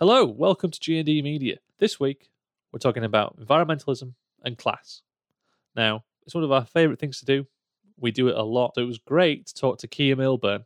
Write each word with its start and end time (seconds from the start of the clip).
Hello, 0.00 0.26
welcome 0.26 0.72
to 0.72 0.80
GND 0.80 1.22
Media. 1.22 1.58
This 1.78 2.00
week, 2.00 2.28
we're 2.72 2.80
talking 2.80 3.04
about 3.04 3.38
environmentalism 3.38 4.14
and 4.42 4.58
class. 4.58 5.02
Now, 5.76 6.02
it's 6.24 6.34
one 6.34 6.42
of 6.42 6.50
our 6.50 6.64
favourite 6.64 6.98
things 6.98 7.20
to 7.20 7.24
do. 7.24 7.46
We 7.96 8.10
do 8.10 8.26
it 8.26 8.34
a 8.34 8.42
lot. 8.42 8.72
So 8.74 8.82
it 8.82 8.86
was 8.86 8.98
great 8.98 9.46
to 9.46 9.54
talk 9.54 9.78
to 9.78 9.86
Keir 9.86 10.16
Milburn 10.16 10.64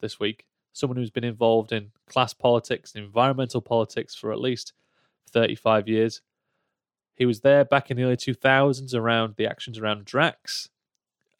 this 0.00 0.20
week, 0.20 0.46
someone 0.74 0.96
who's 0.96 1.10
been 1.10 1.24
involved 1.24 1.72
in 1.72 1.90
class 2.06 2.32
politics 2.32 2.94
and 2.94 3.04
environmental 3.04 3.60
politics 3.60 4.14
for 4.14 4.30
at 4.30 4.38
least 4.38 4.74
35 5.32 5.88
years. 5.88 6.20
He 7.16 7.26
was 7.26 7.40
there 7.40 7.64
back 7.64 7.90
in 7.90 7.96
the 7.96 8.04
early 8.04 8.16
2000s 8.16 8.94
around 8.94 9.34
the 9.36 9.48
actions 9.48 9.80
around 9.80 10.04
Drax 10.04 10.68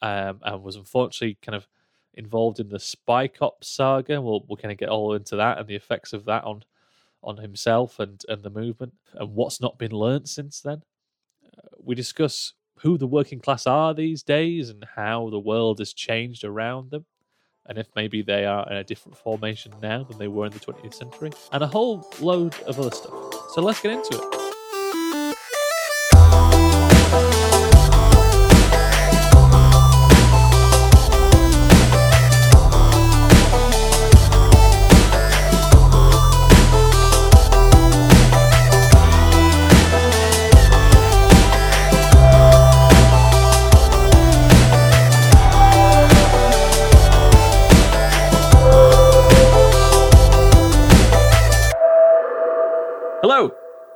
um, 0.02 0.40
and 0.42 0.64
was 0.64 0.74
unfortunately 0.74 1.38
kind 1.40 1.54
of 1.54 1.68
involved 2.14 2.58
in 2.58 2.68
the 2.68 2.80
Spy 2.80 3.28
Cop 3.28 3.62
saga. 3.62 4.20
We'll, 4.20 4.44
we'll 4.48 4.56
kind 4.56 4.72
of 4.72 4.78
get 4.78 4.88
all 4.88 5.14
into 5.14 5.36
that 5.36 5.58
and 5.58 5.68
the 5.68 5.76
effects 5.76 6.12
of 6.12 6.24
that 6.24 6.42
on 6.42 6.64
on 7.28 7.36
himself 7.36 7.98
and, 7.98 8.22
and 8.28 8.42
the 8.42 8.50
movement 8.50 8.94
and 9.14 9.34
what's 9.34 9.60
not 9.60 9.78
been 9.78 9.92
learnt 9.92 10.28
since 10.28 10.60
then. 10.60 10.82
Uh, 11.44 11.68
we 11.78 11.94
discuss 11.94 12.54
who 12.80 12.96
the 12.96 13.06
working 13.06 13.40
class 13.40 13.66
are 13.66 13.92
these 13.92 14.22
days 14.22 14.70
and 14.70 14.84
how 14.96 15.28
the 15.30 15.38
world 15.38 15.78
has 15.78 15.92
changed 15.92 16.44
around 16.44 16.90
them, 16.90 17.04
and 17.66 17.76
if 17.76 17.88
maybe 17.94 18.22
they 18.22 18.44
are 18.46 18.68
in 18.70 18.76
a 18.76 18.84
different 18.84 19.16
formation 19.18 19.72
now 19.82 20.04
than 20.04 20.18
they 20.18 20.28
were 20.28 20.46
in 20.46 20.52
the 20.52 20.60
20th 20.60 20.94
century, 20.94 21.30
and 21.52 21.62
a 21.62 21.66
whole 21.66 22.08
load 22.20 22.54
of 22.62 22.78
other 22.78 22.90
stuff. 22.90 23.12
So 23.52 23.60
let's 23.60 23.80
get 23.80 23.92
into 23.92 24.16
it. 24.16 24.47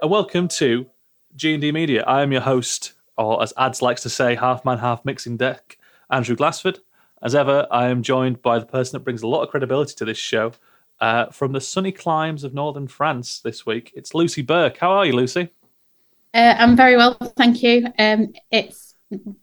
And 0.02 0.10
welcome 0.10 0.48
to 0.48 0.86
GND 1.36 1.72
Media. 1.72 2.02
I 2.02 2.22
am 2.22 2.32
your 2.32 2.40
host, 2.40 2.94
or 3.16 3.40
as 3.40 3.52
Ads 3.56 3.82
likes 3.82 4.02
to 4.02 4.10
say, 4.10 4.34
half 4.34 4.64
man, 4.64 4.78
half 4.78 5.04
mixing 5.04 5.36
deck, 5.36 5.78
Andrew 6.10 6.34
Glassford. 6.34 6.80
As 7.22 7.36
ever, 7.36 7.68
I 7.70 7.86
am 7.86 8.02
joined 8.02 8.42
by 8.42 8.58
the 8.58 8.66
person 8.66 8.94
that 8.94 9.04
brings 9.04 9.22
a 9.22 9.28
lot 9.28 9.44
of 9.44 9.50
credibility 9.50 9.94
to 9.94 10.04
this 10.04 10.18
show. 10.18 10.54
Uh, 11.00 11.26
from 11.26 11.52
the 11.52 11.60
sunny 11.60 11.92
climes 11.92 12.42
of 12.42 12.52
northern 12.52 12.88
France 12.88 13.38
this 13.38 13.64
week, 13.64 13.92
it's 13.94 14.12
Lucy 14.12 14.42
Burke. 14.42 14.76
How 14.78 14.90
are 14.90 15.06
you, 15.06 15.12
Lucy? 15.12 15.50
Uh, 16.34 16.56
I'm 16.58 16.74
very 16.74 16.96
well, 16.96 17.14
thank 17.36 17.62
you. 17.62 17.86
Um, 17.96 18.32
it's 18.50 18.96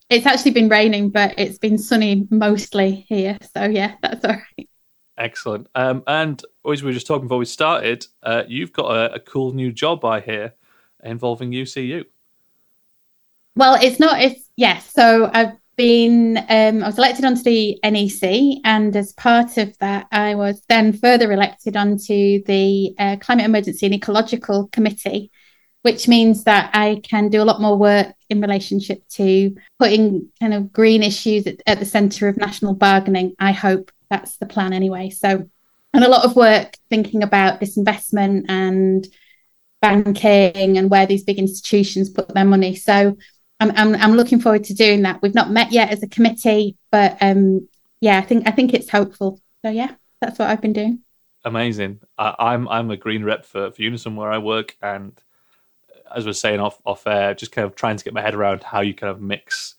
it's 0.10 0.26
actually 0.26 0.52
been 0.52 0.68
raining, 0.68 1.10
but 1.10 1.36
it's 1.38 1.58
been 1.58 1.78
sunny 1.78 2.28
mostly 2.30 3.06
here. 3.08 3.38
So 3.56 3.64
yeah, 3.64 3.94
that's 4.02 4.26
all 4.26 4.32
right. 4.32 4.70
Excellent. 5.18 5.68
Um, 5.76 6.04
and 6.06 6.44
as 6.68 6.84
we 6.84 6.88
were 6.88 6.94
just 6.94 7.08
talking 7.08 7.26
before 7.26 7.38
we 7.38 7.46
started, 7.46 8.06
uh, 8.24 8.44
you've 8.48 8.74
got 8.74 8.92
a, 8.92 9.14
a, 9.16 9.20
cool 9.20 9.54
new 9.54 9.72
job 9.72 10.04
I 10.04 10.20
hear 10.20 10.54
involving 11.04 11.52
UCU. 11.52 12.06
Well, 13.56 13.78
it's 13.82 14.00
not. 14.00 14.22
It's 14.22 14.50
yes. 14.56 14.92
So 14.94 15.30
I've 15.34 15.54
been. 15.76 16.38
Um, 16.50 16.84
I 16.84 16.88
was 16.88 16.98
elected 16.98 17.26
onto 17.26 17.44
the 17.44 17.80
NEC, 17.84 18.62
and 18.64 18.96
as 18.96 19.14
part 19.14 19.58
of 19.58 19.78
that, 19.80 20.08
I 20.12 20.36
was 20.36 20.62
then 20.70 20.94
further 20.94 21.32
elected 21.32 21.76
onto 21.76 22.44
the 22.44 22.94
uh, 23.00 23.16
Climate 23.20 23.46
Emergency 23.46 23.86
and 23.86 23.96
Ecological 23.96 24.68
Committee, 24.68 25.32
which 25.82 26.08
means 26.08 26.44
that 26.44 26.72
I 26.74 27.02
can 27.04 27.30
do 27.30 27.42
a 27.42 27.46
lot 27.46 27.62
more 27.62 27.78
work 27.78 28.14
in 28.30 28.42
relationship 28.42 29.08
to 29.10 29.56
putting 29.80 30.30
kind 30.40 30.54
of 30.54 30.72
green 30.72 31.02
issues 31.02 31.48
at, 31.48 31.62
at 31.66 31.80
the 31.80 31.86
centre 31.86 32.28
of 32.28 32.38
national 32.38 32.76
bargaining. 32.76 33.34
I 33.40 33.54
hope 33.54 33.92
that's 34.10 34.38
the 34.38 34.46
plan 34.46 34.74
anyway. 34.74 35.10
So, 35.10 35.50
and 35.94 36.04
a 36.04 36.10
lot 36.10 36.26
of 36.26 36.36
work 36.36 36.76
thinking 36.90 37.24
about 37.24 37.60
disinvestment 37.60 38.46
and 38.50 39.08
banking 39.82 40.78
and 40.78 40.90
where 40.90 41.06
these 41.06 41.24
big 41.24 41.40
institutions 41.40 42.10
put 42.10 42.28
their 42.30 42.46
money. 42.46 42.76
So, 42.76 43.18
I'm 43.60 43.72
I'm, 43.76 43.96
I'm 43.96 44.14
looking 44.16 44.40
forward 44.40 44.64
to 44.66 44.74
doing 44.74 45.04
that. 45.04 45.22
We've 45.22 45.36
not 45.36 45.52
met 45.52 45.72
yet 45.72 45.92
as 45.92 46.02
a 46.04 46.08
committee, 46.08 46.78
but 46.92 47.18
um, 47.22 47.68
yeah, 48.00 48.18
I 48.18 48.22
think 48.22 48.48
I 48.48 48.52
think 48.52 48.74
it's 48.74 48.90
hopeful. 48.90 49.42
So 49.64 49.72
yeah, 49.72 49.96
that's 50.22 50.40
what 50.40 50.50
I've 50.50 50.62
been 50.62 50.74
doing. 50.74 51.00
Amazing. 51.44 52.00
I, 52.18 52.36
I'm 52.40 52.68
I'm 52.68 52.92
a 52.92 52.98
green 52.98 53.24
rep 53.24 53.46
for, 53.46 53.72
for 53.72 53.82
Unison 53.82 54.16
where 54.16 54.32
I 54.32 54.38
work, 54.38 54.78
and 54.82 55.20
as 56.14 56.26
we 56.26 56.32
are 56.32 56.34
saying 56.34 56.60
off 56.60 56.80
off 56.86 57.06
air, 57.06 57.34
just 57.34 57.52
kind 57.52 57.66
of 57.66 57.76
trying 57.76 57.98
to 57.98 58.04
get 58.04 58.14
my 58.14 58.22
head 58.22 58.36
around 58.36 58.64
how 58.64 58.82
you 58.82 58.94
kind 58.94 59.12
of 59.12 59.22
mix 59.22 59.76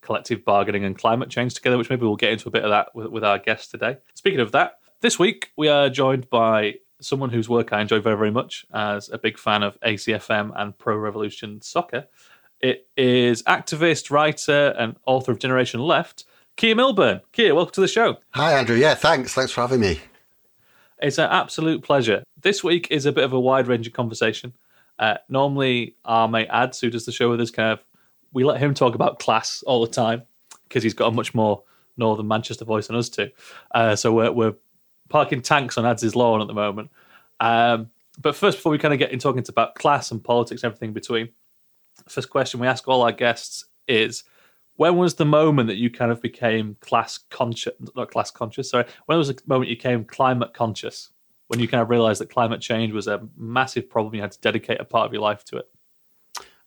collective 0.00 0.44
bargaining 0.44 0.84
and 0.84 0.98
climate 0.98 1.30
change 1.30 1.54
together, 1.54 1.78
which 1.78 1.90
maybe 1.90 2.02
we'll 2.02 2.16
get 2.16 2.30
into 2.30 2.48
a 2.48 2.52
bit 2.52 2.62
of 2.62 2.70
that 2.70 2.94
with, 2.94 3.06
with 3.06 3.24
our 3.24 3.38
guest 3.38 3.70
today. 3.70 3.96
Speaking 4.14 4.40
of 4.40 4.52
that, 4.52 4.78
this 5.04 5.18
week 5.18 5.52
we 5.58 5.68
are 5.68 5.90
joined 5.90 6.30
by 6.30 6.72
someone 6.98 7.28
whose 7.28 7.46
work 7.46 7.74
I 7.74 7.82
enjoy 7.82 8.00
very, 8.00 8.16
very 8.16 8.30
much 8.30 8.64
as 8.72 9.10
a 9.10 9.18
big 9.18 9.36
fan 9.36 9.62
of 9.62 9.78
ACFM 9.80 10.50
and 10.56 10.78
Pro 10.78 10.96
Revolution 10.96 11.60
Soccer. 11.60 12.06
It 12.62 12.88
is 12.96 13.42
activist, 13.42 14.10
writer, 14.10 14.74
and 14.78 14.96
author 15.04 15.30
of 15.32 15.38
Generation 15.38 15.80
Left, 15.80 16.24
Keir 16.56 16.74
Milburn. 16.74 17.20
Keir, 17.32 17.54
welcome 17.54 17.74
to 17.74 17.82
the 17.82 17.86
show. 17.86 18.16
Hi, 18.30 18.54
Andrew. 18.54 18.76
Yeah, 18.76 18.94
thanks. 18.94 19.34
Thanks 19.34 19.52
for 19.52 19.60
having 19.60 19.80
me. 19.80 20.00
It's 21.02 21.18
an 21.18 21.28
absolute 21.28 21.82
pleasure. 21.82 22.24
This 22.40 22.64
week 22.64 22.88
is 22.90 23.04
a 23.04 23.12
bit 23.12 23.24
of 23.24 23.34
a 23.34 23.40
wide 23.40 23.68
ranging 23.68 23.92
conversation. 23.92 24.54
Uh, 24.98 25.18
normally, 25.28 25.96
our 26.06 26.28
mate 26.28 26.48
Ads, 26.50 26.80
who 26.80 26.88
does 26.88 27.04
the 27.04 27.12
show 27.12 27.28
with 27.28 27.42
us, 27.42 27.50
kind 27.50 27.78
of 27.78 27.84
we 28.32 28.42
let 28.42 28.58
him 28.58 28.72
talk 28.72 28.94
about 28.94 29.18
class 29.18 29.62
all 29.66 29.84
the 29.84 29.92
time 29.92 30.22
because 30.66 30.82
he's 30.82 30.94
got 30.94 31.08
a 31.08 31.12
much 31.12 31.34
more 31.34 31.62
northern 31.98 32.26
Manchester 32.26 32.64
voice 32.64 32.86
than 32.86 32.96
us 32.96 33.10
two. 33.10 33.30
Uh, 33.74 33.94
so 33.96 34.10
we're, 34.10 34.32
we're 34.32 34.54
parking 35.14 35.40
tanks 35.40 35.78
on 35.78 35.86
Ads' 35.86 36.16
lawn 36.16 36.40
at 36.40 36.48
the 36.48 36.54
moment. 36.54 36.90
Um, 37.38 37.88
but 38.18 38.34
first, 38.34 38.58
before 38.58 38.72
we 38.72 38.78
kind 38.78 38.92
of 38.92 38.98
get 38.98 39.12
in 39.12 39.20
talking 39.20 39.44
about 39.48 39.76
class 39.76 40.10
and 40.10 40.22
politics 40.22 40.64
and 40.64 40.72
everything 40.72 40.88
in 40.88 40.92
between, 40.92 41.28
first 42.08 42.30
question 42.30 42.58
we 42.58 42.66
ask 42.66 42.88
all 42.88 43.02
our 43.02 43.12
guests 43.12 43.64
is 43.86 44.24
when 44.74 44.96
was 44.96 45.14
the 45.14 45.24
moment 45.24 45.68
that 45.68 45.76
you 45.76 45.88
kind 45.88 46.10
of 46.10 46.20
became 46.20 46.76
class 46.80 47.20
conscious 47.30 47.72
not 47.94 48.10
class 48.10 48.32
conscious 48.32 48.70
sorry 48.70 48.84
when 49.06 49.16
was 49.16 49.28
the 49.28 49.40
moment 49.46 49.70
you 49.70 49.76
became 49.76 50.04
climate 50.04 50.52
conscious 50.52 51.10
when 51.46 51.60
you 51.60 51.68
kind 51.68 51.80
of 51.80 51.88
realized 51.88 52.20
that 52.20 52.28
climate 52.28 52.60
change 52.60 52.92
was 52.92 53.06
a 53.06 53.22
massive 53.36 53.88
problem 53.88 54.12
you 54.16 54.20
had 54.20 54.32
to 54.32 54.40
dedicate 54.40 54.80
a 54.80 54.84
part 54.84 55.06
of 55.06 55.12
your 55.12 55.22
life 55.22 55.44
to 55.44 55.56
it 55.56 55.68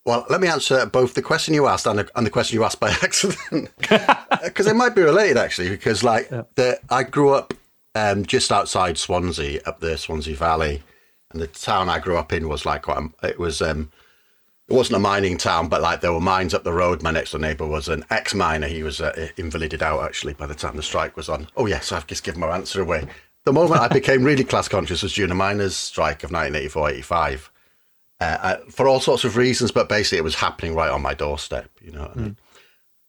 well, 0.06 0.26
let 0.30 0.40
me 0.40 0.48
answer 0.48 0.86
both 0.86 1.16
the 1.16 1.22
question 1.22 1.54
you 1.54 1.68
asked 1.68 1.86
and 1.86 2.00
the, 2.00 2.10
and 2.16 2.26
the 2.26 2.30
question 2.30 2.58
you 2.58 2.64
asked 2.64 2.80
by 2.80 2.92
accident, 3.04 3.70
because 4.42 4.66
they 4.66 4.72
might 4.72 4.96
be 4.96 5.02
related 5.02 5.36
actually. 5.36 5.70
Because 5.70 6.02
like 6.02 6.32
yeah. 6.32 6.44
the, 6.56 6.80
I 6.90 7.04
grew 7.04 7.34
up 7.34 7.54
um, 7.98 8.26
just 8.26 8.52
outside 8.52 8.98
Swansea, 8.98 9.62
up 9.66 9.80
the 9.80 9.98
Swansea 9.98 10.36
Valley, 10.36 10.84
and 11.32 11.42
the 11.42 11.48
town 11.48 11.90
I 11.90 12.00
grew 12.00 12.18
up 12.18 12.32
in 12.32 12.48
was 12.48 12.66
like 12.66 12.84
quite. 12.84 13.04
It 13.24 13.40
was 13.40 13.62
um, 13.62 13.92
it 14.68 14.74
wasn't 14.74 14.98
a 14.98 15.00
mining 15.00 15.38
town, 15.38 15.68
but 15.70 15.82
like 15.82 16.02
there 16.02 16.14
were 16.14 16.22
mines 16.22 16.54
up 16.54 16.64
the 16.64 16.74
road. 16.74 17.02
My 17.02 17.12
next 17.12 17.32
door 17.32 17.42
neighbour 17.42 17.66
was 17.66 17.88
an 17.88 18.06
ex-miner. 18.10 18.68
He 18.68 18.84
was 18.84 19.02
uh, 19.02 19.30
invalided 19.38 19.82
out 19.82 20.04
actually 20.04 20.34
by 20.34 20.46
the 20.46 20.56
time 20.56 20.76
the 20.76 20.84
strike 20.84 21.16
was 21.18 21.30
on. 21.30 21.48
Oh 21.58 21.66
yes, 21.66 21.92
I've 21.92 22.08
just 22.08 22.24
given 22.24 22.42
my 22.42 22.56
answer 22.56 22.82
away. 22.82 23.08
The 23.46 23.54
moment 23.54 23.82
I 23.82 23.88
became 23.88 24.24
really 24.24 24.44
class 24.44 24.68
conscious 24.68 25.04
was 25.04 25.14
during 25.14 25.30
the 25.30 25.36
miners' 25.36 25.76
strike 25.76 26.24
of 26.26 26.32
1984-85 26.32 27.50
uh, 28.20 28.24
uh, 28.24 28.58
for 28.70 28.88
all 28.88 29.00
sorts 29.00 29.24
of 29.24 29.38
reasons, 29.38 29.72
but 29.72 29.88
basically 29.88 30.18
it 30.18 30.24
was 30.24 30.36
happening 30.36 30.76
right 30.76 30.92
on 30.92 31.02
my 31.02 31.14
doorstep. 31.14 31.70
You 31.82 31.94
know. 31.94 32.12
Mm. 32.16 32.36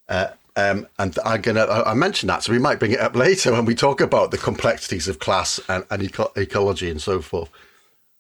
Uh, 0.09 0.29
um, 0.59 0.89
and 0.99 1.17
I'm 1.25 1.41
gonna 1.41 1.67
I 1.67 1.95
mentioned 1.95 2.31
that, 2.31 2.43
so 2.43 2.53
we 2.53 2.59
might 2.59 2.79
bring 2.79 2.93
it 2.93 3.01
up 3.01 3.15
later 3.15 3.53
when 3.53 3.65
we 3.65 3.75
talk 3.75 4.01
about 4.01 4.33
the 4.33 4.39
complexities 4.39 5.07
of 5.07 5.19
class 5.19 5.61
and, 5.69 5.85
and 5.91 6.03
eco- 6.03 6.33
ecology 6.37 6.91
and 6.91 7.01
so 7.01 7.21
forth. 7.21 7.49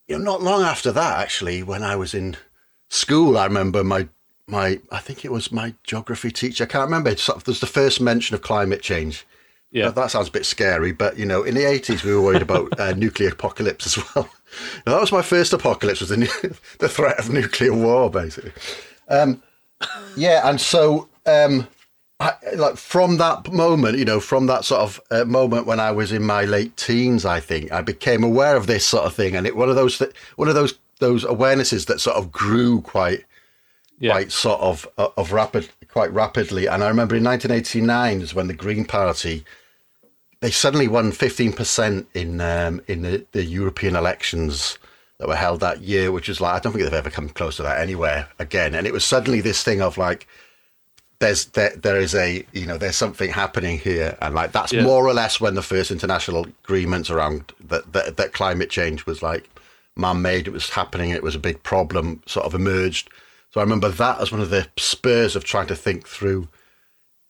You 0.07 0.19
know, 0.19 0.25
not 0.25 0.43
long 0.43 0.63
after 0.63 0.93
that, 0.93 1.19
actually, 1.19 1.63
when 1.63 1.83
I 1.83 1.97
was 1.97 2.15
in 2.15 2.37
school, 2.91 3.37
I 3.37 3.45
remember 3.45 3.83
my 3.83 4.09
my 4.47 4.81
I 4.93 4.99
think 4.99 5.25
it 5.25 5.33
was 5.33 5.51
my 5.51 5.75
geography 5.83 6.31
teacher. 6.31 6.65
I 6.65 6.69
can't 6.69 6.87
remember. 6.87 7.17
Sort 7.17 7.39
of, 7.39 7.45
there's 7.45 7.61
the 7.61 7.67
first 7.67 8.01
mention 8.01 8.35
of 8.35 8.43
climate 8.43 8.83
change. 8.83 9.27
Yeah, 9.71 9.91
that 9.91 10.11
sounds 10.11 10.29
a 10.29 10.33
bit 10.33 10.47
scary, 10.47 10.93
but 10.93 11.19
you 11.19 11.27
know, 11.27 11.43
in 11.43 11.55
the 11.55 11.63
80s 11.63 12.05
we 12.05 12.15
were 12.15 12.23
worried 12.23 12.43
about 12.43 12.79
uh, 12.79 12.93
nuclear 12.97 13.31
apocalypse 13.31 13.87
as 13.87 14.15
well 14.15 14.31
that 14.85 15.01
was 15.01 15.13
my 15.13 15.23
first 15.23 15.53
apocalypse 15.53 16.01
was 16.01 16.11
the, 16.11 16.59
the 16.79 16.89
threat 16.89 17.19
of 17.19 17.31
nuclear 17.31 17.75
war, 17.75 18.11
basically. 18.11 18.53
Um, 19.09 19.43
yeah, 20.17 20.49
and 20.49 20.61
so 20.61 21.09
um, 21.27 21.69
I, 22.21 22.35
like 22.57 22.77
from 22.77 23.19
that 23.19 23.53
moment, 23.53 23.99
you 23.99 24.05
know, 24.05 24.19
from 24.19 24.47
that 24.47 24.65
sort 24.65 24.81
of 24.81 25.01
uh, 25.11 25.25
moment 25.25 25.67
when 25.67 25.79
I 25.79 25.93
was 25.93 26.11
in 26.11 26.25
my 26.25 26.45
late 26.45 26.77
teens, 26.77 27.25
I 27.25 27.39
think 27.39 27.71
I 27.71 27.81
became 27.81 28.25
aware 28.25 28.57
of 28.57 28.67
this 28.67 28.85
sort 28.85 29.05
of 29.05 29.15
thing, 29.15 29.37
and 29.37 29.47
it 29.47 29.57
one 29.57 29.69
of 29.69 29.77
those 29.77 29.99
th- 29.99 30.13
one 30.37 30.49
of 30.49 30.55
those 30.55 30.75
those 30.99 31.25
awarenesses 31.25 31.87
that 31.87 32.01
sort 32.01 32.17
of 32.17 32.33
grew 32.33 32.81
quite 32.81 33.25
yeah. 34.01 34.13
quite 34.13 34.33
sort 34.33 34.61
of 34.61 34.89
uh, 34.99 35.09
of 35.17 35.33
rapid 35.33 35.69
quite 35.89 36.13
rapidly. 36.13 36.67
And 36.67 36.83
I 36.83 36.89
remember 36.89 37.15
in 37.15 37.25
1989 37.25 38.21
is 38.21 38.35
when 38.35 38.49
the 38.49 38.55
Green 38.55 38.85
Party 38.85 39.45
they 40.41 40.51
suddenly 40.51 40.87
won 40.87 41.11
15% 41.11 42.07
in 42.15 42.41
um, 42.41 42.81
in 42.89 43.03
the, 43.03 43.27
the 43.33 43.45
European 43.45 43.95
elections 43.95 44.79
that 45.19 45.29
were 45.29 45.37
held 45.37 45.61
that 45.61 45.83
year, 45.83 46.13
which 46.13 46.29
is 46.29 46.41
like 46.41 46.55
I 46.55 46.59
don't 46.59 46.73
think 46.73 46.85
they've 46.85 46.95
ever 46.95 47.11
come 47.11 47.29
close 47.29 47.57
to 47.57 47.63
that 47.63 47.81
anywhere 47.81 48.29
again. 48.41 48.75
And 48.75 48.89
it 48.89 48.93
was 48.93 49.05
suddenly 49.05 49.41
this 49.41 49.63
thing 49.63 49.81
of 49.81 49.99
like 49.99 50.27
there's 51.21 51.47
there 51.47 51.75
there 51.77 51.99
is 52.01 52.15
a 52.15 52.45
you 52.53 52.67
know 52.67 52.79
there's 52.79 52.97
something 52.97 53.31
happening 53.31 53.79
here, 53.79 54.17
and 54.23 54.35
like 54.35 54.53
that's 54.53 54.73
Yeah. 54.73 54.83
more 54.85 55.05
or 55.07 55.15
less 55.15 55.41
when 55.41 55.55
the 55.55 55.63
first 55.63 55.91
international 55.91 56.47
agreements 56.65 57.11
around 57.11 57.53
that 57.69 57.93
that, 57.93 58.17
that 58.17 58.33
climate 58.33 58.71
change 58.71 59.05
was 59.07 59.23
like 59.23 59.49
man-made. 59.97 60.47
It 60.47 60.53
was 60.53 60.71
happening. 60.71 61.11
It 61.11 61.23
was 61.25 61.35
a 61.35 61.41
big 61.41 61.63
problem. 61.65 62.23
Sort 62.27 62.47
of 62.47 62.55
emerged. 62.55 63.11
So 63.51 63.61
I 63.61 63.65
remember 63.65 63.89
that 63.89 64.21
as 64.21 64.31
one 64.31 64.41
of 64.41 64.51
the 64.51 64.69
spurs 64.77 65.35
of 65.35 65.43
trying 65.43 65.67
to 65.69 65.75
think 65.75 66.07
through, 66.07 66.49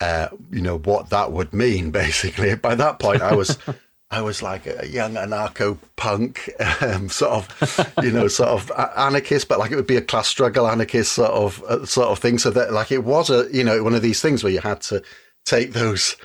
uh, 0.01 0.29
you 0.51 0.61
know, 0.61 0.79
what 0.79 1.09
that 1.11 1.33
would 1.33 1.53
mean. 1.55 1.91
Basically, 2.03 2.55
by 2.57 2.75
that 2.75 2.99
point, 2.99 3.23
I 3.23 3.35
was. 3.35 3.57
I 4.11 4.23
was 4.23 4.43
like 4.43 4.67
a 4.67 4.89
young 4.89 5.15
anarcho 5.15 5.77
punk, 5.97 6.51
um, 6.83 7.11
sort 7.11 7.33
of, 7.33 7.95
you 8.03 8.11
know, 8.11 8.27
sort 8.29 8.49
of 8.49 8.71
anarchist, 8.97 9.49
but 9.49 9.59
like 9.59 9.71
it 9.71 9.77
would 9.77 9.87
be 9.87 9.97
a 9.97 10.03
class 10.03 10.29
struggle 10.29 10.67
anarchist 10.67 11.13
sort 11.13 11.31
of 11.31 11.63
uh, 11.65 11.85
sort 11.85 12.09
of 12.09 12.19
thing. 12.19 12.39
So 12.39 12.51
that 12.51 12.73
like 12.73 12.91
it 12.91 13.05
was 13.05 13.29
a 13.29 13.49
you 13.53 13.63
know 13.63 13.83
one 13.83 13.95
of 13.95 14.03
these 14.03 14.23
things 14.23 14.43
where 14.43 14.53
you 14.53 14.61
had 14.61 14.81
to 14.83 15.03
take 15.45 15.73
those 15.75 16.17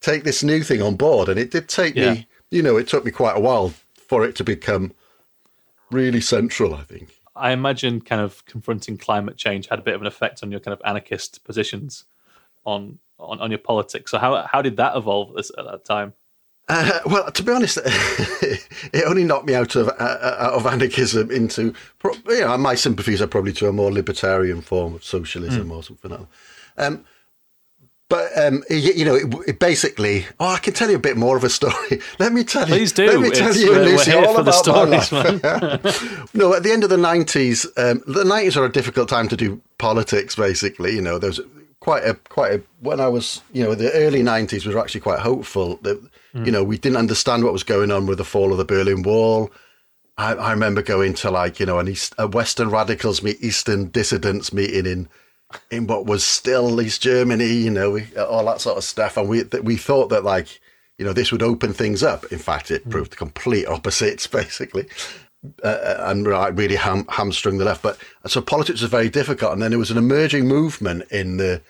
take 0.00 0.24
this 0.24 0.42
new 0.42 0.62
thing 0.62 0.82
on 0.82 0.96
board, 0.96 1.28
and 1.28 1.38
it 1.38 1.50
did 1.50 1.68
take 1.68 1.94
Yeah. 1.94 2.14
me, 2.14 2.26
you 2.50 2.62
know, 2.62 2.76
it 2.76 2.86
took 2.88 3.04
me 3.04 3.10
quite 3.10 3.36
a 3.36 3.40
while 3.40 3.72
for 4.08 4.26
it 4.26 4.36
to 4.36 4.44
become 4.44 4.92
really 5.90 6.20
central. 6.20 6.74
I 6.74 6.82
think. 6.82 7.08
I 7.34 7.52
imagine 7.52 8.02
kind 8.02 8.20
of 8.20 8.44
confronting 8.44 8.98
climate 8.98 9.38
change 9.38 9.68
had 9.68 9.78
a 9.78 9.82
bit 9.82 9.94
of 9.94 10.02
an 10.02 10.06
effect 10.06 10.42
on 10.42 10.50
your 10.50 10.60
kind 10.60 10.74
of 10.74 10.82
anarchist 10.84 11.44
positions 11.44 12.04
on 12.66 12.98
on, 13.18 13.40
on 13.40 13.50
your 13.50 13.58
politics. 13.58 14.10
So 14.10 14.18
how 14.18 14.42
how 14.42 14.60
did 14.60 14.76
that 14.76 14.94
evolve 14.96 15.30
at, 15.30 15.36
this, 15.36 15.50
at 15.56 15.64
that 15.64 15.86
time? 15.86 16.12
Uh, 16.68 17.00
well, 17.06 17.30
to 17.30 17.42
be 17.42 17.52
honest, 17.52 17.78
it 17.84 19.04
only 19.06 19.24
knocked 19.24 19.46
me 19.46 19.54
out 19.54 19.74
of 19.76 19.88
uh, 19.88 20.36
out 20.38 20.52
of 20.54 20.66
anarchism 20.66 21.30
into 21.30 21.74
you 22.28 22.40
know 22.40 22.56
my 22.56 22.74
sympathies 22.74 23.20
are 23.20 23.26
probably 23.26 23.52
to 23.52 23.68
a 23.68 23.72
more 23.72 23.92
libertarian 23.92 24.60
form 24.60 24.94
of 24.94 25.04
socialism 25.04 25.70
or 25.72 25.82
something 25.82 26.10
like 26.10 26.20
that. 26.20 26.86
Um, 26.86 27.04
but 28.08 28.30
um, 28.38 28.62
you, 28.68 28.92
you 28.92 29.04
know, 29.04 29.14
it, 29.14 29.34
it 29.48 29.58
basically. 29.58 30.26
Oh, 30.38 30.48
I 30.48 30.58
can 30.58 30.72
tell 30.74 30.88
you 30.90 30.96
a 30.96 31.00
bit 31.00 31.16
more 31.16 31.36
of 31.36 31.44
a 31.44 31.50
story. 31.50 32.00
Let 32.18 32.32
me 32.32 32.44
tell 32.44 32.68
you. 32.68 32.74
Please 32.74 32.92
do. 32.92 33.06
Let 33.06 33.20
me 33.20 33.30
tell 33.30 33.48
It's- 33.50 33.58
you, 33.60 33.70
we're- 33.70 33.86
we're 33.86 33.92
Lucy, 33.92 34.12
all 34.12 34.34
for 34.34 34.42
the 34.42 34.50
about 34.50 35.02
stories, 35.04 35.12
no, 36.34 36.54
at 36.54 36.62
the 36.62 36.70
end 36.72 36.84
of 36.84 36.90
the 36.90 36.96
nineties, 36.98 37.66
um, 37.76 38.02
the 38.06 38.24
nineties 38.24 38.56
are 38.56 38.64
a 38.64 38.72
difficult 38.72 39.08
time 39.08 39.28
to 39.28 39.36
do 39.36 39.60
politics. 39.78 40.36
Basically, 40.36 40.94
you 40.94 41.00
know, 41.02 41.18
there 41.18 41.30
was 41.30 41.40
quite 41.80 42.04
a 42.04 42.14
quite 42.14 42.52
a 42.52 42.62
when 42.80 43.00
I 43.00 43.08
was, 43.08 43.40
you 43.52 43.64
know, 43.64 43.74
the 43.74 43.90
early 43.92 44.22
nineties 44.22 44.64
was 44.66 44.76
actually 44.76 45.00
quite 45.00 45.20
hopeful. 45.20 45.80
That 46.32 46.40
you 46.40 46.46
mm. 46.46 46.52
know, 46.52 46.64
we 46.64 46.78
didn't 46.78 46.98
understand 46.98 47.44
what 47.44 47.52
was 47.52 47.62
going 47.62 47.90
on 47.90 48.06
with 48.06 48.18
the 48.18 48.24
fall 48.24 48.52
of 48.52 48.58
the 48.58 48.64
Berlin 48.64 49.02
Wall. 49.02 49.50
I, 50.16 50.34
I 50.34 50.50
remember 50.52 50.82
going 50.82 51.14
to 51.14 51.30
like 51.30 51.60
you 51.60 51.66
know 51.66 51.78
an 51.78 51.88
East, 51.88 52.14
a 52.18 52.26
Western 52.26 52.70
radicals 52.70 53.22
meet 53.22 53.42
Eastern 53.42 53.88
dissidents 53.88 54.52
meeting 54.52 54.86
in 54.86 55.08
in 55.70 55.86
what 55.86 56.06
was 56.06 56.24
still 56.24 56.80
East 56.80 57.02
Germany, 57.02 57.52
you 57.52 57.70
know, 57.70 57.92
we, 57.92 58.06
all 58.16 58.44
that 58.46 58.60
sort 58.60 58.78
of 58.78 58.84
stuff, 58.84 59.16
and 59.16 59.28
we 59.28 59.44
we 59.62 59.76
thought 59.76 60.08
that 60.08 60.24
like 60.24 60.60
you 60.98 61.04
know 61.04 61.12
this 61.12 61.32
would 61.32 61.42
open 61.42 61.72
things 61.72 62.02
up. 62.02 62.24
In 62.32 62.38
fact, 62.38 62.70
it 62.70 62.86
mm. 62.86 62.90
proved 62.90 63.12
the 63.12 63.16
complete 63.16 63.66
opposites, 63.66 64.26
basically, 64.40 64.86
uh, 65.62 65.66
uh, 65.66 66.04
and 66.06 66.26
like, 66.26 66.56
really 66.56 66.76
ham- 66.76 67.06
hamstrung 67.08 67.58
the 67.58 67.64
left. 67.64 67.82
But 67.82 67.98
so 68.26 68.40
politics 68.40 68.80
was 68.80 68.90
very 68.90 69.10
difficult, 69.10 69.52
and 69.52 69.62
then 69.62 69.70
there 69.70 69.78
was 69.78 69.90
an 69.90 69.98
emerging 69.98 70.46
movement 70.46 71.04
in 71.10 71.36
the 71.38 71.62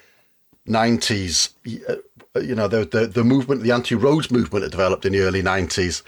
nineties. 0.67 1.51
Uh, 1.89 1.97
You 2.41 2.55
know, 2.55 2.69
the, 2.69 2.85
the 2.85 3.07
the 3.07 3.25
movement, 3.25 3.63
the 3.63 3.73
anti-roads 3.73 4.31
movement 4.31 4.65
that 4.65 4.71
developed 4.71 5.05
in 5.05 5.13
the 5.13 5.21
early 5.21 5.43
nineties. 5.43 6.03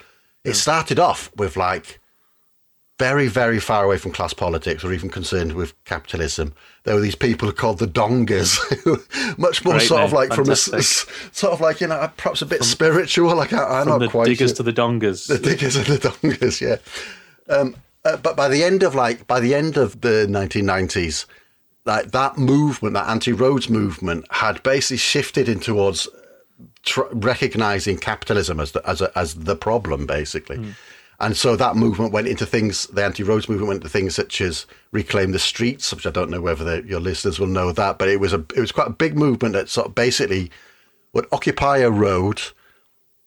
It 0.45 0.55
started 0.55 0.99
off 0.99 1.31
with 1.37 1.57
like 1.57 2.01
very, 2.99 3.27
very 3.27 3.59
far 3.59 3.85
away 3.85 3.99
from 3.99 4.13
class 4.13 4.33
politics 4.33 4.85
or 4.85 4.93
even 4.93 5.11
concerned 5.11 5.55
with 5.55 5.73
capitalism. 5.85 6.55
There 6.85 6.95
were 6.95 7.01
these 7.01 7.17
people 7.17 7.51
called 7.51 7.79
the 7.79 7.89
Dongas, 7.89 8.59
much 9.39 9.65
more 9.65 9.75
Great 9.75 9.89
sort 9.89 10.03
of 10.03 10.13
like 10.13 10.33
from 10.33 10.49
a 10.49 10.55
fantastic. 10.55 11.11
sort 11.35 11.53
of 11.53 11.61
like 11.61 11.81
you 11.81 11.89
know 11.89 12.11
perhaps 12.17 12.41
a 12.41 12.47
bit 12.47 12.63
spiritual. 12.63 13.35
Like 13.35 13.53
I, 13.53 13.81
I'm 13.81 13.85
From 13.85 13.89
not 13.95 13.99
the 13.99 14.09
quite 14.09 14.27
diggers 14.27 14.51
sure. 14.51 14.57
to 14.57 14.63
the 14.63 14.73
Dongas. 14.73 15.27
the 15.27 15.39
diggers 15.39 15.77
and 15.77 15.87
the 15.87 15.99
Dongas, 16.09 16.61
yeah. 16.61 17.55
Um, 17.55 17.77
uh, 18.05 18.17
but 18.19 18.37
by 18.37 18.49
the 18.49 18.63
end 18.63 18.83
of 18.83 18.95
like 18.95 19.27
by 19.27 19.41
the 19.41 19.55
end 19.55 19.77
of 19.77 20.01
the 20.03 20.27
1990s, 20.31 21.27
like 21.87 22.13
that 22.13 22.39
movement, 22.39 22.95
that 22.95 23.09
anti-roads 23.09 23.69
movement, 23.69 24.27
had 24.31 24.63
basically 24.63 24.97
shifted 24.97 25.49
in 25.49 25.61
towards 25.61 26.09
tr- 26.83 27.03
recognizing 27.13 27.99
capitalism 27.99 28.61
as 28.61 28.73
the, 28.73 28.89
as 28.89 29.01
a, 29.01 29.17
as 29.19 29.35
the 29.35 29.57
problem, 29.57 30.07
basically. 30.07 30.75
And 31.21 31.37
so 31.37 31.57
that 31.57 31.77
movement 31.77 32.13
went 32.13 32.27
into 32.27 32.45
things. 32.45 32.87
The 32.89 33.05
anti-roads 33.05 33.49
movement 33.49 33.69
went 33.69 33.83
into 33.83 33.89
things 33.89 34.15
such 34.15 34.41
as 34.41 34.67
reclaim 34.91 35.33
the 35.33 35.39
streets, 35.39 35.95
which 35.95 36.07
I 36.07 36.11
don't 36.11 36.31
know 36.31 36.41
whether 36.41 36.65
the, 36.65 36.89
your 36.89 37.01
listeners 37.01 37.39
will 37.39 37.47
know 37.47 37.71
that, 37.73 37.99
but 37.99 38.09
it 38.09 38.19
was 38.19 38.33
a 38.33 38.45
it 38.57 38.61
was 38.61 38.73
quite 38.73 38.89
a 38.89 38.91
big 38.91 39.17
movement 39.17 39.55
that 39.55 39.69
sort 39.69 39.87
of 39.87 39.95
basically 39.95 40.51
would 41.13 41.27
occupy 41.31 41.79
a 41.79 41.91
road 41.91 42.43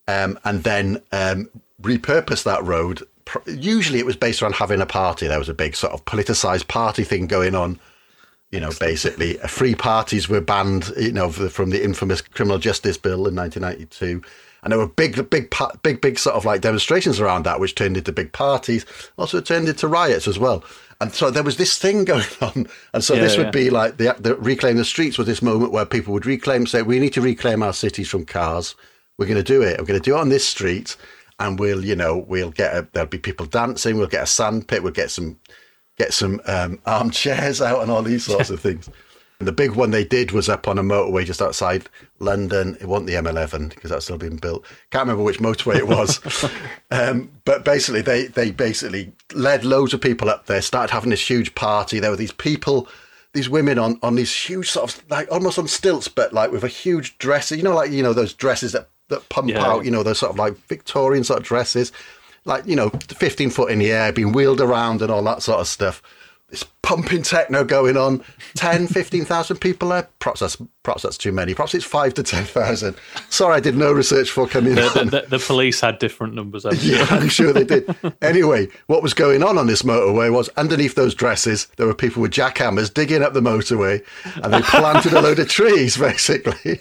um, 0.07 0.37
and 0.43 0.63
then 0.63 1.01
um, 1.11 1.49
repurpose 1.81 2.43
that 2.43 2.63
road. 2.63 3.03
Usually, 3.45 3.99
it 3.99 4.05
was 4.05 4.15
based 4.15 4.41
around 4.41 4.55
having 4.55 4.81
a 4.81 4.85
party. 4.85 5.27
There 5.27 5.39
was 5.39 5.49
a 5.49 5.53
big 5.53 5.75
sort 5.75 5.93
of 5.93 6.03
politicized 6.05 6.67
party 6.67 7.03
thing 7.03 7.27
going 7.27 7.55
on. 7.55 7.79
You 8.51 8.61
know, 8.61 8.71
basically, 8.79 9.39
uh, 9.41 9.47
free 9.47 9.75
parties 9.75 10.29
were 10.29 10.41
banned. 10.41 10.91
You 10.97 11.11
know, 11.11 11.29
from 11.29 11.69
the 11.69 11.83
infamous 11.83 12.21
criminal 12.21 12.59
justice 12.59 12.97
bill 12.97 13.27
in 13.27 13.35
1992, 13.35 14.21
and 14.63 14.71
there 14.71 14.79
were 14.79 14.87
big, 14.87 15.29
big, 15.29 15.53
big, 15.83 16.01
big 16.01 16.17
sort 16.17 16.35
of 16.35 16.45
like 16.45 16.61
demonstrations 16.61 17.19
around 17.19 17.43
that, 17.43 17.59
which 17.59 17.75
turned 17.75 17.97
into 17.97 18.11
big 18.11 18.31
parties. 18.31 18.85
Also, 19.17 19.41
turned 19.41 19.67
into 19.67 19.87
riots 19.87 20.27
as 20.27 20.39
well. 20.39 20.63
And 20.99 21.13
so 21.13 21.29
there 21.29 21.43
was 21.43 21.57
this 21.57 21.77
thing 21.77 22.05
going 22.13 22.25
on, 22.41 22.67
and 22.93 23.03
so 23.03 23.13
Yeah, 23.13 23.21
this 23.21 23.35
yeah. 23.35 23.43
would 23.43 23.51
be 23.51 23.69
like 23.69 23.97
the, 23.97 24.15
the 24.19 24.35
reclaim 24.35 24.77
the 24.77 24.85
streets 24.85 25.17
was 25.17 25.27
this 25.27 25.41
moment 25.41 25.71
where 25.71 25.85
people 25.85 26.13
would 26.13 26.25
reclaim, 26.25 26.65
say, 26.65 26.81
we 26.81 26.99
need 26.99 27.13
to 27.13 27.21
reclaim 27.21 27.61
our 27.61 27.73
cities 27.73 28.09
from 28.09 28.25
cars. 28.25 28.75
We're 29.17 29.27
going 29.27 29.37
to 29.37 29.43
do 29.43 29.61
it. 29.61 29.79
We're 29.79 29.85
going 29.85 29.99
to 30.01 30.09
do 30.09 30.15
it 30.15 30.19
on 30.19 30.29
this 30.29 30.47
street, 30.47 30.95
and 31.39 31.59
we'll, 31.59 31.83
you 31.85 31.95
know, 31.95 32.17
we'll 32.17 32.51
get 32.51 32.75
a, 32.75 32.87
there'll 32.93 33.09
be 33.09 33.17
people 33.19 33.45
dancing. 33.45 33.97
We'll 33.97 34.07
get 34.07 34.23
a 34.23 34.27
sand 34.27 34.67
pit. 34.67 34.83
We'll 34.83 34.93
get 34.93 35.11
some 35.11 35.37
get 35.97 36.13
some 36.13 36.41
um, 36.45 36.79
armchairs 36.85 37.61
out 37.61 37.81
and 37.81 37.91
all 37.91 38.03
these 38.03 38.25
sorts 38.25 38.49
of 38.49 38.59
things. 38.59 38.89
And 39.39 39.47
the 39.47 39.51
big 39.51 39.71
one 39.71 39.91
they 39.91 40.03
did 40.03 40.31
was 40.31 40.49
up 40.49 40.67
on 40.67 40.79
a 40.79 40.83
motorway 40.83 41.23
just 41.23 41.43
outside 41.43 41.87
London. 42.17 42.75
It 42.81 42.87
wasn't 42.87 43.07
the 43.07 43.13
M11 43.13 43.69
because 43.69 43.91
that's 43.91 44.05
still 44.05 44.17
being 44.17 44.37
built. 44.37 44.65
Can't 44.89 45.03
remember 45.03 45.21
which 45.23 45.37
motorway 45.37 45.75
it 45.75 45.87
was. 45.87 46.19
um, 46.91 47.29
but 47.45 47.63
basically, 47.63 48.01
they, 48.01 48.25
they 48.25 48.49
basically 48.49 49.13
led 49.33 49.63
loads 49.63 49.93
of 49.93 50.01
people 50.01 50.27
up 50.29 50.47
there, 50.47 50.61
started 50.63 50.91
having 50.91 51.11
this 51.11 51.29
huge 51.29 51.53
party. 51.53 51.99
There 51.99 52.09
were 52.09 52.17
these 52.17 52.31
people, 52.31 52.87
these 53.33 53.47
women 53.47 53.77
on, 53.77 53.99
on 54.01 54.15
these 54.15 54.33
huge 54.35 54.71
sort 54.71 54.91
of 54.91 55.03
like 55.11 55.31
almost 55.31 55.59
on 55.59 55.67
stilts, 55.67 56.07
but 56.07 56.33
like 56.33 56.51
with 56.51 56.63
a 56.63 56.67
huge 56.67 57.19
dress. 57.19 57.51
You 57.51 57.61
know, 57.61 57.75
like, 57.75 57.91
you 57.91 58.01
know, 58.01 58.13
those 58.13 58.33
dresses 58.33 58.71
that, 58.71 58.89
that 59.09 59.29
pump 59.29 59.49
Yeah. 59.49 59.63
out, 59.63 59.85
you 59.85 59.91
know, 59.91 60.01
those 60.01 60.17
sort 60.17 60.31
of 60.31 60.39
like 60.39 60.55
Victorian 60.67 61.23
sort 61.23 61.41
of 61.41 61.45
dresses 61.45 61.91
like 62.47 62.65
you 62.65 62.75
know 62.75 62.89
15 62.89 63.49
foot 63.49 63.71
in 63.71 63.79
the 63.79 63.91
air 63.91 64.11
being 64.11 64.31
wheeled 64.31 64.61
around 64.61 65.01
and 65.01 65.11
all 65.11 65.23
that 65.23 65.43
sort 65.43 65.59
of 65.59 65.67
stuff 65.67 66.01
this 66.49 66.63
pumping 66.81 67.23
techno 67.23 67.65
going 67.65 67.97
on 67.97 68.23
10 68.55 68.87
15,000 68.87 69.57
people 69.57 69.89
there 69.89 70.07
perhaps 70.19 70.39
that's 70.39 70.57
perhaps 70.81 71.03
that's 71.03 71.17
too 71.17 71.33
many 71.33 71.53
perhaps 71.53 71.75
it's 71.75 71.83
5 71.83 72.13
to 72.13 72.23
10,000 72.23 72.95
sorry 73.29 73.55
I 73.55 73.59
did 73.59 73.75
no 73.75 73.91
research 73.91 74.31
for 74.31 74.47
coming 74.47 74.75
the, 74.75 75.25
the, 75.27 75.37
the 75.37 75.39
police 75.39 75.81
had 75.81 75.99
different 75.99 76.35
numbers. 76.35 76.65
I'm 76.65 76.75
sure. 76.77 76.95
yeah, 76.95 77.05
I'm 77.09 77.27
sure 77.27 77.51
they 77.51 77.65
did. 77.65 77.93
Anyway, 78.21 78.69
what 78.85 79.03
was 79.03 79.13
going 79.13 79.43
on 79.43 79.57
on 79.57 79.67
this 79.67 79.81
motorway 79.81 80.31
was 80.31 80.47
underneath 80.55 80.95
those 80.95 81.13
dresses, 81.13 81.67
there 81.75 81.85
were 81.85 81.93
people 81.93 82.21
with 82.21 82.31
jackhammers 82.31 82.93
digging 82.93 83.21
up 83.23 83.33
the 83.33 83.41
motorway 83.41 84.01
and 84.41 84.53
they 84.53 84.61
planted 84.61 85.11
a 85.11 85.21
load 85.21 85.39
of 85.39 85.49
trees, 85.49 85.97
basically. 86.09 86.79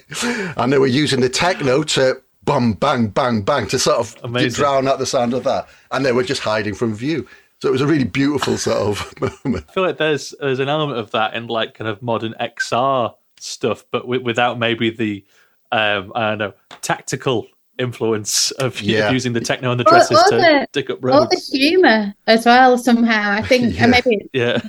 And 0.56 0.72
they 0.72 0.78
were 0.78 0.86
using 0.86 1.20
the 1.20 1.28
techno 1.28 1.82
to 1.82 2.22
bum, 2.46 2.72
bang, 2.72 3.08
bang, 3.08 3.42
bang 3.42 3.66
to 3.68 3.78
sort 3.78 3.98
of 3.98 4.16
Amazing. 4.24 4.50
drown 4.58 4.88
out 4.88 4.98
the 4.98 5.04
sound 5.06 5.34
of 5.34 5.44
that. 5.44 5.68
And 5.90 6.06
they 6.06 6.12
were 6.12 6.22
just 6.22 6.40
hiding 6.40 6.74
from 6.74 6.94
view. 6.94 7.28
So 7.60 7.68
it 7.68 7.72
was 7.72 7.80
a 7.82 7.86
really 7.86 8.04
beautiful 8.04 8.56
sort 8.56 8.78
of 8.78 9.20
moment. 9.44 9.66
I 9.68 9.72
feel 9.72 9.82
like 9.82 9.98
there's 9.98 10.34
there's 10.40 10.58
an 10.60 10.68
element 10.68 10.98
of 10.98 11.10
that 11.10 11.34
in 11.34 11.46
like 11.48 11.74
kind 11.74 11.88
of 11.88 12.00
modern 12.02 12.34
XR 12.40 13.14
stuff, 13.38 13.84
but 13.90 14.02
wi- 14.02 14.22
without 14.22 14.58
maybe 14.58 14.88
the 14.90 15.24
um, 15.72 16.12
I 16.14 16.30
don't 16.30 16.38
know 16.38 16.52
tactical 16.80 17.46
influence 17.78 18.50
of 18.52 18.80
Yeah. 18.80 19.10
using 19.10 19.32
the 19.34 19.40
techno 19.40 19.70
and 19.70 19.78
the 19.80 19.84
dresses 19.84 20.18
or 20.18 20.30
to 20.30 20.36
the- 20.36 20.68
dig 20.72 20.90
up 20.90 20.98
roads. 21.04 21.16
All 21.18 21.28
the 21.28 21.58
humour 21.58 22.14
as 22.26 22.46
well 22.46 22.78
somehow. 22.78 23.30
I 23.32 23.42
think 23.50 23.74
Yeah. 23.76 23.86
maybe 23.86 24.28
Yeah, 24.32 24.60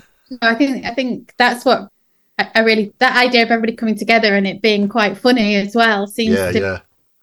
I 0.41 0.55
think 0.55 0.85
I 0.85 0.93
think 0.93 1.33
that's 1.37 1.63
what 1.65 1.89
I, 2.39 2.49
I 2.55 2.59
really 2.61 2.93
that 2.99 3.15
idea 3.17 3.43
of 3.43 3.51
everybody 3.51 3.75
coming 3.75 3.97
together 3.97 4.33
and 4.35 4.47
it 4.47 4.61
being 4.61 4.87
quite 4.89 5.17
funny 5.17 5.55
as 5.55 5.75
well 5.75 6.07
seems 6.07 6.35
Yeah, 6.35 6.51
to 6.51 6.59
yeah. 6.59 6.75
be 6.77 6.81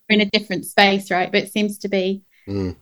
in 0.08 0.20
a 0.20 0.30
different 0.30 0.66
space, 0.66 1.10
right? 1.10 1.30
But 1.32 1.42
it 1.44 1.52
seems 1.52 1.78
to 1.78 1.88
be 1.88 2.22
Mm. 2.48 2.76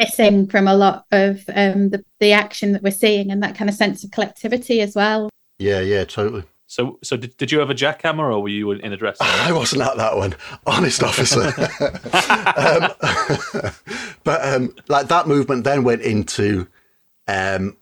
missing 0.00 0.46
from 0.48 0.66
a 0.66 0.74
lot 0.74 1.04
of 1.12 1.44
um, 1.54 1.90
the 1.90 2.04
the 2.18 2.32
action 2.32 2.72
that 2.72 2.82
we're 2.82 2.90
seeing 2.90 3.30
and 3.30 3.42
that 3.42 3.54
kind 3.54 3.70
of 3.70 3.76
sense 3.76 4.02
of 4.04 4.10
collectivity 4.10 4.80
as 4.80 4.94
well. 4.96 5.30
Yeah, 5.58 5.80
yeah, 5.80 6.04
totally. 6.04 6.42
So, 6.68 6.98
so 7.04 7.16
did, 7.16 7.36
did 7.36 7.52
you 7.52 7.60
have 7.60 7.70
a 7.70 7.74
jackhammer, 7.74 8.24
or 8.34 8.40
were 8.42 8.48
you 8.48 8.72
in 8.72 8.92
a 8.92 8.96
dress? 8.96 9.16
I 9.20 9.52
wasn't 9.52 9.82
at 9.82 9.96
that 9.98 10.16
one, 10.16 10.34
honest 10.66 11.00
officer. 11.04 11.42
um, 12.56 13.72
but 14.24 14.44
um, 14.44 14.74
like 14.88 15.06
that 15.08 15.26
movement 15.28 15.62
then 15.62 15.84
went 15.84 16.02
into 16.02 16.66
um, 17.28 17.76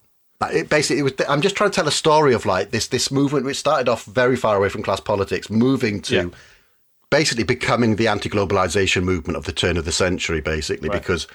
It 0.53 0.69
basically, 0.69 1.01
it 1.01 1.03
was, 1.05 1.13
I'm 1.29 1.41
just 1.41 1.57
trying 1.57 1.71
to 1.71 1.75
tell 1.75 1.89
a 1.89 1.93
story 1.93 2.35
of 2.35 2.45
like 2.45 2.71
this 2.71 2.89
this 2.89 3.11
movement 3.11 3.47
which 3.47 3.57
started 3.57 3.89
off 3.89 4.05
very 4.05 4.37
far 4.37 4.57
away 4.57 4.69
from 4.69 4.83
class 4.83 5.01
politics, 5.01 5.49
moving 5.49 6.03
to 6.03 6.15
Yeah. 6.15 6.27
Basically 7.19 7.45
becoming 7.45 7.95
the 7.95 8.09
anti-globalization 8.09 9.05
movement 9.05 9.37
of 9.37 9.45
the 9.45 9.53
turn 9.53 9.77
of 9.77 9.85
the 9.85 9.93
century, 9.93 10.41
basically, 10.41 10.89
Right. 10.89 11.01
because 11.01 11.29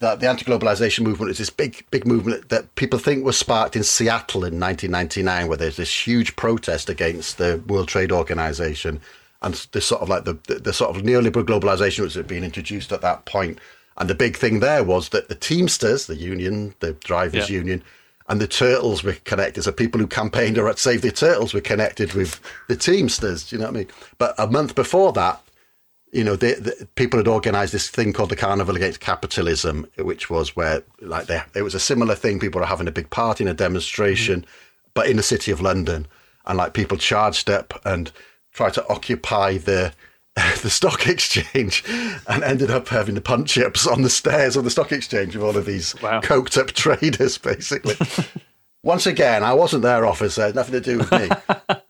the, 0.00 0.16
the 0.16 0.28
anti-globalization 0.28 1.02
movement 1.04 1.30
is 1.30 1.38
this 1.38 1.48
big, 1.50 1.86
big 1.92 2.04
movement 2.04 2.48
that 2.48 2.74
people 2.74 2.98
think 2.98 3.24
was 3.24 3.38
sparked 3.38 3.76
in 3.76 3.84
Seattle 3.84 4.42
in 4.44 4.58
1999, 4.58 5.46
where 5.46 5.56
there's 5.56 5.76
this 5.76 6.06
huge 6.06 6.34
protest 6.34 6.88
against 6.90 7.38
the 7.38 7.62
World 7.68 7.86
Trade 7.86 8.10
Organization 8.10 9.00
and 9.42 9.54
this 9.72 9.86
sort 9.86 10.02
of 10.02 10.08
like 10.08 10.24
the, 10.24 10.36
the, 10.48 10.56
the 10.56 10.72
sort 10.72 10.90
of 10.96 11.02
neoliberal 11.02 11.44
globalization 11.44 12.00
which 12.00 12.14
had 12.14 12.26
been 12.26 12.42
introduced 12.44 12.90
at 12.92 13.00
that 13.02 13.24
point. 13.24 13.58
And 13.98 14.10
the 14.10 14.14
big 14.16 14.36
thing 14.36 14.58
there 14.58 14.82
was 14.82 15.10
that 15.10 15.28
the 15.28 15.34
Teamsters, 15.36 16.06
the 16.06 16.16
union, 16.16 16.74
the 16.80 16.94
drivers' 16.94 17.48
Yeah. 17.48 17.58
union, 17.58 17.84
and 18.32 18.40
the 18.40 18.48
Turtles 18.48 19.04
were 19.04 19.12
connected. 19.26 19.62
So 19.62 19.72
people 19.72 20.00
who 20.00 20.06
campaigned 20.06 20.56
or 20.56 20.74
Save 20.74 21.02
the 21.02 21.12
Turtles 21.12 21.52
were 21.52 21.60
connected 21.60 22.14
with 22.14 22.40
the 22.66 22.76
Teamsters. 22.76 23.50
Do 23.50 23.56
you 23.56 23.60
know 23.60 23.66
what 23.66 23.74
I 23.74 23.78
mean? 23.80 23.88
But 24.16 24.34
a 24.38 24.46
month 24.46 24.74
before 24.74 25.12
that, 25.12 25.42
you 26.12 26.24
know, 26.24 26.34
the, 26.34 26.54
the, 26.54 26.88
people 26.94 27.18
had 27.18 27.28
organised 27.28 27.74
this 27.74 27.90
thing 27.90 28.14
called 28.14 28.30
the 28.30 28.36
Carnival 28.36 28.74
Against 28.74 29.00
Capitalism, 29.00 29.86
which 29.98 30.30
was 30.30 30.56
where, 30.56 30.82
like, 31.02 31.26
they, 31.26 31.42
it 31.54 31.60
was 31.60 31.74
a 31.74 31.78
similar 31.78 32.14
thing. 32.14 32.40
People 32.40 32.62
were 32.62 32.66
having 32.66 32.88
a 32.88 32.92
big 32.92 33.10
party 33.10 33.44
and 33.44 33.50
a 33.50 33.54
demonstration, 33.54 34.40
mm-hmm. 34.40 34.90
but 34.94 35.10
in 35.10 35.18
the 35.18 35.22
city 35.22 35.52
of 35.52 35.60
London, 35.60 36.06
and 36.46 36.56
like 36.56 36.72
people 36.72 36.96
charged 36.96 37.50
up 37.50 37.82
and 37.84 38.12
tried 38.54 38.72
to 38.72 38.88
occupy 38.88 39.58
the 39.58 39.92
the 40.62 40.70
stock 40.70 41.06
exchange, 41.06 41.84
and 42.26 42.42
ended 42.42 42.70
up 42.70 42.88
having 42.88 43.14
the 43.14 43.20
punch 43.20 43.58
ups 43.58 43.86
on 43.86 44.02
the 44.02 44.10
stairs 44.10 44.56
of 44.56 44.64
the 44.64 44.70
stock 44.70 44.90
exchange 44.92 45.36
with 45.36 45.44
all 45.44 45.56
of 45.56 45.66
these 45.66 45.94
Wow. 46.00 46.20
coked 46.20 46.56
up 46.56 46.72
traders, 46.72 47.38
basically. 47.38 47.96
Once 48.84 49.06
again, 49.06 49.44
I 49.44 49.52
wasn't 49.52 49.82
their 49.82 50.06
officer; 50.06 50.52
nothing 50.52 50.72
to 50.72 50.80
do 50.80 50.98
with 50.98 51.12
me. 51.12 51.28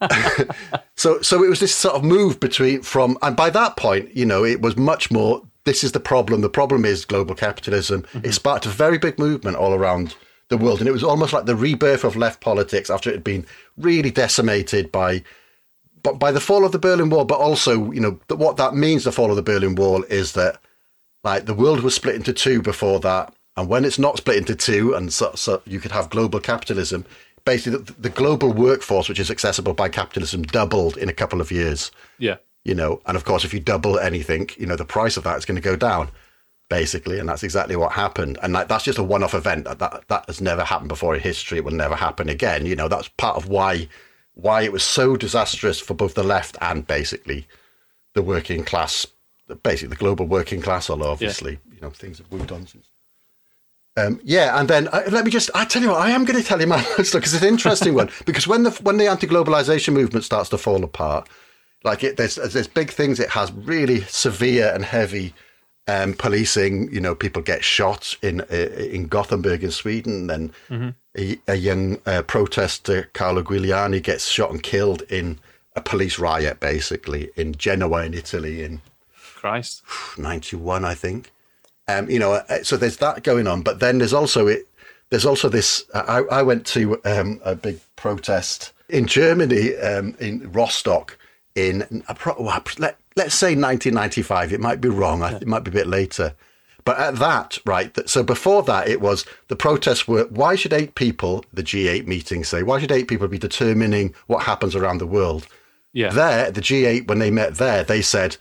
so 0.97 1.21
so 1.23 1.43
it 1.43 1.49
was 1.49 1.61
this 1.61 1.75
sort 1.75 1.95
of 1.95 2.05
move 2.05 2.41
between 2.41 2.83
from 2.83 3.17
and 3.23 3.37
by 3.37 3.51
that 3.51 3.77
point 3.77 4.15
you 4.15 4.25
know 4.25 4.45
it 4.45 4.61
was 4.61 4.77
much 4.77 5.11
more 5.11 5.43
this 5.65 5.83
is 5.83 5.93
the 5.93 6.01
problem 6.01 6.41
the 6.41 6.49
problem 6.49 6.85
is 6.85 7.05
global 7.05 7.35
capitalism 7.35 8.03
mm-hmm. 8.03 8.27
it 8.27 8.33
sparked 8.33 8.67
a 8.67 8.69
very 8.69 8.99
big 8.99 9.19
movement 9.19 9.57
all 9.57 9.75
around 9.75 10.15
the 10.49 10.57
world 10.57 10.81
and 10.81 10.89
it 10.89 10.93
was 10.93 11.05
almost 11.05 11.33
like 11.33 11.47
the 11.47 11.57
rebirth 11.57 12.05
of 12.05 12.17
left 12.17 12.41
politics 12.41 12.91
after 12.91 13.11
it 13.11 13.15
had 13.15 13.25
been 13.25 13.47
really 13.77 14.11
decimated 14.11 14.93
by 14.93 15.23
but 16.03 16.19
by 16.19 16.33
the 16.33 16.41
fall 16.41 16.65
of 16.65 16.73
the 16.73 16.79
berlin 16.79 17.11
wall 17.11 17.25
but 17.25 17.39
also 17.39 17.91
you 17.93 18.01
know 18.01 18.19
what 18.29 18.57
that 18.57 18.75
means 18.75 19.05
the 19.05 19.13
fall 19.13 19.31
of 19.31 19.37
the 19.37 19.43
berlin 19.43 19.75
wall 19.75 20.03
is 20.05 20.33
that 20.33 20.61
like 21.25 21.47
the 21.47 21.55
world 21.55 21.81
was 21.81 21.95
split 21.95 22.15
into 22.15 22.33
two 22.33 22.61
before 22.63 23.01
that 23.01 23.33
and 23.57 23.69
when 23.69 23.85
it's 23.85 23.99
not 23.99 24.17
split 24.17 24.37
into 24.37 24.55
two 24.55 24.95
and 24.95 25.13
so, 25.13 25.33
so 25.35 25.63
you 25.67 25.81
could 25.81 25.93
have 25.93 26.11
global 26.11 26.41
capitalism 26.41 27.05
basically 27.45 27.79
the, 27.79 27.93
the 27.95 28.11
global 28.11 28.53
workforce 28.53 29.09
which 29.09 29.21
is 29.21 29.31
accessible 29.31 29.75
by 29.75 29.89
capitalism 29.89 30.43
doubled 30.43 30.97
in 30.97 31.09
a 31.09 31.13
couple 31.13 31.41
of 31.41 31.51
years. 31.51 31.91
Yeah. 32.19 32.37
you 32.65 32.75
know 32.75 33.01
and 33.07 33.17
of 33.17 33.25
course 33.25 33.45
if 33.45 33.53
you 33.53 33.61
double 33.61 33.99
anything 33.99 34.49
you 34.57 34.67
know 34.67 34.77
the 34.77 34.85
price 34.85 35.17
of 35.17 35.25
that 35.25 35.39
is 35.39 35.45
going 35.45 35.57
to 35.57 35.63
go 35.63 35.77
down 35.77 36.09
basically 36.73 37.19
and 37.19 37.29
that's 37.29 37.43
exactly 37.43 37.77
what 37.77 37.93
happened. 37.93 38.39
And 38.43 38.55
like, 38.55 38.69
that's 38.69 38.85
just 38.85 38.97
a 38.97 39.03
one-off 39.03 39.35
event 39.35 39.67
that, 39.67 39.79
that 39.79 40.09
that 40.09 40.25
has 40.27 40.41
never 40.41 40.65
happened 40.65 40.89
before 40.89 41.15
in 41.15 41.21
history. 41.21 41.59
It 41.59 41.65
will 41.65 41.73
never 41.73 41.95
happen 41.95 42.31
again. 42.31 42.65
You 42.65 42.75
know 42.75 42.89
that's 42.89 43.09
part 43.09 43.37
of 43.37 43.47
why 43.49 43.89
why 44.35 44.63
it 44.63 44.73
was 44.73 44.83
so 44.83 45.17
disastrous 45.17 45.81
for 45.81 45.95
both 45.95 46.15
the 46.15 46.23
left 46.23 46.57
and 46.61 46.87
basically 46.87 47.47
the 48.15 48.23
working 48.23 48.65
class 48.65 49.07
basically 49.63 49.89
the 49.89 49.97
global 49.97 50.27
working 50.27 50.63
class 50.63 50.89
although 50.89 51.11
obviously 51.11 51.59
you 51.71 51.81
know 51.81 51.91
things 51.91 52.19
have 52.19 52.31
moved 52.33 52.51
on 52.53 52.67
since 52.67 52.89
um, 53.97 54.21
yeah, 54.25 54.59
and 54.59 54.69
then 54.71 54.89
uh, 54.89 55.03
let 55.11 55.25
me 55.25 55.31
just—I 55.31 55.67
tell 55.67 55.83
you 55.83 55.91
what, 55.91 56.01
I 56.01 56.11
am 56.11 56.25
going 56.25 56.41
to 56.41 56.47
tell 56.47 56.59
you 56.59 56.67
my 56.67 56.81
story 57.03 57.21
because 57.21 57.35
it's 57.35 57.43
an 57.43 57.49
interesting 57.49 57.95
one. 57.95 58.09
Because 58.25 58.47
when 58.49 58.63
the 58.63 58.71
when 58.83 58.97
the 58.97 59.07
anti-globalization 59.07 59.93
movement 59.93 60.25
starts 60.25 60.49
to 60.51 60.59
fall 60.59 60.83
apart, 60.83 61.29
like 61.85 62.03
it, 62.03 62.17
there's 62.17 62.37
there's 62.37 62.67
big 62.67 62.91
things. 62.91 63.21
It 63.21 63.29
has 63.29 63.53
really 63.53 64.01
severe 64.05 64.73
and 64.75 64.83
heavy 64.83 65.35
um, 65.87 66.15
policing. 66.15 66.93
You 66.93 67.01
know, 67.01 67.15
people 67.15 67.43
get 67.43 67.65
shot 67.65 68.17
in 68.23 68.41
uh, 68.43 68.55
in 68.55 69.07
Gothenburg 69.07 69.65
in 69.65 69.71
Sweden. 69.71 70.27
Then 70.27 70.53
a, 71.17 71.39
a 71.49 71.55
young 71.55 71.99
uh, 72.07 72.23
protester, 72.23 73.11
Carlo 73.13 73.43
Giuliani, 73.43 74.03
gets 74.03 74.27
shot 74.27 74.51
and 74.51 74.63
killed 74.63 75.03
in 75.03 75.39
a 75.75 75.81
police 75.81 76.19
riot, 76.19 76.61
basically 76.61 77.31
in 77.37 77.55
Genoa 77.55 78.05
in 78.05 78.15
Italy 78.15 78.63
in 78.63 78.81
Christ. 79.43 79.83
91, 80.19 80.85
I 80.85 80.95
think. 80.95 81.31
Um, 81.89 82.09
you 82.09 82.19
know, 82.19 82.35
uh, 82.35 82.63
so 82.63 82.77
there's 82.77 82.99
that 82.99 83.25
going 83.25 83.47
on, 83.47 83.63
but 83.63 83.81
then 83.81 83.99
there's 83.99 84.13
also 84.13 84.47
it. 84.47 84.69
There's 85.11 85.27
also 85.27 85.49
this. 85.49 85.85
I, 85.95 86.23
I 86.31 86.43
went 86.43 86.67
to 86.69 87.01
um, 87.05 87.41
a 87.45 87.55
big 87.55 87.81
protest 87.97 88.73
in 88.89 89.07
Germany, 89.07 89.77
um, 89.77 90.15
in 90.21 90.51
Rostock, 90.53 91.19
in 91.55 92.03
a 93.17 93.21
pro- 93.21 93.25
well, 93.25 93.25
let, 93.25 93.25
let's 93.25 93.35
say 93.35 93.49
1995. 93.49 94.53
It 94.53 94.61
might 94.61 94.81
be 94.81 94.89
wrong. 94.89 95.23
I, 95.23 95.33
it 95.37 95.47
might 95.47 95.65
be 95.65 95.71
a 95.71 95.75
bit 95.75 95.87
later. 95.87 96.35
But 96.85 96.99
at 96.99 97.17
that, 97.17 97.59
right, 97.65 97.97
so 98.09 98.23
before 98.25 98.63
that, 98.65 98.89
it 98.89 99.01
was 99.01 99.25
the 99.49 99.55
protests 99.55 100.09
were 100.09 100.25
why 100.25 100.57
should 100.57 100.73
eight 100.73 100.95
people, 100.97 101.45
the 101.53 101.63
G8 101.63 102.07
meeting 102.07 102.43
say, 102.43 102.63
why 102.65 102.81
should 102.81 102.91
eight 102.91 103.07
people 103.07 103.29
be 103.29 103.39
determining 103.39 104.15
what 104.27 104.43
happens 104.43 104.75
around 104.75 104.99
the 104.99 105.07
world? 105.07 105.47
Yeah. 105.93 106.11
There, 106.11 106.51
the 106.51 106.61
G8, 106.61 107.07
when 107.07 107.21
they 107.21 107.31
met 107.31 107.57
there, 107.57 107.85
they 107.85 108.03
said, 108.03 108.37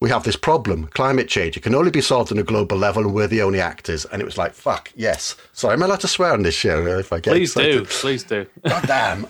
we 0.00 0.10
have 0.10 0.24
this 0.24 0.36
problem, 0.36 0.88
climate 0.88 1.28
change. 1.28 1.56
It 1.56 1.62
can 1.62 1.74
only 1.74 1.90
be 1.92 2.00
solved 2.00 2.32
on 2.32 2.38
a 2.38 2.42
global 2.42 2.76
level, 2.76 3.04
and 3.04 3.14
we're 3.14 3.26
the 3.26 3.42
only 3.42 3.60
actors. 3.60 4.04
And 4.06 4.20
it 4.20 4.24
was 4.24 4.36
like, 4.36 4.52
fuck, 4.52 4.92
yes. 4.96 5.36
Sorry, 5.52 5.74
am 5.74 5.82
I 5.82 5.86
allowed 5.86 6.00
to 6.00 6.08
swear 6.08 6.32
on 6.32 6.42
this 6.42 6.54
show 6.54 6.86
if 6.98 7.12
I 7.12 7.20
get 7.20 7.32
Please 7.32 7.52
excited? 7.52 7.78
do. 7.78 7.84
Please 7.84 8.24
do. 8.24 8.46
God 8.66 8.86
damn. 8.86 9.26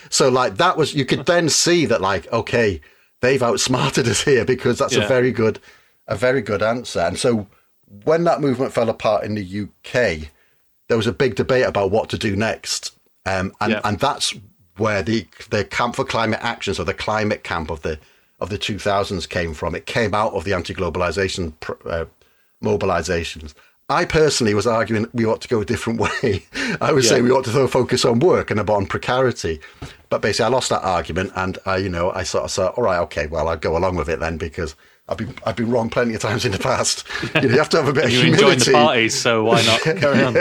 so, 0.10 0.28
like, 0.28 0.56
that 0.58 0.76
was, 0.76 0.94
you 0.94 1.04
could 1.04 1.26
then 1.26 1.48
see 1.48 1.86
that, 1.86 2.00
like, 2.00 2.30
okay, 2.32 2.80
they've 3.24 3.42
outsmarted 3.42 4.06
us 4.12 4.22
here 4.22 4.44
because 4.44 4.78
that's 4.78 4.94
Yeah. 4.96 5.04
a 5.04 5.08
very 5.08 5.32
good, 5.32 5.58
a 6.06 6.16
very 6.16 6.42
good 6.42 6.62
answer. 6.62 7.00
And 7.00 7.18
so, 7.18 7.46
when 8.04 8.24
that 8.24 8.40
movement 8.40 8.72
fell 8.72 8.88
apart 8.88 9.24
in 9.24 9.34
the 9.34 9.44
UK, 9.62 10.28
there 10.88 10.96
was 10.96 11.06
a 11.06 11.12
big 11.12 11.34
debate 11.34 11.66
about 11.66 11.90
what 11.90 12.08
to 12.10 12.18
do 12.18 12.36
next. 12.36 12.92
Um, 13.26 13.54
and, 13.60 13.72
Yeah. 13.72 13.80
and 13.84 13.98
that's 13.98 14.34
where 14.76 15.02
the 15.02 15.26
the 15.50 15.64
Camp 15.64 15.96
for 15.96 16.04
Climate 16.04 16.40
Action, 16.42 16.74
so 16.74 16.84
the 16.84 16.94
climate 16.94 17.42
camp 17.44 17.70
of 17.70 17.82
the 17.82 17.98
of 18.40 18.50
the 18.50 18.58
2000s 18.58 19.28
came 19.28 19.54
from. 19.54 19.74
It 19.74 19.86
came 19.86 20.12
out 20.14 20.32
of 20.34 20.44
the 20.44 20.52
anti-globalization 20.52 21.52
uh, 21.86 22.04
mobilizations. 22.62 23.54
I 23.88 24.04
personally 24.06 24.54
was 24.54 24.66
arguing 24.66 25.06
we 25.12 25.26
ought 25.26 25.40
to 25.42 25.48
go 25.48 25.60
a 25.60 25.64
different 25.64 26.00
way. 26.22 26.44
I 26.80 26.92
was 26.92 27.04
Yeah. 27.04 27.10
saying 27.12 27.24
we 27.24 27.30
ought 27.30 27.44
to 27.44 27.68
focus 27.68 28.04
on 28.04 28.18
work 28.20 28.50
and 28.50 28.58
on 28.68 28.86
precarity. 28.86 29.60
But 30.10 30.22
basically, 30.22 30.46
I 30.46 30.48
lost 30.48 30.68
that 30.70 30.82
argument, 30.84 31.32
and 31.34 31.58
I, 31.66 31.78
you 31.78 31.88
know, 31.88 32.10
I 32.12 32.22
sort 32.22 32.44
of 32.44 32.50
said, 32.50 32.68
"All 32.76 32.84
right, 32.84 32.98
okay, 33.00 33.26
well, 33.26 33.48
I'll 33.48 33.56
go 33.56 33.76
along 33.76 33.96
with 33.96 34.08
it 34.08 34.20
then," 34.20 34.36
because 34.38 34.74
I've 35.08 35.16
been 35.18 35.34
I've 35.44 35.56
been 35.56 35.70
wrong 35.70 35.90
plenty 35.90 36.14
of 36.14 36.20
times 36.20 36.44
in 36.44 36.52
the 36.52 36.58
past. 36.58 37.04
You 37.34 37.40
know, 37.42 37.48
you 37.54 37.58
have 37.58 37.68
to 37.70 37.76
have 37.78 37.88
a 37.88 37.92
bit 37.92 38.04
of 38.04 38.10
You 38.12 38.20
humility. 38.20 38.44
enjoyed 38.52 38.60
the 38.66 38.72
parties, 38.72 39.14
so 39.20 39.44
why 39.44 39.62
not 39.62 39.80
carry 39.82 40.22
on? 40.22 40.36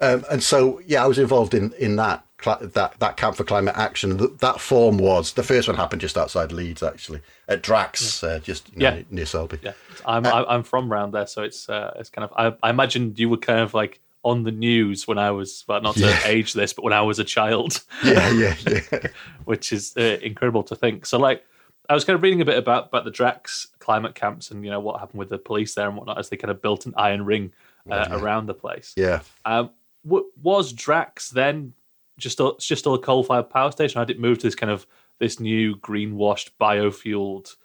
Um, 0.00 0.24
and 0.30 0.42
so, 0.42 0.80
yeah, 0.86 1.02
I 1.02 1.06
was 1.06 1.18
involved 1.18 1.54
in 1.54 1.72
in 1.78 1.96
that 1.96 2.24
that 2.44 2.94
that 2.98 3.16
camp 3.16 3.36
for 3.36 3.44
climate 3.44 3.74
action. 3.76 4.18
Th- 4.18 4.30
that 4.38 4.60
form 4.60 4.98
was 4.98 5.32
the 5.32 5.42
first 5.42 5.68
one 5.68 5.76
happened 5.76 6.00
just 6.00 6.16
outside 6.18 6.52
Leeds, 6.52 6.82
actually, 6.82 7.20
at 7.48 7.62
Drax, 7.62 8.22
uh, 8.22 8.38
just 8.40 8.70
you 8.72 8.78
know, 8.80 8.96
Yeah. 8.96 9.02
near 9.10 9.26
Selby. 9.26 9.58
Yeah, 9.62 9.72
I'm 10.04 10.26
I- 10.26 10.44
I'm 10.48 10.62
from 10.62 10.90
round 10.92 11.14
there, 11.14 11.26
so 11.26 11.42
it's 11.42 11.68
uh, 11.68 11.94
it's 11.98 12.10
kind 12.10 12.24
of 12.30 12.32
I, 12.36 12.66
I 12.66 12.70
imagined 12.70 13.18
you 13.18 13.28
were 13.28 13.36
kind 13.38 13.60
of 13.60 13.74
like 13.74 14.00
on 14.22 14.42
the 14.42 14.50
news 14.52 15.06
when 15.08 15.18
I 15.18 15.30
was 15.30 15.64
well, 15.68 15.80
not 15.80 15.94
to 15.94 16.00
Yeah. 16.00 16.20
age 16.26 16.52
this, 16.52 16.72
but 16.72 16.84
when 16.84 16.92
I 16.92 17.02
was 17.02 17.18
a 17.18 17.24
child, 17.24 17.82
yeah, 18.04 18.30
yeah, 18.32 18.54
yeah. 18.66 18.98
which 19.44 19.72
is 19.72 19.96
uh, 19.96 20.18
incredible 20.22 20.62
to 20.64 20.76
think. 20.76 21.06
So 21.06 21.18
like. 21.18 21.44
I 21.88 21.94
was 21.94 22.04
kind 22.04 22.16
of 22.16 22.22
reading 22.24 22.40
a 22.40 22.44
bit 22.44 22.58
about, 22.58 22.86
about 22.88 23.04
the 23.04 23.12
Drax 23.12 23.68
climate 23.78 24.16
camps 24.16 24.50
and 24.50 24.64
you 24.64 24.72
know 24.72 24.80
what 24.80 24.98
happened 24.98 25.20
with 25.20 25.28
the 25.28 25.38
police 25.38 25.74
there 25.76 25.86
and 25.86 25.96
whatnot 25.96 26.18
as 26.18 26.28
they 26.30 26.36
kind 26.36 26.50
of 26.50 26.60
built 26.60 26.84
an 26.84 26.92
iron 26.96 27.24
ring 27.24 27.52
uh, 27.88 28.08
around 28.10 28.46
the 28.46 28.54
place. 28.54 28.92
yeah. 28.96 29.20
Um, 29.44 29.70
w- 30.04 30.26
was 30.42 30.72
Drax 30.72 31.30
then 31.30 31.74
just 32.18 32.34
still, 32.34 32.56
just 32.56 32.80
still 32.80 32.94
a 32.94 32.98
coal 32.98 33.22
fired 33.22 33.50
power 33.50 33.70
station? 33.72 33.98
Or 33.98 34.02
had 34.02 34.10
it 34.10 34.20
moved 34.20 34.40
to 34.40 34.46
this 34.46 34.54
kind 34.54 34.70
of 34.70 34.86
this 35.18 35.40
new 35.40 35.76
greenwashed 35.76 36.50
biofueled 36.60 37.56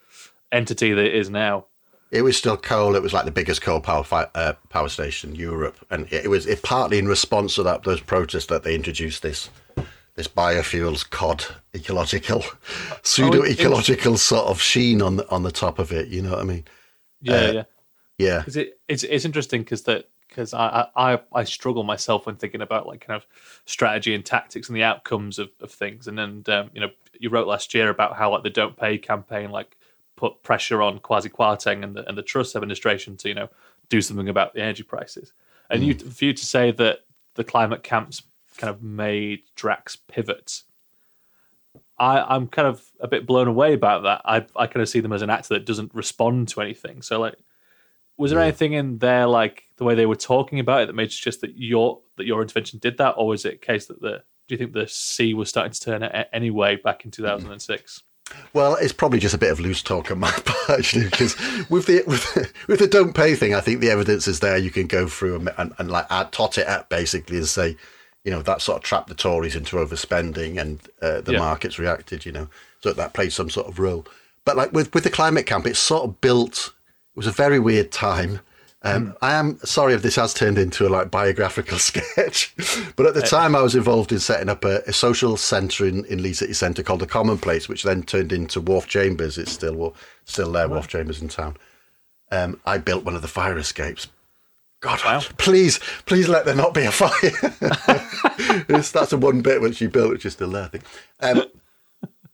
entity 0.51 0.93
that 0.93 1.05
it 1.05 1.15
is 1.15 1.29
now? 1.29 1.65
It 2.11 2.23
was 2.23 2.35
still 2.35 2.57
coal. 2.57 2.95
It 2.95 3.01
was 3.01 3.13
like 3.13 3.25
the 3.25 3.31
biggest 3.31 3.61
coal 3.61 3.79
power 3.79 4.03
fi- 4.03 4.29
uh, 4.35 4.53
power 4.69 4.89
station 4.89 5.29
in 5.31 5.35
Europe, 5.37 5.77
and 5.89 6.11
it 6.11 6.29
was 6.29 6.45
it 6.45 6.61
partly 6.61 6.97
in 6.97 7.07
response 7.07 7.55
to 7.55 7.63
that 7.63 7.83
those 7.83 8.01
protests 8.01 8.47
that 8.47 8.63
they 8.63 8.75
introduced 8.75 9.21
this 9.21 9.49
this 10.15 10.27
biofuels 10.27 11.09
cod 11.09 11.45
ecological 11.73 12.43
pseudo 13.01 13.45
ecological 13.45 14.17
sort 14.17 14.47
of 14.47 14.61
sheen 14.61 15.01
on 15.01 15.15
the 15.15 15.29
on 15.29 15.43
the 15.43 15.51
top 15.51 15.79
of 15.79 15.93
it. 15.93 16.09
You 16.09 16.21
know 16.21 16.31
what 16.31 16.39
I 16.39 16.43
mean? 16.43 16.65
Yeah, 17.21 17.33
Uh, 17.33 17.51
yeah. 17.51 17.63
Yeah, 18.17 18.43
it, 18.45 18.79
it's 18.87 19.03
it's 19.03 19.25
interesting 19.25 19.61
because 19.61 19.83
that 19.83 20.09
because 20.31 20.53
I, 20.53 20.87
I 20.95 21.19
I 21.33 21.43
struggle 21.43 21.83
myself 21.83 22.25
when 22.25 22.37
thinking 22.37 22.61
about 22.61 22.87
like 22.87 23.05
kind 23.05 23.15
of 23.21 23.27
strategy 23.65 24.15
and 24.15 24.25
tactics 24.25 24.69
and 24.69 24.75
the 24.75 24.83
outcomes 24.83 25.37
of, 25.37 25.49
of 25.59 25.71
things. 25.71 26.07
And 26.07 26.17
then 26.17 26.43
um, 26.47 26.71
you 26.73 26.81
know 26.81 26.89
you 27.19 27.29
wrote 27.29 27.47
last 27.47 27.73
year 27.75 27.89
about 27.89 28.15
how 28.15 28.31
like 28.31 28.43
the 28.43 28.49
Don't 28.49 28.75
Pay 28.77 28.97
campaign 28.97 29.51
like 29.51 29.77
put 30.15 30.41
pressure 30.41 30.81
on 30.81 30.99
Kwasi 30.99 31.29
Kwarteng 31.31 31.83
and 31.83 31.95
the 31.95 32.07
and 32.07 32.17
the 32.17 32.23
Truss 32.23 32.55
administration 32.55 33.17
to 33.17 33.27
you 33.29 33.35
know 33.35 33.49
do 33.89 34.01
something 34.01 34.29
about 34.29 34.53
the 34.53 34.61
energy 34.61 34.83
prices. 34.83 35.33
And 35.69 35.83
you 35.83 35.93
for 35.93 36.25
you 36.25 36.33
to 36.33 36.45
say 36.45 36.71
that 36.71 36.99
the 37.35 37.43
climate 37.43 37.83
camps 37.83 38.23
kind 38.57 38.69
of 38.73 38.81
made 38.81 39.41
Drax 39.55 39.95
pivot. 39.95 40.63
I, 41.97 42.19
I'm 42.35 42.47
kind 42.47 42.67
of 42.67 42.83
a 42.99 43.07
bit 43.07 43.25
blown 43.27 43.47
away 43.47 43.73
about 43.73 44.03
that. 44.03 44.21
I 44.25 44.45
I 44.55 44.67
kind 44.67 44.81
of 44.81 44.89
see 44.89 45.01
them 45.01 45.13
as 45.13 45.21
an 45.21 45.29
actor 45.29 45.53
that 45.53 45.65
doesn't 45.65 45.93
respond 45.93 46.47
to 46.49 46.61
anything. 46.61 47.01
So 47.01 47.19
like, 47.19 47.35
was 48.17 48.31
there 48.31 48.39
Yeah. 48.39 48.47
anything 48.47 48.73
in 48.73 48.97
there 48.97 49.27
like 49.27 49.63
the 49.81 49.85
way 49.85 49.95
they 49.95 50.05
were 50.05 50.15
talking 50.15 50.59
about 50.59 50.83
it 50.83 50.85
that 50.85 50.93
made 50.93 51.05
it 51.07 51.09
just 51.09 51.41
that 51.41 51.57
your 51.57 51.99
that 52.17 52.27
your 52.27 52.41
intervention 52.43 52.77
did 52.79 52.97
that, 52.99 53.15
or 53.17 53.27
was 53.27 53.45
it 53.45 53.55
a 53.55 53.57
case 53.57 53.87
that 53.87 53.99
the 53.99 54.21
do 54.47 54.53
you 54.53 54.57
think 54.57 54.73
the 54.73 54.87
sea 54.87 55.33
was 55.33 55.49
starting 55.49 55.71
to 55.71 55.79
turn 55.81 56.03
a- 56.03 56.27
anyway 56.31 56.75
back 56.75 57.03
in 57.03 57.09
2006? 57.09 58.03
Well, 58.53 58.75
it's 58.75 58.93
probably 58.93 59.19
just 59.19 59.33
a 59.33 59.37
bit 59.39 59.51
of 59.51 59.59
loose 59.59 59.81
talk 59.81 60.11
on 60.11 60.19
my 60.19 60.31
part, 60.45 60.69
actually, 60.79 61.05
because 61.05 61.35
with 61.69 61.87
the 61.87 62.03
with, 62.05 62.31
the- 62.35 62.51
with 62.67 62.79
the 62.79 62.87
don't 62.87 63.13
pay 63.13 63.33
thing, 63.35 63.55
I 63.55 63.59
think 63.59 63.79
the 63.81 63.89
evidence 63.89 64.27
is 64.27 64.39
there. 64.39 64.55
You 64.57 64.69
can 64.69 64.85
go 64.85 65.07
through 65.07 65.37
and, 65.37 65.49
and, 65.57 65.73
and 65.79 65.89
like 65.91 66.05
add, 66.11 66.31
tot 66.31 66.59
it 66.59 66.67
up 66.67 66.87
basically 66.89 67.37
and 67.37 67.47
say, 67.47 67.75
you 68.23 68.29
know, 68.31 68.43
that 68.43 68.61
sort 68.61 68.77
of 68.77 68.83
trapped 68.83 69.07
the 69.09 69.15
Tories 69.15 69.55
into 69.55 69.77
overspending 69.77 70.61
and 70.61 70.79
uh, 71.01 71.21
the 71.21 71.33
Yeah. 71.33 71.39
markets 71.39 71.79
reacted, 71.79 72.23
you 72.23 72.31
know, 72.31 72.49
so 72.81 72.93
that 72.93 73.13
played 73.13 73.33
some 73.33 73.49
sort 73.49 73.65
of 73.67 73.79
role. 73.79 74.05
But 74.45 74.55
like 74.57 74.73
with 74.73 74.93
with 74.93 75.05
the 75.05 75.09
climate 75.09 75.47
camp, 75.47 75.65
it's 75.65 75.79
sort 75.79 76.03
of 76.03 76.21
built. 76.21 76.71
It 77.15 77.17
was 77.17 77.27
a 77.27 77.31
very 77.31 77.57
weird 77.59 77.91
time. 77.91 78.41
Um, 78.83 79.15
I 79.21 79.33
am 79.33 79.59
sorry 79.59 79.93
if 79.93 80.01
this 80.01 80.15
has 80.15 80.33
turned 80.33 80.57
into 80.57 80.87
a 80.87 80.89
like 80.89 81.11
biographical 81.11 81.77
sketch, 81.79 82.53
but 82.95 83.05
at 83.05 83.13
the 83.13 83.21
time 83.21 83.55
I 83.55 83.61
was 83.61 83.75
involved 83.75 84.11
in 84.11 84.19
setting 84.19 84.49
up 84.49 84.65
a, 84.65 84.81
a 84.87 84.93
social 84.93 85.37
centre 85.37 85.85
in, 85.85 86.03
in 86.05 86.23
Leeds 86.23 86.39
City 86.39 86.53
Centre 86.53 86.81
called 86.81 87.01
the 87.01 87.05
Commonplace, 87.07 87.69
which 87.69 87.83
then 87.83 88.01
turned 88.01 88.31
into 88.31 88.59
Wharf 88.59 88.87
Chambers. 88.87 89.37
It's 89.37 89.51
still 89.51 89.95
still 90.25 90.51
there, 90.51 90.67
Wharf 90.67 90.87
Chambers 90.87 91.21
in 91.21 91.27
town. 91.27 91.57
Um, 92.31 92.59
I 92.65 92.79
built 92.79 93.03
one 93.03 93.15
of 93.15 93.21
the 93.21 93.27
fire 93.27 93.57
escapes. 93.57 94.07
God, 94.81 94.99
Wow. 95.05 95.21
please, 95.37 95.79
please 96.07 96.27
let 96.27 96.45
there 96.45 96.55
not 96.55 96.73
be 96.73 96.81
a 96.85 96.91
fire. 96.91 97.11
That's 98.67 99.11
the 99.11 99.17
one 99.19 99.41
bit 99.41 99.61
which 99.61 99.79
you 99.79 99.89
built, 99.89 100.09
which 100.09 100.25
is 100.25 100.33
still 100.33 100.49
there. 100.49 100.63
I 100.63 100.67
think. 100.69 100.83
Um, 101.19 101.43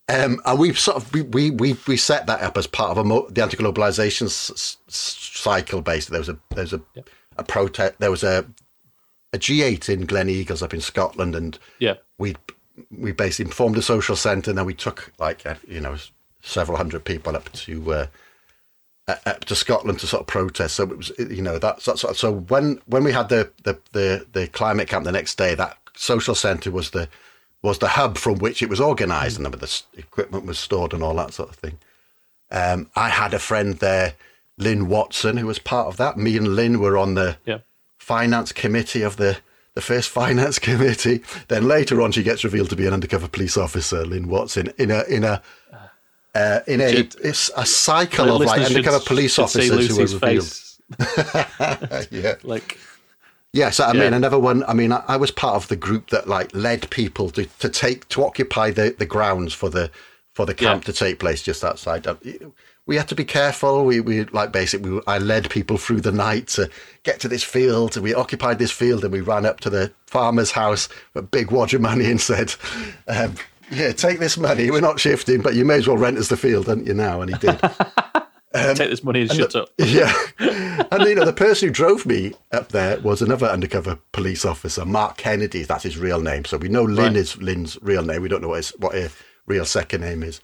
um, 0.10 0.40
and 0.46 0.58
we 0.60 0.74
sort 0.74 0.98
of 0.98 1.14
we, 1.14 1.22
we 1.24 1.52
we 1.52 1.78
we 1.88 1.98
set 1.98 2.28
that 2.28 2.42
up 2.42 2.58
as 2.58 2.68
part 2.68 2.92
of 2.92 2.98
a 2.98 3.04
mo- 3.04 3.28
the 3.30 3.42
anti-globalization 3.44 4.26
s- 4.28 4.52
s- 4.56 4.78
cycle. 4.88 5.82
Basically, 5.82 6.14
there 6.16 6.22
was 6.22 6.30
a 6.30 6.38
there 6.56 6.64
was 6.64 6.74
a 6.74 6.82
a 7.38 7.44
protest. 7.44 7.96
There 8.00 8.12
was 8.12 8.24
a 8.24 8.46
a 9.34 9.38
G8 9.38 9.90
in 9.90 10.08
Gleneagles 10.08 10.64
up 10.64 10.74
in 10.74 10.82
Scotland, 10.82 11.36
and 11.36 11.60
Yeah, 11.80 11.96
we 12.18 12.36
we 12.92 13.12
basically 13.12 13.52
formed 13.52 13.78
a 13.78 13.82
social 13.82 14.16
centre, 14.16 14.52
and 14.52 14.58
then 14.58 14.66
we 14.66 14.74
took 14.74 15.12
like 15.20 15.46
uh, 15.46 15.56
you 15.68 15.82
know 15.82 15.98
several 16.42 16.78
hundred 16.78 17.04
people 17.04 17.36
up 17.36 17.52
to 17.52 17.92
uh, 17.94 18.08
up 19.26 19.46
to 19.46 19.56
Scotland 19.56 20.00
to 20.00 20.08
sort 20.08 20.22
of 20.22 20.28
protest. 20.28 20.76
So 20.76 20.84
it 20.84 20.98
was 20.98 21.12
you 21.18 21.42
know 21.42 21.60
that's 21.60 21.86
that's 21.86 22.02
sort 22.02 22.12
of, 22.12 22.18
so 22.18 22.32
when 22.32 22.80
when 22.86 23.04
we 23.04 23.12
had 23.12 23.30
the, 23.30 23.52
the 23.64 23.78
the 23.92 24.26
the 24.32 24.48
climate 24.48 24.88
camp 24.88 25.04
the 25.06 25.12
next 25.12 25.38
day, 25.38 25.56
that 25.56 25.78
social 25.96 26.36
centre 26.36 26.72
was 26.72 26.92
the 26.92 27.10
was 27.68 27.80
the 27.80 27.90
hub 27.90 28.18
from 28.18 28.40
which 28.40 28.62
it 28.62 28.70
was 28.70 28.82
organised, 28.82 29.38
and 29.38 29.46
the 29.46 29.82
equipment 29.98 30.46
was 30.46 30.58
stored 30.58 30.94
and 30.94 31.04
all 31.04 31.16
that 31.16 31.34
sort 31.34 31.50
of 31.50 31.56
thing. 31.56 31.78
Um, 32.50 32.90
I 32.96 33.10
had 33.10 33.34
a 33.34 33.40
friend 33.40 33.76
there, 33.76 34.14
Lynn 34.58 34.88
Watson, 34.88 35.38
who 35.38 35.48
was 35.48 35.60
part 35.60 35.88
of 35.88 35.98
that. 35.98 36.18
Me 36.18 36.38
and 36.38 36.56
Lynn 36.56 36.80
were 36.80 36.98
on 36.98 37.16
the 37.16 37.38
yeah. 37.46 37.60
finance 37.98 38.52
committee 38.52 39.02
of 39.02 39.18
the 39.18 39.38
the 39.74 39.82
first 39.82 40.10
finance 40.22 40.60
committee. 40.60 41.22
Then 41.50 41.68
later 41.68 42.02
on, 42.02 42.12
she 42.12 42.24
gets 42.24 42.44
revealed 42.44 42.70
to 42.70 42.76
be 42.76 42.88
an 42.88 42.94
undercover 42.94 43.28
police 43.28 43.58
officer, 43.58 44.06
Lynn 44.06 44.28
Watson, 44.28 44.72
in 44.78 44.92
a 44.92 45.04
in 45.04 45.24
a 45.24 45.42
uh, 46.34 46.60
in 46.68 46.82
a 46.82 46.92
Should- 46.92 47.16
it's 47.24 47.52
a 47.56 47.66
cycle 47.66 48.36
of 48.36 48.42
like 48.42 48.62
undercover 48.62 49.00
police 49.00 49.38
officers 49.40 49.88
who 49.88 49.98
were 49.98 50.06
revealed. 50.06 50.64
yeah. 52.12 52.36
Like, 52.44 52.78
Yeah, 53.54 53.70
so 53.72 53.86
I 53.86 53.94
mean, 53.94 54.02
Yeah. 54.04 54.16
another 54.16 54.40
one. 54.40 54.64
I 54.66 54.74
mean, 54.74 54.92
I, 54.92 55.04
I 55.08 55.18
was 55.18 55.32
part 55.32 55.56
of 55.56 55.68
the 55.68 55.76
group 55.76 56.10
that 56.10 56.28
like 56.28 56.54
led 56.54 56.90
people 56.90 57.30
to, 57.32 57.46
to 57.60 57.70
take 57.70 58.08
to 58.10 58.24
occupy 58.24 58.72
the, 58.72 58.96
the 58.98 59.06
grounds 59.06 59.54
for 59.54 59.70
the 59.70 59.90
for 60.34 60.46
the 60.46 60.54
camp 60.54 60.84
Yeah. 60.84 60.92
to 60.92 61.00
take 61.00 61.20
place 61.20 61.42
just 61.42 61.64
outside. 61.64 62.06
We 62.86 62.96
had 62.96 63.08
to 63.10 63.16
be 63.16 63.26
careful. 63.26 63.84
We 63.86 64.00
we 64.00 64.26
like 64.26 64.52
basically 64.52 64.92
we, 64.92 65.02
I 65.08 65.18
led 65.18 65.50
people 65.50 65.78
through 65.78 66.02
the 66.02 66.12
night 66.12 66.48
to 66.50 66.70
get 67.04 67.20
to 67.22 67.28
this 67.28 67.44
field. 67.44 67.96
And 67.98 68.04
we 68.04 68.14
occupied 68.14 68.60
this 68.60 68.72
field 68.72 69.04
and 69.04 69.12
we 69.12 69.22
ran 69.22 69.46
up 69.46 69.60
to 69.62 69.70
the 69.70 69.92
farmer's 70.06 70.52
house 70.52 70.88
with 71.14 71.24
a 71.24 71.28
big 71.28 71.52
wad 71.52 71.74
of 71.74 71.82
money 71.82 72.10
and 72.12 72.22
said, 72.22 72.54
um, 73.08 73.36
"Yeah, 73.72 73.92
take 73.94 74.20
this 74.20 74.38
money. 74.38 74.70
We're 74.72 74.80
not 74.82 75.00
shifting, 75.00 75.42
but 75.42 75.56
you 75.56 75.66
may 75.66 75.76
as 75.76 75.88
well 75.88 75.98
rent 75.98 76.18
us 76.18 76.28
the 76.30 76.38
field, 76.38 76.68
don't 76.68 76.86
you 76.86 76.94
now?" 76.94 77.22
And 77.22 77.34
he 77.34 77.38
did. 77.40 77.60
take 78.54 78.90
this 78.90 79.04
money 79.04 79.22
and 79.22 79.32
shut 79.32 79.56
up. 79.56 79.70
Yeah. 79.78 80.14
and 80.40 81.04
you 81.04 81.16
know, 81.16 81.26
the 81.26 81.34
person 81.34 81.68
who 81.68 81.74
drove 81.74 82.06
me 82.06 82.34
up 82.52 82.70
there 82.70 83.00
was 83.00 83.22
another 83.22 83.48
undercover 83.48 84.00
police 84.12 84.46
officer, 84.46 84.86
Mark 84.86 85.18
Kennedy. 85.18 85.64
That's 85.64 85.84
his 85.84 85.98
real 85.98 86.22
name. 86.22 86.46
So 86.46 86.58
we 86.58 86.70
know 86.70 86.84
Lynn 86.84 87.14
Right. 87.14 87.16
is 87.18 87.38
Lynn's 87.38 87.78
real 87.82 88.04
name. 88.04 88.22
We 88.22 88.30
don't 88.30 88.42
know 88.42 88.50
what 88.50 88.58
his 88.58 88.70
what 88.80 88.94
her 88.96 89.10
real 89.46 89.66
second 89.66 90.02
name 90.02 90.24
is. 90.24 90.42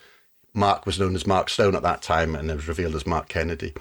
Mark 0.54 0.86
was 0.86 1.00
known 1.00 1.16
as 1.16 1.26
Mark 1.26 1.50
Stone 1.50 1.76
at 1.76 1.82
that 1.84 2.02
time 2.02 2.36
and 2.36 2.52
it 2.52 2.56
was 2.56 2.68
revealed 2.68 2.96
as 2.96 3.08
Mark 3.08 3.28
Kennedy. 3.28 3.74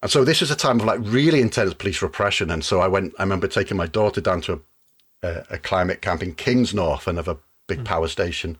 And 0.00 0.10
so 0.10 0.24
this 0.24 0.40
was 0.40 0.50
a 0.50 0.56
time 0.56 0.78
of 0.78 0.86
like 0.86 1.00
really 1.02 1.40
intense 1.40 1.74
police 1.74 2.00
repression. 2.02 2.50
And 2.52 2.64
so 2.64 2.80
I 2.80 2.86
went, 2.86 3.14
I 3.18 3.22
remember 3.24 3.48
taking 3.48 3.76
my 3.76 3.86
daughter 3.86 4.20
down 4.20 4.40
to 4.42 4.52
a, 4.52 5.28
a, 5.28 5.44
a 5.50 5.58
climate 5.58 6.00
camp 6.00 6.22
in 6.22 6.34
Kingsnorth, 6.36 7.08
another 7.08 7.36
big 7.66 7.84
power 7.84 8.06
station. 8.06 8.56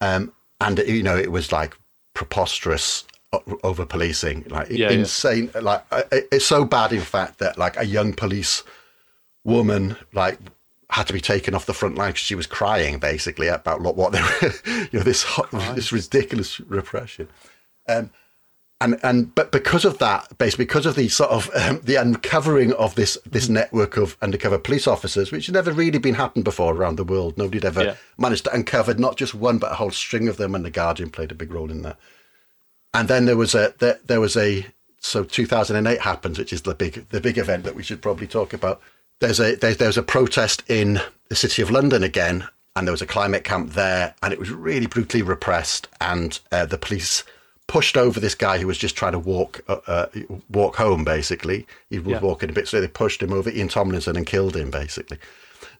Um, 0.00 0.32
and, 0.60 0.78
you 0.78 1.02
know, 1.02 1.18
it 1.18 1.30
was 1.30 1.52
like 1.52 1.76
preposterous 2.14 3.04
over 3.62 3.84
policing, 3.86 4.44
like 4.48 4.68
Yeah, 4.70 4.90
yeah. 4.90 4.98
insane. 4.98 5.50
Like 5.60 5.84
uh, 5.90 6.02
it's 6.10 6.46
so 6.46 6.64
bad, 6.64 6.92
in 6.92 7.00
fact, 7.02 7.38
that 7.38 7.58
like 7.58 7.76
a 7.76 7.84
young 7.84 8.12
police 8.12 8.62
woman, 9.44 9.96
like, 10.12 10.38
had 10.90 11.06
to 11.06 11.12
be 11.12 11.20
taken 11.20 11.54
off 11.54 11.66
the 11.66 11.74
front 11.74 11.96
line 11.96 12.10
because 12.10 12.20
she 12.22 12.34
was 12.34 12.46
crying 12.46 12.98
basically 12.98 13.48
about 13.48 13.80
what, 13.80 13.96
what 13.96 14.12
they 14.12 14.20
were, 14.22 14.52
you 14.92 14.98
know, 14.98 15.02
this 15.02 15.22
hot, 15.22 15.50
this 15.74 15.92
ridiculous 15.92 16.60
repression. 16.60 17.28
Um, 17.88 18.10
and 18.80 18.98
and 19.02 19.34
but 19.34 19.50
because 19.52 19.84
of 19.84 19.98
that, 19.98 20.36
basically 20.36 20.64
because 20.66 20.84
of 20.84 20.94
the 20.96 21.08
sort 21.08 21.30
of 21.30 21.48
um, 21.54 21.80
the 21.84 21.94
uncovering 21.96 22.72
of 22.74 22.94
this 22.96 23.16
this 23.24 23.48
network 23.48 23.96
of 23.96 24.16
undercover 24.20 24.58
police 24.58 24.86
officers, 24.86 25.30
which 25.32 25.46
had 25.46 25.54
never 25.54 25.72
really 25.72 25.98
been 25.98 26.14
happened 26.14 26.44
before 26.44 26.74
around 26.74 26.96
the 26.96 27.04
world, 27.04 27.38
nobody 27.38 27.58
had 27.58 27.64
ever 27.64 27.84
Yeah. 27.84 27.94
managed 28.18 28.44
to 28.44 28.52
uncover 28.52 28.92
not 28.94 29.16
just 29.16 29.34
one 29.34 29.58
but 29.58 29.72
a 29.72 29.76
whole 29.76 29.90
string 29.92 30.28
of 30.28 30.36
them, 30.36 30.54
and 30.54 30.64
the 30.64 30.70
Guardian 30.70 31.10
played 31.10 31.30
a 31.32 31.34
big 31.36 31.52
role 31.52 31.70
in 31.70 31.82
that. 31.82 31.96
And 32.94 33.08
then 33.08 33.26
there 33.26 33.36
was 33.36 33.54
a 33.54 33.74
there, 33.78 33.98
there 34.06 34.20
was 34.20 34.36
a 34.36 34.66
so 35.00 35.24
2008 35.24 36.00
happens, 36.00 36.38
which 36.38 36.52
is 36.52 36.62
the 36.62 36.74
big 36.74 37.08
the 37.10 37.20
big 37.20 37.36
event 37.36 37.64
that 37.64 37.74
we 37.74 37.82
should 37.82 38.00
probably 38.00 38.26
talk 38.26 38.52
about. 38.52 38.80
There's 39.20 39.40
a 39.40 39.56
there, 39.56 39.74
there 39.74 39.88
was 39.88 39.98
a 39.98 40.02
protest 40.02 40.62
in 40.68 41.00
the 41.28 41.34
city 41.36 41.60
of 41.60 41.70
London 41.70 42.02
again, 42.02 42.46
and 42.76 42.86
there 42.86 42.92
was 42.92 43.02
a 43.02 43.06
climate 43.06 43.44
camp 43.44 43.72
there, 43.72 44.14
and 44.22 44.32
it 44.32 44.38
was 44.38 44.50
really 44.50 44.86
brutally 44.86 45.22
repressed, 45.22 45.88
and 46.00 46.38
uh, 46.52 46.66
the 46.66 46.78
police 46.78 47.24
pushed 47.66 47.96
over 47.96 48.20
this 48.20 48.34
guy 48.34 48.58
who 48.58 48.66
was 48.66 48.76
just 48.78 48.94
trying 48.96 49.12
to 49.12 49.18
walk 49.18 49.60
uh, 49.68 49.80
uh, 49.86 50.06
walk 50.50 50.76
home. 50.76 51.04
Basically, 51.04 51.66
he 51.90 51.98
was 51.98 52.12
Yeah. 52.12 52.20
walking 52.20 52.50
a 52.50 52.52
bit, 52.52 52.68
so 52.68 52.80
they 52.80 52.88
pushed 52.88 53.22
him 53.22 53.32
over, 53.32 53.50
Ian 53.50 53.68
Tomlinson, 53.68 54.16
and 54.16 54.26
killed 54.26 54.56
him. 54.56 54.70
Basically, 54.70 55.18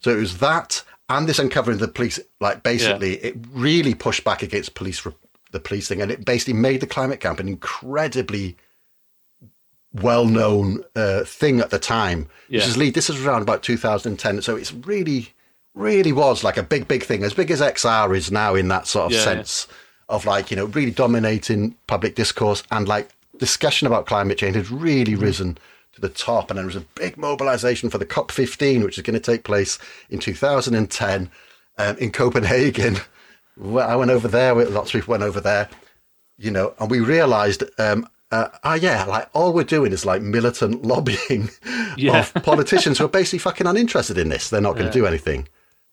so 0.01 0.11
it 0.11 0.17
was 0.21 0.39
that 0.39 0.83
and 1.09 1.29
this 1.29 1.39
uncovering 1.39 1.79
the 1.79 1.89
police. 1.89 2.19
Like 2.41 2.63
basically, 2.63 3.15
it 3.17 3.37
really 3.53 3.95
pushed 3.95 4.25
back 4.25 4.43
against 4.43 4.75
police 4.75 5.05
re- 5.07 5.13
the 5.55 5.61
police 5.61 5.89
thing, 5.89 6.03
and 6.03 6.11
it 6.11 6.25
basically 6.25 6.53
made 6.53 6.81
the 6.83 6.87
climate 6.87 7.21
camp 7.21 7.41
an 7.41 7.49
incredibly 7.49 8.57
well-known 9.93 10.85
uh, 10.97 11.25
thing 11.25 11.61
at 11.61 11.71
the 11.71 11.79
time. 11.79 12.29
Yeah. 12.49 12.61
This 12.61 12.69
is 12.69 12.77
Lee. 12.77 12.91
This 12.91 13.09
is 13.09 13.25
around 13.25 13.43
about 13.43 13.63
2010, 13.63 14.43
so 14.43 14.57
it's 14.57 14.73
really, 14.73 15.33
really 15.75 16.13
was 16.13 16.43
like 16.45 16.57
a 16.57 16.63
big, 16.63 16.89
big 16.89 17.05
thing, 17.05 17.23
as 17.23 17.33
big 17.35 17.51
as 17.51 17.61
XR 17.61 18.15
is 18.17 18.31
now 18.33 18.55
in 18.55 18.69
that 18.69 18.87
sort 18.87 19.07
of 19.07 19.13
Yeah, 19.13 19.19
yeah. 19.19 19.25
sense 19.25 19.69
of 20.11 20.27
like 20.27 20.51
you 20.51 20.57
know 20.57 20.67
really 20.67 20.91
dominating 20.91 21.75
public 21.87 22.15
discourse 22.15 22.63
and 22.71 22.87
like 22.87 23.09
discussion 23.39 23.87
about 23.87 24.05
climate 24.07 24.37
change 24.37 24.55
has 24.57 24.71
really 24.71 25.13
Mm-hmm. 25.15 25.23
risen 25.23 25.59
to 25.95 26.01
the 26.01 26.09
top. 26.09 26.51
And 26.51 26.59
there 26.59 26.67
was 26.67 26.77
a 26.77 26.81
big 26.97 27.17
mobilization 27.17 27.89
for 27.89 27.99
the 27.99 28.07
COP15, 28.07 28.83
which 28.85 28.99
is 28.99 29.03
going 29.05 29.15
to 29.15 29.21
take 29.21 29.45
place 29.45 29.79
in 30.11 30.19
2010 30.19 31.31
um, 31.79 31.97
in 31.99 32.11
Copenhagen. 32.11 32.97
Well, 33.57 33.89
I 33.89 33.97
went 33.97 34.11
over 34.11 34.29
there. 34.29 34.55
Lots 34.55 34.89
of 34.95 35.01
people 35.01 35.13
went 35.13 35.23
over 35.23 35.41
there 35.41 35.69
you 36.37 36.51
know, 36.51 36.75
and 36.81 36.91
we 36.91 37.01
realized, 37.01 37.63
um, 37.79 38.09
uh, 38.31 38.49
oh 38.65 38.75
yeah, 38.75 39.05
like 39.05 39.29
all 39.35 39.53
we're 39.53 39.63
doing 39.65 39.93
is 39.93 40.05
like 40.05 40.23
militant 40.23 40.85
lobbying 40.93 41.49
Yeah. 41.97 42.19
of 42.21 42.35
politicians 42.43 42.99
who 42.99 43.05
are 43.05 43.09
basically 43.09 43.39
fucking 43.39 43.67
uninterested 43.67 44.19
in 44.19 44.29
this. 44.29 44.51
They're 44.51 44.61
not 44.61 44.75
going 44.75 44.87
to 44.87 44.93
do 44.93 45.07
anything. 45.07 45.47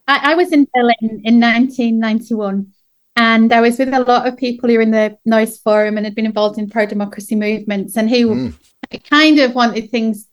I, 0.07 0.31
I 0.31 0.35
was 0.35 0.51
in 0.51 0.67
Berlin 0.73 1.21
in 1.23 1.39
1991, 1.39 2.71
and 3.15 3.53
I 3.53 3.61
was 3.61 3.77
with 3.77 3.93
a 3.93 3.99
lot 3.99 4.27
of 4.27 4.35
people 4.35 4.69
who 4.69 4.77
were 4.77 4.81
in 4.81 4.91
the 4.91 5.17
Neues 5.25 5.59
Forum 5.59 5.97
and 5.97 6.05
had 6.05 6.15
been 6.15 6.25
involved 6.25 6.57
in 6.57 6.69
pro 6.69 6.85
democracy 6.85 7.35
movements, 7.35 7.95
and 7.95 8.09
who 8.09 8.27
Mm. 8.35 8.53
kind 9.09 9.37
of 9.39 9.53
wanted 9.53 9.91
things, 9.91 10.27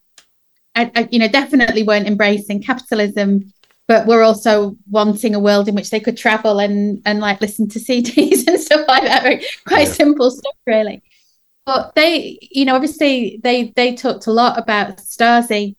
I, 0.75 0.91
I, 0.95 1.07
you 1.11 1.19
know, 1.19 1.27
definitely 1.27 1.83
weren't 1.83 2.07
embracing 2.07 2.63
capitalism, 2.63 3.53
but 3.89 4.07
were 4.07 4.23
also 4.23 4.77
wanting 4.89 5.35
a 5.35 5.39
world 5.41 5.67
in 5.67 5.75
which 5.75 5.89
they 5.91 5.99
could 5.99 6.17
travel 6.17 6.59
and 6.61 7.01
and 7.05 7.19
like 7.19 7.41
listen 7.41 7.67
to 7.69 7.79
CDs 7.79 8.47
and 8.49 8.61
stuff 8.61 8.87
like 8.87 9.03
that. 9.03 9.25
Right? 9.25 9.45
Quite 9.65 9.89
Yeah. 9.89 9.93
simple 10.03 10.31
stuff, 10.31 10.55
really. 10.67 11.03
But 11.65 11.93
they, 11.95 12.39
you 12.51 12.65
know, 12.65 12.75
obviously 12.75 13.39
they 13.43 13.73
they 13.75 13.95
talked 13.95 14.27
a 14.27 14.31
lot 14.33 14.57
about 14.59 14.97
Stasi 14.99 15.75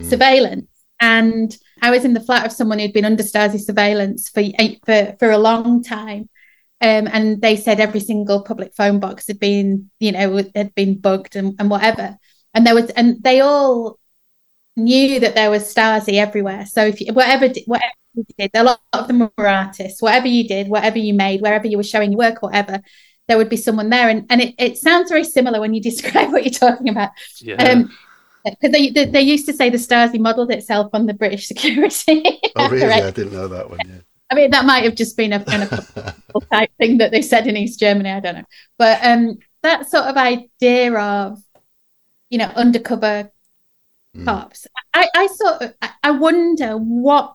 Mm. 0.00 0.10
surveillance 0.10 0.68
and 1.00 1.56
I 1.82 1.90
was 1.90 2.04
in 2.04 2.14
the 2.14 2.20
flat 2.20 2.46
of 2.46 2.52
someone 2.52 2.78
who'd 2.78 2.92
been 2.92 3.06
under 3.06 3.22
Stasi 3.22 3.60
surveillance 3.60 4.28
for 4.28 4.42
for 4.86 5.16
for 5.18 5.30
a 5.30 5.38
long 5.38 5.82
time, 5.82 6.28
um, 6.82 7.08
and 7.12 7.40
they 7.42 7.56
said 7.56 7.80
every 7.80 8.00
single 8.00 8.42
public 8.42 8.74
phone 8.74 9.00
box 9.00 9.26
had 9.28 9.38
been, 9.40 9.90
you 10.00 10.12
know, 10.12 10.42
had 10.54 10.74
been 10.74 10.98
bugged 11.00 11.36
and, 11.36 11.54
and 11.58 11.70
whatever. 11.70 12.18
And 12.54 12.66
there 12.66 12.74
was, 12.74 12.90
and 12.90 13.22
they 13.22 13.40
all 13.40 13.98
knew 14.76 15.20
that 15.20 15.34
there 15.34 15.50
was 15.50 15.72
Stasi 15.72 16.14
everywhere. 16.14 16.66
So 16.66 16.86
if 16.86 17.00
you, 17.00 17.12
whatever 17.12 17.48
whatever 17.66 17.92
you 18.14 18.24
did, 18.38 18.50
a 18.54 18.64
lot 18.64 18.80
of 18.92 19.08
them 19.08 19.30
were 19.36 19.48
artists. 19.48 20.02
Whatever 20.02 20.28
you 20.28 20.46
did, 20.46 20.68
whatever 20.68 20.98
you 20.98 21.14
made, 21.14 21.40
wherever 21.40 21.66
you 21.66 21.76
were 21.76 21.82
showing 21.82 22.12
your 22.12 22.18
work, 22.18 22.42
whatever, 22.42 22.80
there 23.28 23.38
would 23.38 23.48
be 23.48 23.56
someone 23.56 23.90
there. 23.90 24.08
And 24.08 24.26
and 24.30 24.40
it, 24.40 24.54
it 24.58 24.76
sounds 24.76 25.10
very 25.10 25.24
similar 25.24 25.60
when 25.60 25.74
you 25.74 25.82
describe 25.90 26.32
what 26.32 26.44
you're 26.44 26.52
talking 26.52 26.88
about. 26.88 27.10
Yeah. 27.40 27.62
Um, 27.62 27.90
because 28.44 28.70
they, 28.70 28.90
they, 28.90 29.06
they 29.06 29.22
used 29.22 29.46
to 29.46 29.52
say 29.52 29.70
the 29.70 29.76
Stasi 29.76 30.20
modelled 30.20 30.52
itself 30.52 30.90
on 30.92 31.06
the 31.06 31.14
British 31.14 31.48
security. 31.48 32.22
Oh, 32.54 32.68
really? 32.68 32.92
I 32.92 33.10
didn't 33.10 33.32
know 33.32 33.48
that 33.48 33.68
one. 33.68 33.80
Yeah. 33.84 33.98
I 34.30 34.34
mean, 34.34 34.50
that 34.50 34.64
might 34.64 34.84
have 34.84 34.94
just 34.94 35.16
been 35.16 35.32
a 35.32 35.44
kind 35.44 35.64
of 35.64 36.14
type 36.52 36.70
thing 36.78 36.98
that 36.98 37.12
they 37.12 37.22
said 37.22 37.46
in 37.46 37.56
East 37.56 37.78
Germany. 37.78 38.10
I 38.10 38.20
don't 38.20 38.36
know, 38.36 38.44
but 38.78 39.04
um, 39.04 39.38
that 39.62 39.88
sort 39.88 40.04
of 40.04 40.16
idea 40.16 40.92
of, 40.96 41.38
you 42.30 42.38
know, 42.38 42.46
undercover 42.56 43.30
mm. 44.16 44.66
I, 44.94 45.08
I 45.14 45.26
sort 45.26 45.62
of, 45.62 45.74
I 46.02 46.10
wonder 46.12 46.76
what 46.76 47.34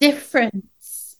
difference 0.00 1.18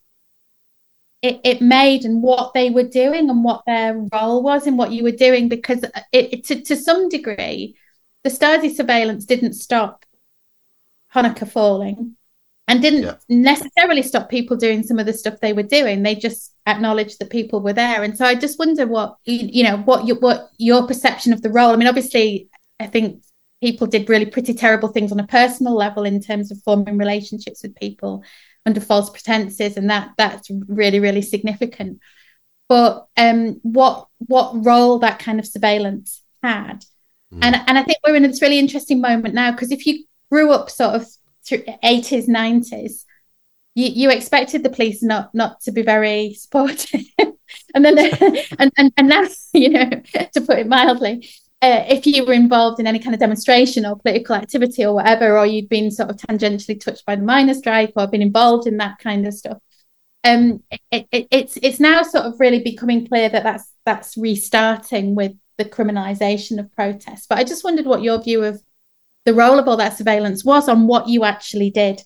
it, 1.22 1.40
it 1.44 1.62
made 1.62 2.04
and 2.04 2.22
what 2.22 2.52
they 2.54 2.70
were 2.70 2.84
doing 2.84 3.30
and 3.30 3.44
what 3.44 3.62
their 3.66 3.96
role 4.12 4.42
was 4.42 4.66
in 4.66 4.76
what 4.76 4.92
you 4.92 5.02
were 5.02 5.10
doing, 5.10 5.48
because 5.48 5.82
it, 6.12 6.32
it 6.32 6.44
to, 6.44 6.60
to 6.62 6.76
some 6.76 7.08
degree, 7.08 7.76
the 8.24 8.30
Stasi 8.30 8.74
surveillance 8.74 9.24
didn't 9.24 9.54
stop 9.54 10.04
Honecker 11.14 11.48
falling 11.48 12.16
and 12.66 12.82
didn't 12.82 13.02
yeah. 13.02 13.16
necessarily 13.28 14.02
stop 14.02 14.28
people 14.28 14.56
doing 14.56 14.82
some 14.82 14.98
of 14.98 15.06
the 15.06 15.12
stuff 15.12 15.40
they 15.40 15.52
were 15.52 15.62
doing 15.62 16.02
they 16.02 16.14
just 16.14 16.54
acknowledged 16.66 17.18
that 17.18 17.30
people 17.30 17.60
were 17.60 17.72
there 17.72 18.02
and 18.02 18.16
so 18.16 18.24
i 18.24 18.34
just 18.34 18.58
wonder 18.58 18.86
what 18.86 19.16
you 19.24 19.62
know 19.62 19.76
what 19.78 20.06
your 20.06 20.18
what 20.18 20.48
your 20.58 20.86
perception 20.86 21.32
of 21.32 21.42
the 21.42 21.50
role 21.50 21.70
i 21.70 21.76
mean 21.76 21.88
obviously 21.88 22.48
i 22.80 22.86
think 22.86 23.22
people 23.64 23.86
did 23.86 24.10
really 24.10 24.26
pretty 24.26 24.52
terrible 24.52 24.90
things 24.90 25.10
on 25.10 25.18
a 25.18 25.26
personal 25.26 25.74
level 25.74 26.04
in 26.04 26.20
terms 26.20 26.50
of 26.50 26.62
forming 26.62 26.98
relationships 26.98 27.62
with 27.62 27.74
people 27.76 28.22
under 28.66 28.78
false 28.78 29.08
pretenses 29.08 29.78
and 29.78 29.88
that 29.88 30.10
that's 30.18 30.50
really 30.68 31.00
really 31.00 31.22
significant. 31.22 31.98
But 32.68 33.06
um 33.16 33.60
what 33.62 34.08
what 34.18 34.66
role 34.66 34.98
that 34.98 35.18
kind 35.18 35.38
of 35.40 35.46
surveillance 35.46 36.22
had. 36.42 36.84
Mm. 37.32 37.38
and 37.42 37.54
and 37.66 37.78
i 37.78 37.82
think 37.82 37.98
we're 38.04 38.16
in 38.16 38.22
this 38.24 38.42
really 38.42 38.58
interesting 38.58 39.00
moment 39.00 39.32
now 39.34 39.50
because 39.50 39.72
if 39.72 39.86
you 39.86 40.04
grew 40.30 40.52
up 40.52 40.68
sort 40.68 40.94
of 40.94 41.06
through 41.46 41.64
80s 41.82 42.28
90s 42.28 43.04
you, 43.74 43.88
you 44.00 44.10
expected 44.10 44.62
the 44.62 44.76
police 44.76 45.02
not 45.02 45.34
not 45.34 45.60
to 45.62 45.72
be 45.72 45.82
very 45.82 46.34
supportive. 46.34 47.00
And 47.74 47.84
then 47.84 47.98
and, 48.58 48.72
and 48.78 48.92
and 48.96 49.08
now 49.08 49.24
you 49.52 49.70
know 49.70 49.90
to 50.34 50.40
put 50.40 50.58
it 50.58 50.66
mildly 50.66 51.28
uh, 51.64 51.84
if 51.88 52.06
you 52.06 52.24
were 52.24 52.32
involved 52.32 52.78
in 52.78 52.86
any 52.86 52.98
kind 52.98 53.14
of 53.14 53.20
demonstration 53.20 53.86
or 53.86 53.96
political 53.96 54.34
activity 54.34 54.84
or 54.84 54.94
whatever 54.94 55.38
or 55.38 55.46
you'd 55.46 55.68
been 55.68 55.90
sort 55.90 56.10
of 56.10 56.16
tangentially 56.16 56.78
touched 56.78 57.04
by 57.06 57.16
the 57.16 57.22
miners' 57.22 57.58
strike 57.58 57.92
or 57.96 58.06
been 58.06 58.22
involved 58.22 58.66
in 58.66 58.76
that 58.76 58.98
kind 58.98 59.26
of 59.26 59.34
stuff 59.34 59.58
um 60.24 60.62
it, 60.90 61.06
it, 61.10 61.28
it's 61.30 61.58
it's 61.62 61.80
now 61.80 62.02
sort 62.02 62.24
of 62.24 62.38
really 62.38 62.62
becoming 62.62 63.06
clear 63.06 63.28
that 63.28 63.42
that's 63.42 63.72
that's 63.84 64.16
restarting 64.16 65.14
with 65.14 65.32
the 65.58 65.64
criminalization 65.64 66.58
of 66.58 66.72
protests 66.72 67.26
but 67.28 67.38
i 67.38 67.44
just 67.44 67.64
wondered 67.64 67.86
what 67.86 68.02
your 68.02 68.22
view 68.22 68.42
of 68.44 68.60
the 69.24 69.34
role 69.34 69.58
of 69.58 69.66
all 69.66 69.76
that 69.78 69.96
surveillance 69.96 70.44
was 70.44 70.68
on 70.68 70.86
what 70.86 71.08
you 71.08 71.24
actually 71.24 71.70
did. 71.70 72.02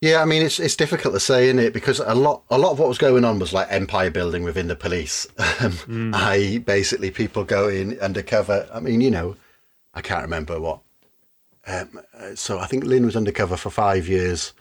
Yeah, 0.00 0.22
I 0.22 0.24
mean 0.24 0.42
it's 0.42 0.58
it's 0.58 0.76
difficult 0.76 1.12
to 1.14 1.20
say, 1.20 1.46
isn't 1.46 1.58
it? 1.58 1.74
Because 1.74 1.98
a 2.00 2.14
lot 2.14 2.42
a 2.50 2.58
lot 2.58 2.72
of 2.72 2.78
what 2.78 2.88
was 2.88 2.98
going 2.98 3.24
on 3.24 3.38
was 3.38 3.52
like 3.52 3.70
empire 3.70 4.10
building 4.10 4.44
within 4.44 4.68
the 4.68 4.76
police. 4.76 5.26
Um, 5.60 5.72
mm. 5.72 6.14
I 6.14 6.58
basically 6.58 7.10
people 7.10 7.44
going 7.44 8.00
undercover. 8.00 8.66
I 8.72 8.80
mean, 8.80 9.02
you 9.02 9.10
know, 9.10 9.36
I 9.92 10.00
can't 10.00 10.22
remember 10.22 10.58
what. 10.58 10.80
Um, 11.66 12.00
so 12.34 12.58
I 12.58 12.66
think 12.66 12.84
Lynn 12.84 13.04
was 13.04 13.16
undercover 13.16 13.58
for 13.58 13.68
five 13.68 14.08
years. 14.08 14.54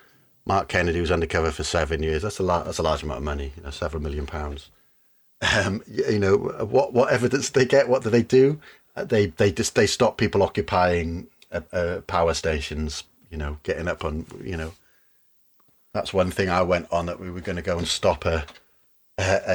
Mark 0.46 0.68
Kennedy 0.68 1.00
was 1.00 1.12
undercover 1.12 1.52
for 1.52 1.64
seven 1.64 2.04
years. 2.04 2.24
That's 2.24 2.40
a 2.40 2.44
lot. 2.44 2.66
That's 2.66 2.80
a 2.80 2.84
large 2.84 3.04
amount 3.04 3.20
of 3.20 3.24
money. 3.24 3.54
You 3.56 3.64
know, 3.64 3.70
several 3.70 4.04
million 4.04 4.26
pounds. 4.26 4.70
Um, 5.56 5.82
you 5.88 6.20
know 6.20 6.36
what? 6.36 6.92
What 6.92 7.14
evidence 7.14 7.50
they 7.50 7.66
get? 7.66 7.88
What 7.88 8.04
do 8.04 8.10
they 8.10 8.24
do? 8.24 8.60
Uh, 8.96 9.06
they 9.06 9.28
they 9.28 9.54
just 9.54 9.76
they 9.76 9.88
stop 9.88 10.18
people 10.18 10.44
occupying 10.44 11.28
uh, 11.52 11.62
uh, 11.72 12.02
power 12.02 12.34
stations, 12.34 13.06
you 13.32 13.38
know, 13.38 13.58
getting 13.64 13.88
up 13.88 14.04
on, 14.04 14.26
you 14.44 14.58
know, 14.58 14.74
that's 15.94 16.14
one 16.14 16.32
thing 16.32 16.50
I 16.50 16.62
went 16.62 16.92
on 16.92 17.08
that 17.08 17.20
we 17.20 17.32
were 17.32 17.42
going 17.42 17.56
to 17.56 17.62
go 17.62 17.78
and 17.78 17.88
stop 17.88 18.26
a, 18.26 18.46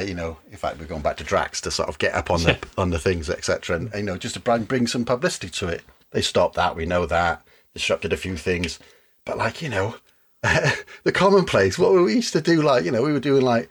you 0.05 0.15
know, 0.15 0.37
in 0.51 0.57
fact, 0.57 0.79
we're 0.79 0.87
going 0.87 1.03
back 1.03 1.17
to 1.19 1.25
Drax 1.25 1.61
to 1.63 1.71
sort 1.71 1.89
of 1.89 1.99
get 1.99 2.15
up 2.15 2.31
on 2.31 2.43
the 2.43 2.59
on 2.79 2.91
the 2.91 2.99
things, 2.99 3.31
etc. 3.31 3.77
And 3.77 3.95
you 3.95 4.03
know, 4.03 4.17
just 4.17 4.35
to 4.35 4.41
bring 4.41 4.65
bring 4.65 4.87
some 4.87 5.05
publicity 5.05 5.49
to 5.51 5.69
it. 5.69 5.83
They 6.11 6.23
stopped 6.23 6.55
that. 6.57 6.77
We 6.77 6.87
know 6.87 7.07
that 7.07 7.43
disrupted 7.73 8.13
a 8.13 8.17
few 8.17 8.37
things, 8.37 8.79
but 9.25 9.37
like 9.37 9.63
you 9.63 9.69
know, 9.69 9.97
the 10.43 11.13
commonplace. 11.13 11.79
What 11.79 11.93
we 11.93 12.15
used 12.15 12.33
to 12.35 12.41
do, 12.41 12.63
like 12.63 12.85
you 12.85 12.91
know, 12.91 13.03
we 13.03 13.13
were 13.13 13.21
doing 13.21 13.43
like 13.43 13.69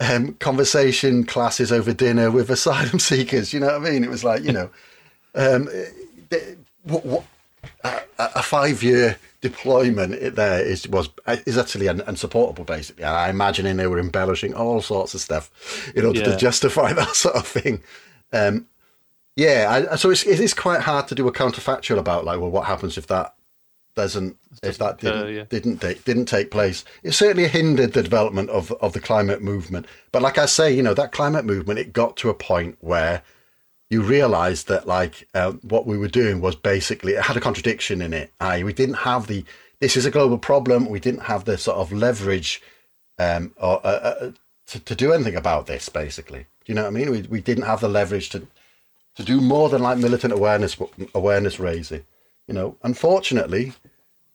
um, 0.00 0.34
conversation 0.34 1.24
classes 1.24 1.70
over 1.70 1.92
dinner 1.92 2.30
with 2.30 2.50
asylum 2.50 2.98
seekers. 2.98 3.52
You 3.52 3.60
know 3.60 3.66
what 3.66 3.86
I 3.86 3.90
mean? 3.90 4.04
It 4.04 4.10
was 4.10 4.24
like 4.24 4.42
you 4.42 4.52
know, 4.52 4.70
um, 5.34 5.68
what, 6.84 7.04
what 7.04 7.24
a, 7.84 8.00
a 8.18 8.42
five 8.42 8.82
year 8.82 9.18
deployment 9.40 10.34
there 10.34 10.60
is 10.60 10.88
was 10.88 11.10
is 11.46 11.56
utterly 11.56 11.88
un, 11.88 12.02
unsupportable 12.06 12.64
basically 12.64 13.04
i 13.04 13.30
imagine 13.30 13.76
they 13.76 13.86
were 13.86 14.00
embellishing 14.00 14.52
all 14.52 14.82
sorts 14.82 15.14
of 15.14 15.20
stuff 15.20 15.92
in 15.94 16.04
order 16.04 16.20
yeah. 16.20 16.24
to 16.26 16.36
justify 16.36 16.92
that 16.94 17.14
sort 17.14 17.36
of 17.36 17.46
thing 17.46 17.80
um, 18.32 18.66
yeah 19.36 19.86
I, 19.92 19.96
so 19.96 20.10
it's 20.10 20.26
it 20.26 20.40
is 20.40 20.54
quite 20.54 20.80
hard 20.80 21.06
to 21.08 21.14
do 21.14 21.28
a 21.28 21.32
counterfactual 21.32 21.98
about 21.98 22.24
like 22.24 22.40
well 22.40 22.50
what 22.50 22.66
happens 22.66 22.98
if 22.98 23.06
that 23.06 23.34
doesn't 23.94 24.36
if 24.62 24.78
that 24.78 24.98
didn't 24.98 25.22
uh, 25.22 25.26
yeah. 25.26 25.44
didn't 25.48 25.78
take, 25.78 26.04
didn't 26.04 26.26
take 26.26 26.50
place 26.50 26.84
it 27.04 27.12
certainly 27.12 27.48
hindered 27.48 27.92
the 27.92 28.02
development 28.02 28.50
of 28.50 28.72
of 28.72 28.92
the 28.92 29.00
climate 29.00 29.40
movement 29.40 29.86
but 30.10 30.20
like 30.20 30.38
i 30.38 30.46
say 30.46 30.72
you 30.72 30.82
know 30.82 30.94
that 30.94 31.12
climate 31.12 31.44
movement 31.44 31.78
it 31.78 31.92
got 31.92 32.16
to 32.16 32.28
a 32.28 32.34
point 32.34 32.76
where 32.80 33.22
you 33.90 34.02
realized 34.02 34.68
that 34.68 34.86
like 34.86 35.26
uh, 35.34 35.52
what 35.62 35.86
we 35.86 35.96
were 35.96 36.08
doing 36.08 36.40
was 36.40 36.54
basically 36.54 37.12
it 37.14 37.22
had 37.22 37.36
a 37.36 37.40
contradiction 37.40 38.02
in 38.02 38.12
it. 38.12 38.32
I 38.40 38.62
we 38.62 38.72
didn't 38.72 38.96
have 38.96 39.26
the 39.26 39.44
this 39.80 39.96
is 39.96 40.04
a 40.04 40.10
global 40.10 40.38
problem. 40.38 40.88
We 40.88 41.00
didn't 41.00 41.22
have 41.22 41.44
the 41.44 41.56
sort 41.56 41.78
of 41.78 41.92
leverage 41.92 42.60
um, 43.18 43.54
or 43.56 43.80
uh, 43.84 43.88
uh, 43.88 44.32
to, 44.66 44.80
to 44.80 44.94
do 44.94 45.12
anything 45.12 45.36
about 45.36 45.66
this. 45.66 45.88
Basically, 45.88 46.40
do 46.40 46.46
you 46.66 46.74
know 46.74 46.82
what 46.82 46.88
I 46.88 46.92
mean? 46.92 47.10
We 47.10 47.22
we 47.22 47.40
didn't 47.40 47.64
have 47.64 47.80
the 47.80 47.88
leverage 47.88 48.28
to 48.30 48.46
to 49.16 49.24
do 49.24 49.40
more 49.40 49.68
than 49.68 49.82
like 49.82 49.98
militant 49.98 50.32
awareness 50.32 50.76
awareness 51.14 51.58
raising. 51.58 52.04
You 52.46 52.54
know, 52.54 52.76
unfortunately, 52.82 53.74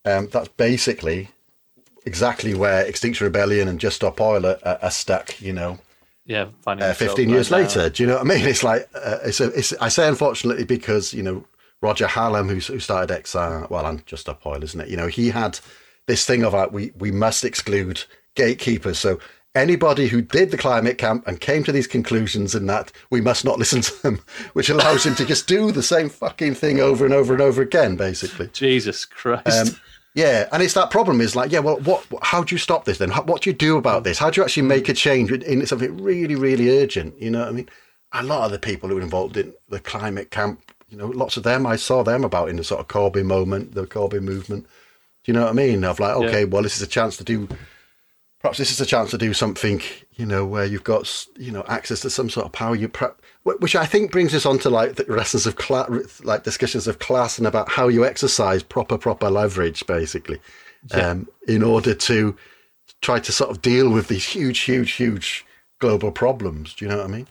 um, 0.05 0.29
that's 0.31 0.49
basically 0.49 1.29
exactly 2.05 2.53
where 2.53 2.85
Extinction 2.85 3.25
Rebellion 3.25 3.67
and 3.67 3.79
Just 3.79 3.97
Stop 3.97 4.19
Oil 4.19 4.45
are, 4.45 4.57
are 4.63 4.91
stuck. 4.91 5.39
You 5.41 5.53
know, 5.53 5.79
yeah, 6.25 6.47
uh, 6.65 6.93
15 6.93 7.29
years 7.29 7.51
later. 7.51 7.89
Do 7.89 8.03
you 8.03 8.07
know 8.07 8.15
what 8.15 8.31
I 8.31 8.35
mean? 8.35 8.45
It's 8.47 8.63
like, 8.63 8.89
uh, 8.95 9.19
it's, 9.23 9.39
a, 9.39 9.47
it's, 9.47 9.73
I 9.81 9.89
say 9.89 10.07
unfortunately 10.07 10.63
because, 10.63 11.13
you 11.13 11.23
know, 11.23 11.45
Roger 11.81 12.07
Hallam, 12.07 12.47
who, 12.47 12.55
who 12.55 12.79
started 12.79 13.13
XR, 13.23 13.69
well, 13.69 13.85
and 13.85 14.05
Just 14.05 14.21
Stop 14.21 14.45
Oil, 14.45 14.63
isn't 14.63 14.79
it? 14.79 14.87
You 14.87 14.95
know, 14.95 15.07
he 15.07 15.29
had 15.29 15.59
this 16.07 16.25
thing 16.25 16.43
of 16.43 16.53
like, 16.53 16.71
we, 16.71 16.93
we 16.97 17.11
must 17.11 17.43
exclude 17.43 18.03
gatekeepers. 18.35 18.97
So 18.99 19.19
anybody 19.53 20.07
who 20.07 20.21
did 20.21 20.51
the 20.51 20.57
climate 20.57 20.97
camp 20.97 21.27
and 21.27 21.39
came 21.41 21.63
to 21.65 21.71
these 21.71 21.87
conclusions 21.87 22.55
and 22.55 22.69
that 22.69 22.91
we 23.09 23.19
must 23.21 23.43
not 23.43 23.59
listen 23.59 23.81
to 23.81 24.01
them, 24.01 24.21
which 24.53 24.69
allows 24.69 25.05
him 25.05 25.15
to 25.15 25.25
just 25.25 25.47
do 25.47 25.71
the 25.71 25.83
same 25.83 26.09
fucking 26.09 26.55
thing 26.55 26.79
over 26.79 27.03
and 27.03 27.13
over 27.13 27.33
and 27.33 27.41
over 27.41 27.61
again, 27.61 27.95
basically. 27.97 28.47
Jesus 28.53 29.05
Christ. 29.05 29.47
Um, 29.47 29.79
yeah, 30.15 30.47
and 30.51 30.61
it's 30.61 30.75
that 30.75 30.91
problem 30.91 31.21
is 31.21 31.35
like, 31.35 31.51
yeah, 31.51 31.59
well, 31.59 31.77
what? 31.79 32.05
How 32.21 32.43
do 32.43 32.53
you 32.53 32.59
stop 32.59 32.85
this 32.85 32.99
then? 32.99 33.09
How, 33.09 33.23
what 33.23 33.41
do 33.41 33.49
you 33.49 33.55
do 33.55 33.77
about 33.77 34.03
this? 34.03 34.19
How 34.19 34.29
do 34.29 34.39
you 34.39 34.45
actually 34.45 34.63
make 34.63 34.87
a 34.87 34.93
change 34.93 35.31
in 35.31 35.65
something 35.65 36.01
really, 36.01 36.35
really 36.35 36.79
urgent? 36.81 37.19
You 37.19 37.31
know 37.31 37.39
what 37.39 37.47
I 37.47 37.51
mean? 37.51 37.69
A 38.11 38.21
lot 38.21 38.45
of 38.45 38.51
the 38.51 38.59
people 38.59 38.89
who 38.89 38.95
were 38.95 39.01
involved 39.01 39.37
in 39.37 39.53
the 39.69 39.79
climate 39.79 40.29
camp, 40.29 40.71
you 40.89 40.97
know, 40.97 41.07
lots 41.07 41.35
of 41.35 41.43
them, 41.43 41.65
I 41.65 41.77
saw 41.77 42.03
them 42.03 42.23
about 42.23 42.49
in 42.49 42.57
the 42.57 42.63
sort 42.63 42.79
of 42.79 42.87
Corbyn 42.87 43.25
moment, 43.25 43.73
the 43.73 43.87
Corbyn 43.87 44.21
movement. 44.21 44.65
Do 45.23 45.31
you 45.31 45.33
know 45.33 45.43
what 45.43 45.49
I 45.49 45.53
mean? 45.53 45.83
Of 45.83 45.99
like, 45.99 46.15
okay, 46.17 46.41
yeah. 46.41 46.45
well, 46.45 46.61
this 46.61 46.75
is 46.75 46.83
a 46.83 46.87
chance 46.87 47.17
to 47.17 47.23
do, 47.23 47.47
perhaps 48.39 48.59
this 48.59 48.71
is 48.71 48.79
a 48.79 48.85
chance 48.85 49.09
to 49.11 49.17
do 49.17 49.33
something, 49.33 49.81
you 50.15 50.27
know, 50.27 50.45
where 50.45 50.65
you've 50.65 50.83
got, 50.83 51.25
you 51.37 51.51
know, 51.51 51.63
access 51.67 52.01
to 52.01 52.11
some 52.11 52.29
sort 52.29 52.45
of 52.45 52.51
power. 52.51 52.75
You 52.75 52.87
perhaps 52.87 53.19
which 53.43 53.75
I 53.75 53.85
think 53.85 54.11
brings 54.11 54.33
us 54.33 54.45
on 54.45 54.57
to 54.59 54.69
like 54.69 54.95
the 54.95 55.05
lessons 55.07 55.45
of 55.45 55.57
class, 55.57 56.21
like 56.23 56.43
discussions 56.43 56.87
of 56.87 56.99
class 56.99 57.37
and 57.37 57.45
about 57.45 57.69
how 57.69 57.89
you 57.89 58.05
exercise 58.05 58.63
proper, 58.63 58.97
proper 58.97 59.29
leverage, 59.29 59.85
basically, 59.85 60.39
yeah. 60.91 61.09
um, 61.09 61.27
in 61.47 61.61
order 61.61 61.93
to 61.93 62.37
try 63.01 63.19
to 63.19 63.31
sort 63.31 63.51
of 63.51 63.61
deal 63.61 63.89
with 63.89 64.07
these 64.07 64.25
huge, 64.25 64.59
huge, 64.59 64.93
huge 64.93 65.45
global 65.79 66.11
problems. 66.11 66.73
Do 66.73 66.85
you 66.85 66.91
know 66.91 66.97
what 66.97 67.05
I 67.05 67.09
mean? 67.09 67.27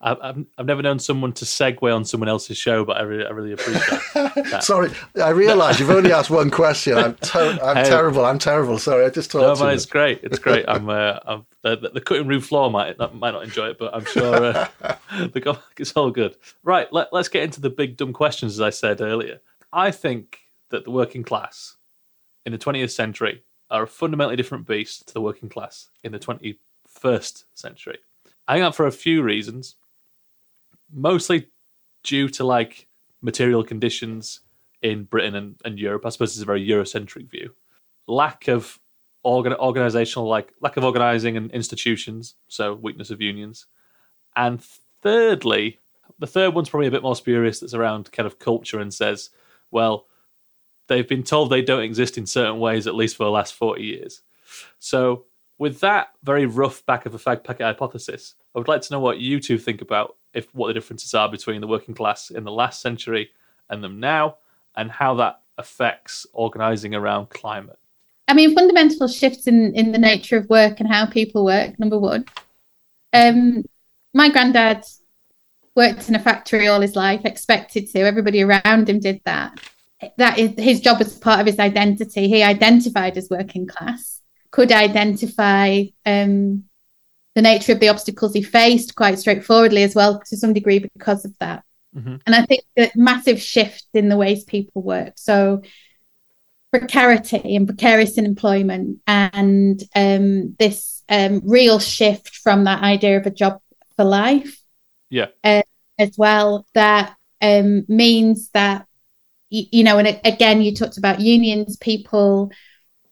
I've, 0.00 0.44
I've 0.58 0.66
never 0.66 0.82
known 0.82 0.98
someone 0.98 1.32
to 1.32 1.44
segue 1.46 1.94
on 1.94 2.04
someone 2.04 2.28
else's 2.28 2.58
show, 2.58 2.84
but 2.84 2.98
I 2.98 3.02
really, 3.02 3.26
I 3.26 3.30
really 3.30 3.52
appreciate 3.52 4.00
that. 4.50 4.62
Sorry, 4.62 4.90
I 5.22 5.30
realise 5.30 5.80
you've 5.80 5.90
only 5.90 6.12
asked 6.12 6.28
one 6.28 6.50
question. 6.50 6.98
I'm, 6.98 7.14
ter- 7.14 7.58
I'm 7.62 7.76
hey. 7.76 7.84
terrible. 7.84 8.24
I'm 8.24 8.38
terrible. 8.38 8.78
Sorry, 8.78 9.06
I 9.06 9.08
just 9.08 9.30
talked. 9.30 9.58
No, 9.58 9.64
man, 9.64 9.74
it's 9.74 9.86
great. 9.86 10.20
It's 10.22 10.38
great. 10.38 10.66
I'm, 10.68 10.90
uh, 10.90 11.18
I'm 11.24 11.46
the, 11.62 11.90
the, 11.94 12.00
cutting 12.00 12.26
room 12.26 12.42
floor 12.42 12.70
might 12.70 12.98
not, 12.98 13.14
might 13.14 13.30
not 13.30 13.44
enjoy 13.44 13.68
it, 13.68 13.78
but 13.78 13.94
I'm 13.94 14.04
sure 14.04 14.34
uh, 14.34 14.68
the 15.10 15.58
it's 15.78 15.92
all 15.92 16.10
good. 16.10 16.36
Right, 16.62 16.92
let, 16.92 17.12
let's 17.12 17.28
get 17.28 17.42
into 17.42 17.62
the 17.62 17.70
big 17.70 17.96
dumb 17.96 18.12
questions. 18.12 18.52
As 18.52 18.60
I 18.60 18.70
said 18.70 19.00
earlier, 19.00 19.40
I 19.72 19.90
think 19.90 20.40
that 20.68 20.84
the 20.84 20.90
working 20.90 21.22
class 21.22 21.76
in 22.44 22.52
the 22.52 22.58
20th 22.58 22.90
century 22.90 23.42
are 23.70 23.84
a 23.84 23.88
fundamentally 23.88 24.36
different 24.36 24.66
beast 24.66 25.08
to 25.08 25.14
the 25.14 25.20
working 25.22 25.48
class 25.48 25.88
in 26.04 26.12
the 26.12 26.18
21st 26.18 27.44
century. 27.54 27.98
I 28.46 28.54
think 28.54 28.64
that 28.64 28.74
for 28.74 28.86
a 28.86 28.92
few 28.92 29.22
reasons 29.22 29.74
mostly 30.92 31.48
due 32.02 32.28
to 32.28 32.44
like 32.44 32.86
material 33.20 33.64
conditions 33.64 34.40
in 34.82 35.04
Britain 35.04 35.34
and, 35.34 35.56
and 35.64 35.78
Europe. 35.78 36.06
I 36.06 36.10
suppose 36.10 36.32
it's 36.32 36.42
a 36.42 36.46
very 36.46 36.66
Eurocentric 36.66 37.30
view. 37.30 37.54
Lack 38.06 38.48
of 38.48 38.78
organ, 39.22 39.54
organizational, 39.54 40.28
like 40.28 40.52
lack 40.60 40.76
of 40.76 40.84
organizing 40.84 41.36
and 41.36 41.50
institutions, 41.50 42.36
so 42.48 42.74
weakness 42.74 43.10
of 43.10 43.20
unions. 43.20 43.66
And 44.36 44.62
thirdly, 45.02 45.80
the 46.18 46.26
third 46.26 46.54
one's 46.54 46.68
probably 46.68 46.86
a 46.86 46.92
bit 46.92 47.02
more 47.02 47.16
spurious. 47.16 47.60
That's 47.60 47.74
around 47.74 48.12
kind 48.12 48.26
of 48.26 48.38
culture 48.38 48.78
and 48.78 48.94
says, 48.94 49.30
well, 49.70 50.06
they've 50.86 51.08
been 51.08 51.24
told 51.24 51.50
they 51.50 51.62
don't 51.62 51.82
exist 51.82 52.16
in 52.16 52.26
certain 52.26 52.60
ways 52.60 52.86
at 52.86 52.94
least 52.94 53.16
for 53.16 53.24
the 53.24 53.30
last 53.30 53.54
forty 53.54 53.82
years. 53.82 54.22
So, 54.78 55.24
with 55.58 55.80
that 55.80 56.08
very 56.22 56.46
rough 56.46 56.84
back 56.86 57.06
of 57.06 57.14
a 57.14 57.18
fag 57.18 57.44
packet 57.44 57.64
hypothesis, 57.64 58.34
I 58.54 58.58
would 58.58 58.68
like 58.68 58.82
to 58.82 58.92
know 58.92 59.00
what 59.00 59.18
you 59.18 59.40
two 59.40 59.58
think 59.58 59.80
about 59.80 60.16
if 60.34 60.54
what 60.54 60.68
the 60.68 60.74
differences 60.74 61.14
are 61.14 61.30
between 61.30 61.60
the 61.60 61.66
working 61.66 61.94
class 61.94 62.30
in 62.30 62.44
the 62.44 62.52
last 62.52 62.82
century 62.82 63.30
and 63.70 63.82
them 63.82 63.98
now, 64.00 64.36
and 64.76 64.90
how 64.90 65.14
that 65.14 65.40
affects 65.58 66.26
organising 66.32 66.94
around 66.94 67.30
climate. 67.30 67.78
I 68.28 68.34
mean, 68.34 68.54
fundamental 68.54 69.08
shifts 69.08 69.46
in 69.46 69.74
in 69.74 69.92
the 69.92 69.98
nature 69.98 70.36
of 70.36 70.48
work 70.48 70.80
and 70.80 70.88
how 70.88 71.06
people 71.06 71.44
work. 71.44 71.78
Number 71.78 71.98
one, 71.98 72.26
um, 73.12 73.64
my 74.12 74.28
granddad 74.28 74.84
worked 75.74 76.08
in 76.08 76.14
a 76.14 76.18
factory 76.18 76.66
all 76.66 76.80
his 76.80 76.96
life, 76.96 77.20
expected 77.24 77.88
to. 77.90 78.00
Everybody 78.00 78.42
around 78.42 78.88
him 78.88 78.98
did 78.98 79.20
that. 79.24 79.60
That 80.18 80.38
is 80.38 80.52
his 80.58 80.80
job 80.80 80.98
was 80.98 81.16
part 81.18 81.40
of 81.40 81.46
his 81.46 81.58
identity. 81.58 82.28
He 82.28 82.42
identified 82.42 83.16
as 83.16 83.30
working 83.30 83.66
class, 83.66 84.15
could 84.50 84.72
identify 84.72 85.84
um, 86.04 86.64
the 87.34 87.42
nature 87.42 87.72
of 87.72 87.80
the 87.80 87.88
obstacles 87.88 88.32
he 88.32 88.42
faced 88.42 88.94
quite 88.94 89.18
straightforwardly 89.18 89.82
as 89.82 89.94
well 89.94 90.20
to 90.26 90.36
some 90.36 90.52
degree 90.52 90.78
because 90.78 91.24
of 91.24 91.36
that. 91.38 91.64
Mm-hmm. 91.94 92.16
And 92.26 92.34
I 92.34 92.44
think 92.44 92.62
the 92.76 92.90
massive 92.94 93.40
shift 93.40 93.86
in 93.94 94.08
the 94.08 94.16
ways 94.16 94.44
people 94.44 94.82
work. 94.82 95.14
So 95.16 95.62
precarity 96.72 97.56
and 97.56 97.66
precarious 97.66 98.18
in 98.18 98.26
employment 98.26 98.98
and 99.06 99.82
um, 99.94 100.56
this 100.58 101.02
um, 101.08 101.40
real 101.44 101.78
shift 101.78 102.36
from 102.36 102.64
that 102.64 102.82
idea 102.82 103.18
of 103.18 103.26
a 103.26 103.30
job 103.30 103.60
for 103.96 104.04
life. 104.04 104.58
Yeah. 105.08 105.28
Uh, 105.44 105.62
as 105.98 106.16
well, 106.18 106.66
that 106.74 107.16
um, 107.40 107.84
means 107.88 108.50
that, 108.50 108.86
you, 109.48 109.64
you 109.72 109.84
know, 109.84 109.98
and 109.98 110.20
again, 110.24 110.60
you 110.60 110.74
talked 110.74 110.98
about 110.98 111.20
unions, 111.20 111.76
people 111.76 112.50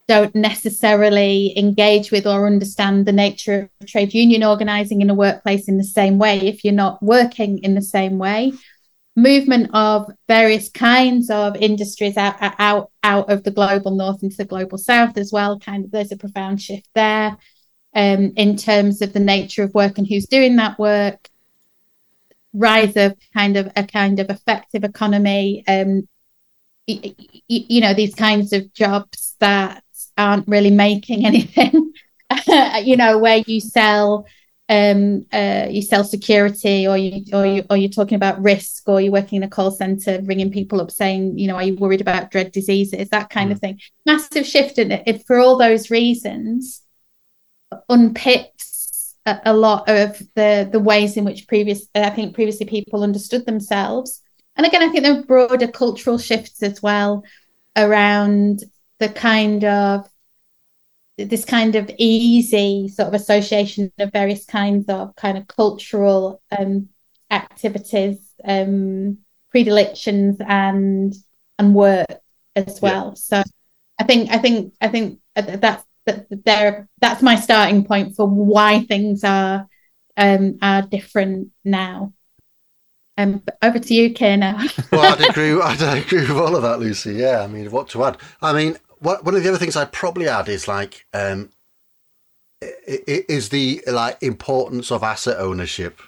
don't 0.07 0.35
necessarily 0.35 1.57
engage 1.57 2.11
with 2.11 2.27
or 2.27 2.47
understand 2.47 3.07
the 3.07 3.13
nature 3.13 3.71
of 3.81 3.87
trade 3.87 4.13
union 4.13 4.45
organizing 4.45 5.01
in 5.01 5.09
a 5.09 5.15
workplace 5.15 5.69
in 5.69 5.79
the 5.79 5.85
same 5.85 6.19
way 6.19 6.39
if 6.41 6.65
you're 6.65 6.75
not 6.75 7.03
working 7.03 7.59
in 7.59 7.75
the 7.75 7.83
same 7.83 8.19
way. 8.19 8.53
Movement 9.17 9.71
of 9.73 10.11
various 10.29 10.69
kinds 10.69 11.31
of 11.31 11.57
industries 11.57 12.17
out 12.17 12.37
out 12.41 12.91
out 13.03 13.31
of 13.31 13.45
the 13.45 13.51
global 13.51 13.93
north 13.93 14.23
into 14.23 14.37
the 14.37 14.45
global 14.45 14.77
south 14.77 15.17
as 15.17 15.31
well. 15.33 15.59
Kind 15.59 15.85
of 15.85 15.91
there's 15.93 16.13
a 16.13 16.17
profound 16.17 16.61
shift 16.61 16.89
there 16.95 17.37
um, 17.95 18.33
in 18.37 18.57
terms 18.57 19.01
of 19.01 19.13
the 19.13 19.21
nature 19.21 19.63
of 19.63 19.73
work 19.73 19.99
and 19.99 20.07
who's 20.07 20.27
doing 20.27 20.57
that 20.57 20.79
work. 20.79 21.29
Rise 22.53 22.97
of 22.97 23.17
kind 23.33 23.57
of 23.57 23.71
a 23.77 23.85
kind 23.85 24.19
of 24.19 24.31
effective 24.31 24.85
economy 24.85 25.65
um, 25.67 26.09
you, 26.87 27.15
you 27.49 27.81
know 27.81 27.95
these 27.95 28.15
kinds 28.15 28.53
of 28.53 28.73
jobs 28.73 29.37
that 29.41 29.84
aren't 30.17 30.49
really 30.49 30.71
making 30.71 31.27
anything. 31.31 31.93
you 32.83 32.97
know, 32.97 33.19
where 33.19 33.43
you 33.47 33.61
sell 33.61 34.27
um 34.71 35.27
uh 35.31 35.67
you 35.69 35.83
sell 35.83 36.03
security 36.03 36.87
or 36.87 36.97
you 36.97 37.23
or 37.35 37.45
you 37.45 37.63
or 37.69 37.77
you're 37.77 37.91
talking 37.91 38.17
about 38.17 38.43
risk 38.43 38.89
or 38.89 38.99
you're 38.99 39.13
working 39.13 39.37
in 39.37 39.43
a 39.43 39.49
call 39.49 39.71
center 39.71 40.21
ringing 40.23 40.51
people 40.51 40.81
up 40.81 40.91
saying 40.91 41.37
you 41.37 41.47
know 41.47 41.57
are 41.57 41.65
you 41.65 41.75
worried 41.77 42.01
about 42.01 42.31
dread 42.31 42.51
diseases 42.51 43.11
that 43.11 43.29
kind 43.29 43.51
mm. 43.51 43.53
of 43.53 43.61
thing 43.61 43.79
massive 44.07 44.47
shift 44.47 44.79
in 44.79 44.91
it 44.91 45.27
for 45.27 45.39
all 45.39 45.59
those 45.59 45.91
reasons 45.91 46.81
unpicks 47.91 49.17
a, 49.27 49.39
a, 49.45 49.53
lot 49.53 49.87
of 49.87 50.19
the 50.35 50.67
the 50.73 50.81
ways 50.81 51.19
in 51.19 51.25
which 51.27 51.47
previous 51.47 51.87
i 51.95 52.09
think 52.09 52.35
previously 52.35 52.65
people 52.65 53.03
understood 53.03 53.45
themselves 53.45 54.23
and 54.57 54.67
again 54.67 54.83
i 54.83 54.89
think 54.89 55.05
there 55.05 55.19
are 55.19 55.25
broader 55.25 55.69
cultural 55.69 56.17
shifts 56.17 56.63
as 56.63 56.83
well 56.83 57.23
around 57.77 58.65
the 59.01 59.09
kind 59.09 59.65
of 59.65 60.09
this 61.17 61.45
kind 61.45 61.77
of 61.77 61.91
easy 61.99 62.89
sort 62.89 63.09
of 63.09 63.15
association 63.15 63.93
of 63.99 64.13
various 64.13 64.45
kinds 64.45 64.89
of 64.89 65.15
kind 65.15 65.39
of 65.39 65.47
cultural 65.47 66.43
um, 66.57 66.89
activities, 67.31 68.19
um, 68.45 69.19
predilections, 69.51 70.39
and 70.47 71.15
and 71.59 71.75
work 71.75 72.21
as 72.57 72.81
well. 72.81 73.09
Yeah. 73.09 73.15
So 73.15 73.43
I 73.99 74.05
think 74.05 74.31
I 74.31 74.39
think 74.39 74.75
I 74.81 74.89
think 74.89 75.21
that's 75.35 75.85
that 76.07 76.27
there 76.45 76.89
that's 77.01 77.23
my 77.23 77.37
starting 77.37 77.85
point 77.85 78.17
for 78.17 78.27
why 78.27 78.81
things 78.81 79.25
are 79.25 79.69
um, 80.17 80.59
are 80.63 80.83
different 80.83 81.51
now. 81.65 82.13
Um, 83.17 83.43
over 83.63 83.79
to 83.79 83.95
you, 83.95 84.13
Keir. 84.13 84.37
Now. 84.37 84.61
well, 84.91 85.13
I'd 85.13 85.31
agree. 85.31 85.61
I'd 85.61 86.05
agree 86.05 86.21
with 86.23 86.31
all 86.33 86.57
of 86.57 86.63
that, 86.63 86.81
Lucy. 86.81 87.15
Yeah, 87.15 87.43
I 87.43 87.47
mean, 87.47 87.71
what 87.71 87.89
to 87.91 88.05
add? 88.05 88.19
I 88.43 88.53
mean, 88.53 88.77
what, 89.05 89.25
one 89.25 89.35
of 89.35 89.43
the 89.43 89.49
other 89.49 89.59
things 89.59 89.77
I'd 89.77 89.93
probably 89.93 90.29
add 90.29 90.49
is 90.49 90.67
like 90.67 91.07
um, 91.13 91.51
is 92.87 93.51
the 93.51 93.83
like 93.87 94.23
importance 94.23 94.91
of 94.91 95.03
asset 95.03 95.39
ownership. 95.39 96.01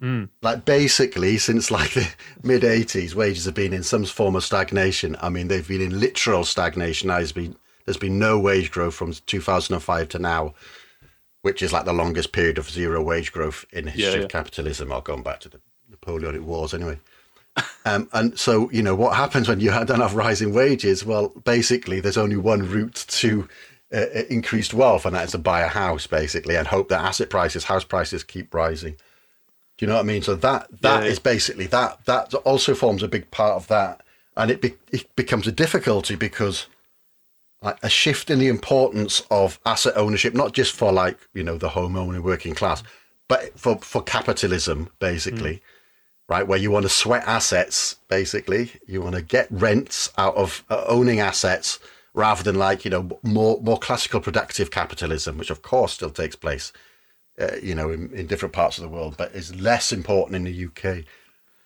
Mm. 0.00 0.30
Like 0.40 0.64
basically, 0.64 1.38
since 1.38 1.70
like 1.70 1.92
the 1.92 2.08
mid 2.42 2.62
'80s, 2.62 3.14
wages 3.14 3.44
have 3.44 3.54
been 3.54 3.72
in 3.72 3.82
some 3.82 4.04
form 4.06 4.34
of 4.34 4.44
stagnation. 4.44 5.14
I 5.20 5.28
mean, 5.28 5.48
they've 5.48 5.66
been 5.66 5.82
in 5.82 6.00
literal 6.00 6.44
stagnation. 6.44 7.08
There's 7.08 7.32
been 7.32 7.56
there's 7.84 7.98
been 7.98 8.18
no 8.18 8.38
wage 8.38 8.70
growth 8.70 8.94
from 8.94 9.12
2005 9.12 10.08
to 10.08 10.18
now, 10.18 10.54
which 11.42 11.62
is 11.62 11.72
like 11.72 11.84
the 11.84 11.92
longest 11.92 12.32
period 12.32 12.56
of 12.56 12.70
zero 12.70 13.02
wage 13.02 13.30
growth 13.30 13.66
in 13.72 13.86
history 13.86 14.04
yeah, 14.04 14.16
yeah. 14.16 14.24
of 14.24 14.30
capitalism. 14.30 14.90
Or 14.90 15.02
going 15.02 15.22
back 15.22 15.40
to 15.40 15.50
the 15.50 15.60
Napoleonic 15.90 16.42
Wars, 16.42 16.72
anyway. 16.72 16.98
Um, 17.84 18.08
and 18.12 18.38
so, 18.38 18.70
you 18.70 18.82
know, 18.82 18.94
what 18.94 19.16
happens 19.16 19.48
when 19.48 19.60
you 19.60 19.70
don't 19.84 20.00
have 20.00 20.14
rising 20.14 20.54
wages? 20.54 21.04
Well, 21.04 21.28
basically, 21.44 22.00
there's 22.00 22.16
only 22.16 22.36
one 22.36 22.68
route 22.68 23.04
to 23.08 23.48
uh, 23.92 24.06
uh, 24.14 24.22
increased 24.30 24.74
wealth, 24.74 25.04
and 25.04 25.14
that 25.14 25.24
is 25.24 25.32
to 25.32 25.38
buy 25.38 25.60
a 25.60 25.68
house, 25.68 26.06
basically, 26.06 26.56
and 26.56 26.66
hope 26.66 26.88
that 26.88 27.04
asset 27.04 27.30
prices, 27.30 27.64
house 27.64 27.84
prices, 27.84 28.24
keep 28.24 28.54
rising. 28.54 28.92
Do 29.78 29.84
you 29.84 29.86
know 29.88 29.94
what 29.94 30.00
I 30.00 30.04
mean? 30.04 30.22
So 30.22 30.34
that 30.36 30.68
that 30.82 31.04
yeah, 31.04 31.10
is 31.10 31.18
basically 31.18 31.66
that. 31.68 32.04
That 32.04 32.32
also 32.34 32.74
forms 32.74 33.02
a 33.02 33.08
big 33.08 33.30
part 33.30 33.54
of 33.54 33.68
that, 33.68 34.02
and 34.36 34.50
it 34.50 34.60
be, 34.60 34.74
it 34.90 35.14
becomes 35.16 35.46
a 35.46 35.52
difficulty 35.52 36.14
because 36.14 36.66
like 37.62 37.78
a 37.82 37.88
shift 37.88 38.30
in 38.30 38.38
the 38.38 38.48
importance 38.48 39.22
of 39.30 39.60
asset 39.66 39.94
ownership, 39.96 40.34
not 40.34 40.52
just 40.52 40.74
for 40.74 40.92
like 40.92 41.18
you 41.34 41.42
know 41.42 41.58
the 41.58 41.70
homeowner 41.70 42.22
working 42.22 42.54
class, 42.54 42.82
but 43.28 43.58
for 43.58 43.78
for 43.78 44.02
capitalism, 44.02 44.88
basically. 45.00 45.56
Mm 45.56 45.62
right? 46.32 46.48
Where 46.48 46.58
you 46.58 46.70
want 46.70 46.84
to 46.84 46.88
sweat 46.88 47.24
assets, 47.26 47.96
basically. 48.08 48.72
You 48.86 49.02
want 49.02 49.16
to 49.16 49.22
get 49.22 49.48
rents 49.50 50.10
out 50.16 50.34
of 50.34 50.64
uh, 50.70 50.82
owning 50.88 51.20
assets 51.20 51.78
rather 52.14 52.42
than 52.42 52.54
like, 52.54 52.86
you 52.86 52.90
know, 52.90 53.20
more, 53.22 53.60
more 53.60 53.78
classical 53.78 54.18
productive 54.18 54.70
capitalism, 54.70 55.36
which 55.36 55.50
of 55.50 55.60
course 55.60 55.92
still 55.92 56.08
takes 56.08 56.34
place, 56.34 56.72
uh, 57.38 57.56
you 57.62 57.74
know, 57.74 57.90
in, 57.90 58.10
in 58.14 58.26
different 58.26 58.54
parts 58.54 58.78
of 58.78 58.82
the 58.82 58.88
world, 58.88 59.14
but 59.18 59.34
is 59.34 59.54
less 59.60 59.92
important 59.92 60.36
in 60.36 60.44
the 60.44 60.66
UK 60.66 61.04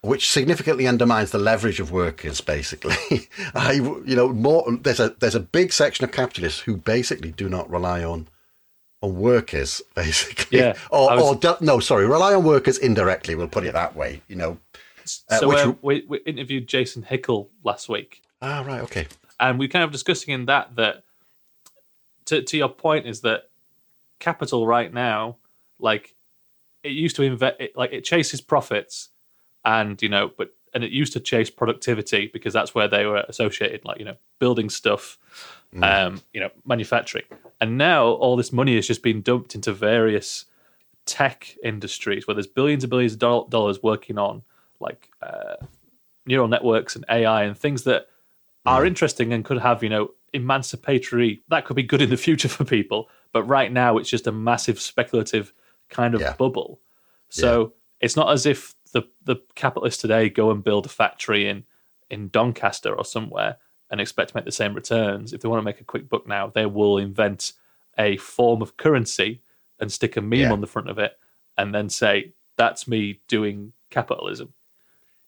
which 0.02 0.30
significantly 0.30 0.86
undermines 0.86 1.32
the 1.32 1.38
leverage 1.38 1.80
of 1.80 1.90
workers. 1.90 2.40
Basically, 2.40 3.28
I, 3.54 3.72
you 3.72 4.14
know, 4.14 4.28
more 4.28 4.64
there's 4.82 5.00
a 5.00 5.16
there's 5.18 5.34
a 5.34 5.40
big 5.40 5.72
section 5.72 6.04
of 6.04 6.12
capitalists 6.12 6.60
who 6.60 6.76
basically 6.76 7.32
do 7.32 7.48
not 7.48 7.68
rely 7.68 8.04
on 8.04 8.28
on 9.02 9.16
workers, 9.16 9.82
basically. 9.94 10.58
Yeah. 10.58 10.74
or, 10.90 11.16
was... 11.16 11.44
or 11.44 11.56
no, 11.60 11.80
sorry, 11.80 12.06
rely 12.06 12.34
on 12.34 12.44
workers 12.44 12.78
indirectly. 12.78 13.34
We'll 13.34 13.48
put 13.48 13.64
it 13.64 13.72
that 13.72 13.96
way. 13.96 14.22
You 14.28 14.36
know. 14.36 14.58
Uh, 15.30 15.38
so 15.38 15.52
uh, 15.52 15.74
we, 15.82 16.04
we 16.08 16.18
interviewed 16.26 16.66
Jason 16.66 17.02
Hickel 17.02 17.48
last 17.62 17.88
week. 17.88 18.22
Ah, 18.42 18.64
right, 18.66 18.80
okay. 18.82 19.06
And 19.38 19.58
we 19.58 19.68
kind 19.68 19.84
of 19.84 19.92
discussing 19.92 20.34
in 20.34 20.46
that 20.46 20.76
that 20.76 21.04
to 22.26 22.42
to 22.42 22.56
your 22.56 22.68
point 22.68 23.06
is 23.06 23.20
that 23.22 23.50
capital 24.18 24.66
right 24.66 24.92
now, 24.92 25.36
like 25.78 26.14
it 26.82 26.92
used 26.92 27.16
to 27.16 27.22
invest 27.22 27.56
it, 27.60 27.76
like 27.76 27.92
it 27.92 28.04
chases 28.04 28.40
profits, 28.40 29.10
and 29.64 30.00
you 30.02 30.08
know, 30.08 30.30
but 30.36 30.54
and 30.74 30.84
it 30.84 30.90
used 30.90 31.12
to 31.14 31.20
chase 31.20 31.50
productivity 31.50 32.28
because 32.32 32.52
that's 32.52 32.74
where 32.74 32.88
they 32.88 33.06
were 33.06 33.24
associated, 33.28 33.84
like 33.84 33.98
you 33.98 34.04
know, 34.04 34.16
building 34.38 34.68
stuff, 34.68 35.18
mm. 35.74 35.82
um, 35.82 36.20
you 36.32 36.40
know, 36.40 36.50
manufacturing. 36.64 37.24
And 37.60 37.78
now 37.78 38.06
all 38.06 38.36
this 38.36 38.52
money 38.52 38.76
has 38.76 38.86
just 38.86 39.02
been 39.02 39.22
dumped 39.22 39.54
into 39.54 39.72
various 39.72 40.44
tech 41.06 41.56
industries 41.62 42.26
where 42.26 42.34
there's 42.34 42.46
billions 42.46 42.84
and 42.84 42.90
billions 42.90 43.12
of 43.14 43.18
dollars 43.18 43.82
working 43.82 44.18
on 44.18 44.42
like 44.80 45.10
uh, 45.22 45.54
neural 46.26 46.48
networks 46.48 46.96
and 46.96 47.04
AI 47.08 47.44
and 47.44 47.56
things 47.56 47.84
that 47.84 48.08
are 48.66 48.82
mm. 48.82 48.88
interesting 48.88 49.32
and 49.32 49.44
could 49.44 49.58
have 49.58 49.82
you 49.82 49.88
know 49.88 50.10
emancipatory 50.32 51.42
that 51.48 51.64
could 51.64 51.76
be 51.76 51.82
good 51.82 52.02
in 52.02 52.10
the 52.10 52.16
future 52.26 52.48
for 52.48 52.64
people 52.64 53.08
but 53.32 53.44
right 53.44 53.72
now 53.72 53.96
it's 53.96 54.10
just 54.10 54.26
a 54.26 54.32
massive 54.32 54.80
speculative 54.80 55.52
kind 55.88 56.14
of 56.14 56.20
yeah. 56.20 56.34
bubble 56.34 56.80
so 57.28 57.60
yeah. 57.60 57.68
it's 58.00 58.16
not 58.16 58.30
as 58.32 58.44
if 58.44 58.74
the 58.92 59.02
the 59.24 59.36
capitalists 59.54 60.02
today 60.02 60.28
go 60.28 60.50
and 60.50 60.64
build 60.64 60.86
a 60.86 60.88
factory 60.88 61.48
in 61.48 61.64
in 62.10 62.28
Doncaster 62.28 62.92
or 62.92 63.04
somewhere 63.04 63.56
and 63.90 64.00
expect 64.00 64.30
to 64.30 64.36
make 64.36 64.44
the 64.44 64.52
same 64.52 64.74
returns 64.74 65.32
if 65.32 65.40
they 65.40 65.48
want 65.48 65.60
to 65.60 65.64
make 65.64 65.80
a 65.80 65.84
quick 65.84 66.08
buck 66.08 66.26
now 66.26 66.48
they 66.48 66.66
will 66.66 66.98
invent 66.98 67.52
a 67.98 68.16
form 68.18 68.62
of 68.62 68.76
currency 68.76 69.40
and 69.80 69.90
stick 69.90 70.16
a 70.16 70.20
meme 70.20 70.40
yeah. 70.40 70.52
on 70.52 70.60
the 70.60 70.66
front 70.66 70.88
of 70.88 70.98
it 70.98 71.18
and 71.58 71.74
then 71.74 71.88
say 71.88 72.32
that's 72.56 72.88
me 72.88 73.20
doing 73.28 73.72
capitalism 73.90 74.52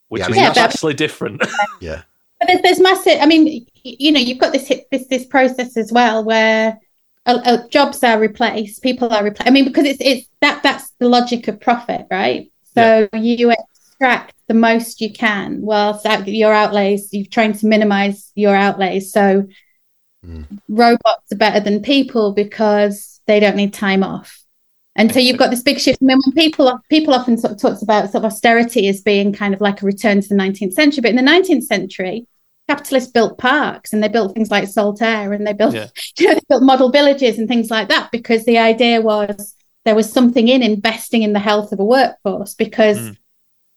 which 0.08 0.28
is 0.28 0.36
yeah, 0.36 0.52
vastly 0.52 0.94
different 0.94 1.42
yeah 1.80 2.02
but 2.38 2.46
there's, 2.46 2.62
there's 2.62 2.80
massive. 2.80 3.18
I 3.20 3.26
mean, 3.26 3.66
you 3.82 4.12
know, 4.12 4.20
you've 4.20 4.38
got 4.38 4.52
this 4.52 4.70
this 4.90 5.06
this 5.08 5.26
process 5.26 5.76
as 5.76 5.92
well 5.92 6.22
where 6.22 6.78
uh, 7.26 7.40
uh, 7.44 7.68
jobs 7.68 8.02
are 8.04 8.18
replaced, 8.18 8.82
people 8.82 9.12
are 9.12 9.24
replaced. 9.24 9.48
I 9.48 9.50
mean, 9.50 9.64
because 9.64 9.84
it's 9.84 9.98
it's 10.00 10.28
that 10.40 10.62
that's 10.62 10.90
the 10.98 11.08
logic 11.08 11.48
of 11.48 11.60
profit, 11.60 12.06
right? 12.10 12.50
So 12.74 13.08
yeah. 13.12 13.18
you 13.18 13.54
extract 13.98 14.34
the 14.46 14.54
most 14.54 15.00
you 15.00 15.12
can, 15.12 15.60
whilst 15.60 16.06
your 16.26 16.52
outlays, 16.52 17.08
you're 17.12 17.26
trying 17.26 17.52
to 17.52 17.66
minimize 17.66 18.32
your 18.34 18.54
outlays. 18.54 19.12
So 19.12 19.46
mm. 20.24 20.60
robots 20.68 21.32
are 21.32 21.36
better 21.36 21.60
than 21.60 21.82
people 21.82 22.32
because 22.32 23.20
they 23.26 23.40
don't 23.40 23.56
need 23.56 23.74
time 23.74 24.02
off. 24.02 24.42
And 24.94 25.12
so 25.12 25.20
you've 25.20 25.36
got 25.36 25.50
this 25.50 25.62
big 25.62 25.78
shift. 25.78 25.98
I 26.02 26.06
mean, 26.06 26.18
when 26.24 26.34
people 26.34 26.80
people 26.90 27.14
often 27.14 27.38
sort 27.38 27.52
of 27.52 27.60
talks 27.60 27.82
about 27.82 28.10
sort 28.10 28.24
of 28.24 28.32
austerity 28.32 28.88
as 28.88 29.00
being 29.00 29.32
kind 29.32 29.54
of 29.54 29.60
like 29.60 29.82
a 29.82 29.86
return 29.86 30.20
to 30.20 30.28
the 30.28 30.34
19th 30.34 30.72
century, 30.72 31.02
but 31.02 31.10
in 31.10 31.16
the 31.16 31.22
19th 31.22 31.64
century, 31.64 32.26
capitalists 32.68 33.10
built 33.10 33.38
parks 33.38 33.92
and 33.92 34.02
they 34.02 34.08
built 34.08 34.34
things 34.34 34.50
like 34.50 34.66
Saltaire 34.66 35.32
and 35.32 35.46
they 35.46 35.52
built 35.52 35.74
yeah. 35.74 35.86
you 36.18 36.26
know, 36.26 36.34
they 36.34 36.40
built 36.48 36.62
model 36.64 36.90
villages 36.90 37.38
and 37.38 37.46
things 37.46 37.70
like 37.70 37.88
that 37.88 38.10
because 38.10 38.44
the 38.44 38.58
idea 38.58 39.00
was 39.00 39.54
there 39.84 39.94
was 39.94 40.12
something 40.12 40.48
in 40.48 40.62
investing 40.62 41.22
in 41.22 41.32
the 41.32 41.38
health 41.38 41.70
of 41.70 41.78
a 41.78 41.84
workforce 41.84 42.54
because 42.54 42.98
mm. 42.98 43.16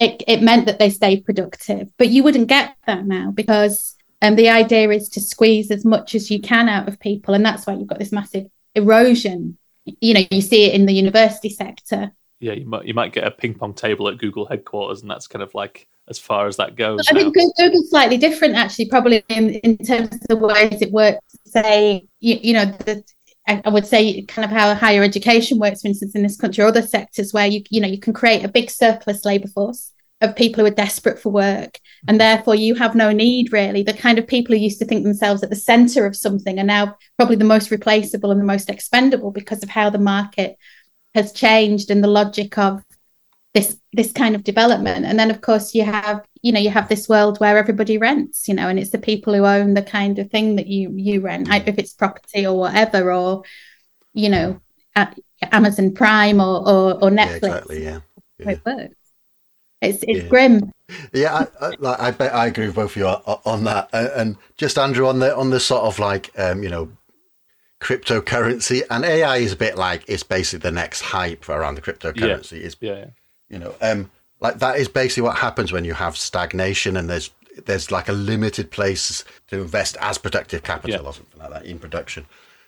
It, 0.01 0.23
it 0.27 0.41
meant 0.41 0.65
that 0.65 0.79
they 0.79 0.89
stayed 0.89 1.23
productive. 1.23 1.89
But 1.97 2.09
you 2.09 2.23
wouldn't 2.23 2.47
get 2.47 2.75
that 2.87 3.05
now 3.05 3.31
because 3.31 3.95
um, 4.21 4.35
the 4.35 4.49
idea 4.49 4.89
is 4.89 5.07
to 5.09 5.21
squeeze 5.21 5.69
as 5.69 5.85
much 5.85 6.15
as 6.15 6.31
you 6.31 6.41
can 6.41 6.67
out 6.67 6.87
of 6.87 6.99
people, 6.99 7.35
and 7.35 7.45
that's 7.45 7.65
why 7.65 7.73
you've 7.73 7.87
got 7.87 7.99
this 7.99 8.11
massive 8.11 8.47
erosion. 8.75 9.57
You 9.85 10.15
know 10.15 10.23
you 10.29 10.41
see 10.41 10.65
it 10.65 10.73
in 10.73 10.85
the 10.87 10.93
university 10.93 11.49
sector. 11.49 12.11
Yeah 12.39 12.53
you 12.53 12.65
might 12.65 12.85
you 12.85 12.95
might 12.95 13.13
get 13.13 13.27
a 13.27 13.31
ping 13.31 13.53
pong 13.53 13.75
table 13.75 14.07
at 14.07 14.17
google 14.17 14.47
headquarters 14.47 15.01
and 15.01 15.11
that's 15.11 15.27
kind 15.27 15.43
of 15.43 15.53
like 15.53 15.87
as 16.07 16.17
far 16.17 16.47
as 16.47 16.57
that 16.57 16.75
goes 16.75 17.07
i 17.07 17.13
think 17.13 17.35
google's 17.35 17.91
slightly 17.91 18.17
different 18.17 18.55
actually 18.55 18.89
probably 18.89 19.23
in, 19.29 19.51
in 19.51 19.77
terms 19.77 20.09
of 20.11 20.21
the 20.27 20.35
ways 20.35 20.81
it 20.81 20.91
works. 20.91 21.19
Say 21.45 22.07
you, 22.19 22.39
you 22.41 22.53
know 22.53 22.65
the, 22.65 23.03
I 23.47 23.69
would 23.69 23.85
say 23.85 24.21
kind 24.23 24.45
of 24.45 24.51
how 24.51 24.73
higher 24.75 25.03
education 25.03 25.57
works, 25.57 25.81
for 25.81 25.87
instance, 25.87 26.15
in 26.15 26.23
this 26.23 26.37
country 26.37 26.63
or 26.63 26.67
other 26.67 26.81
sectors 26.81 27.33
where 27.33 27.47
you 27.47 27.63
you 27.69 27.81
know 27.81 27.87
you 27.87 27.99
can 27.99 28.13
create 28.13 28.43
a 28.43 28.47
big 28.47 28.69
surplus 28.69 29.25
labour 29.25 29.47
force 29.47 29.90
of 30.21 30.35
people 30.35 30.61
who 30.61 30.67
are 30.67 30.75
desperate 30.75 31.19
for 31.19 31.31
work. 31.31 31.79
And 32.07 32.19
mm-hmm. 32.19 32.35
therefore 32.35 32.55
you 32.55 32.75
have 32.75 32.95
no 32.95 33.11
need 33.11 33.51
really. 33.51 33.83
The 33.83 33.93
kind 33.93 34.19
of 34.19 34.27
people 34.27 34.55
who 34.55 34.61
used 34.61 34.79
to 34.79 34.85
think 34.85 35.03
themselves 35.03 35.43
at 35.43 35.49
the 35.49 35.55
center 35.55 36.05
of 36.05 36.15
something 36.15 36.59
are 36.59 36.63
now 36.63 36.95
probably 37.17 37.35
the 37.35 37.45
most 37.45 37.71
replaceable 37.71 38.31
and 38.31 38.39
the 38.39 38.45
most 38.45 38.69
expendable 38.69 39.31
because 39.31 39.63
of 39.63 39.69
how 39.69 39.89
the 39.89 39.97
market 39.97 40.57
has 41.15 41.33
changed 41.33 41.89
and 41.91 42.03
the 42.03 42.07
logic 42.07 42.57
of 42.57 42.83
this 43.53 43.77
this 43.91 44.13
kind 44.13 44.35
of 44.35 44.43
development. 44.43 45.05
And 45.05 45.19
then 45.19 45.31
of 45.31 45.41
course 45.41 45.75
you 45.75 45.83
have 45.83 46.23
you 46.41 46.51
know 46.51 46.59
you 46.59 46.69
have 46.69 46.89
this 46.89 47.07
world 47.09 47.39
where 47.39 47.57
everybody 47.57 47.97
rents 47.97 48.47
you 48.47 48.53
know 48.53 48.67
and 48.67 48.79
it's 48.79 48.89
the 48.89 48.97
people 48.97 49.33
who 49.33 49.45
own 49.45 49.73
the 49.73 49.83
kind 49.83 50.19
of 50.19 50.29
thing 50.29 50.55
that 50.55 50.67
you 50.67 50.91
you 50.95 51.21
rent 51.21 51.47
mm-hmm. 51.47 51.67
if 51.67 51.77
it's 51.77 51.93
property 51.93 52.45
or 52.45 52.57
whatever 52.57 53.13
or 53.13 53.43
you 54.13 54.29
know 54.29 54.59
amazon 55.51 55.93
prime 55.93 56.41
or 56.41 56.67
or, 56.67 56.93
or 56.95 57.09
netflix. 57.09 57.41
yeah, 57.41 57.47
exactly 57.47 57.83
yeah, 57.83 57.99
yeah. 58.39 58.87
It's 59.81 60.03
it's 60.07 60.23
yeah. 60.23 60.29
grim. 60.29 60.71
Yeah, 61.13 61.47
I, 61.61 61.65
I, 61.65 61.73
like, 61.79 61.99
I 61.99 62.11
bet 62.11 62.35
I 62.35 62.47
agree 62.47 62.67
with 62.67 62.75
both 62.75 62.91
of 62.91 62.97
you 62.97 63.05
on 63.05 63.63
that. 63.63 63.89
And 63.93 64.37
just 64.57 64.77
Andrew 64.77 65.07
on 65.07 65.19
the 65.19 65.35
on 65.35 65.49
the 65.49 65.59
sort 65.59 65.83
of 65.83 65.99
like 65.99 66.31
um, 66.37 66.63
you 66.63 66.69
know 66.69 66.91
cryptocurrency 67.81 68.83
and 68.91 69.03
AI 69.03 69.37
is 69.37 69.53
a 69.53 69.55
bit 69.55 69.75
like 69.75 70.03
it's 70.07 70.21
basically 70.21 70.59
the 70.59 70.71
next 70.71 71.01
hype 71.01 71.49
around 71.49 71.75
the 71.75 71.81
cryptocurrency. 71.81 72.59
Yeah. 72.59 72.65
Is 72.65 72.77
yeah, 72.79 72.93
yeah, 72.93 73.05
you 73.49 73.59
know 73.59 73.73
um 73.81 74.11
like 74.39 74.59
that 74.59 74.77
is 74.77 74.87
basically 74.87 75.23
what 75.23 75.37
happens 75.37 75.71
when 75.71 75.83
you 75.83 75.93
have 75.93 76.15
stagnation 76.15 76.95
and 76.95 77.09
there's 77.09 77.31
there's 77.65 77.91
like 77.91 78.07
a 78.07 78.13
limited 78.13 78.71
place 78.71 79.25
to 79.47 79.61
invest 79.61 79.97
as 79.99 80.17
productive 80.17 80.63
capital 80.63 81.01
yeah. 81.01 81.07
or 81.07 81.13
something 81.13 81.39
like 81.39 81.49
that 81.49 81.65
in 81.65 81.79
production. 81.79 82.25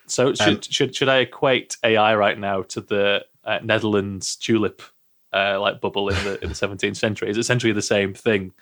So 0.07 0.33
should 0.33 0.47
um, 0.47 0.61
should 0.61 0.95
should 0.95 1.09
I 1.09 1.17
equate 1.19 1.77
AI 1.83 2.15
right 2.15 2.37
now 2.37 2.63
to 2.63 2.81
the 2.81 3.25
uh, 3.45 3.59
Netherlands 3.63 4.35
tulip 4.35 4.81
uh, 5.33 5.59
like 5.59 5.81
bubble 5.81 6.09
in 6.09 6.15
the 6.23 6.41
in 6.43 6.49
the 6.49 6.55
17th 6.55 6.97
century 6.97 7.29
is 7.29 7.37
essentially 7.37 7.73
the 7.73 7.81
same 7.81 8.13
thing. 8.13 8.53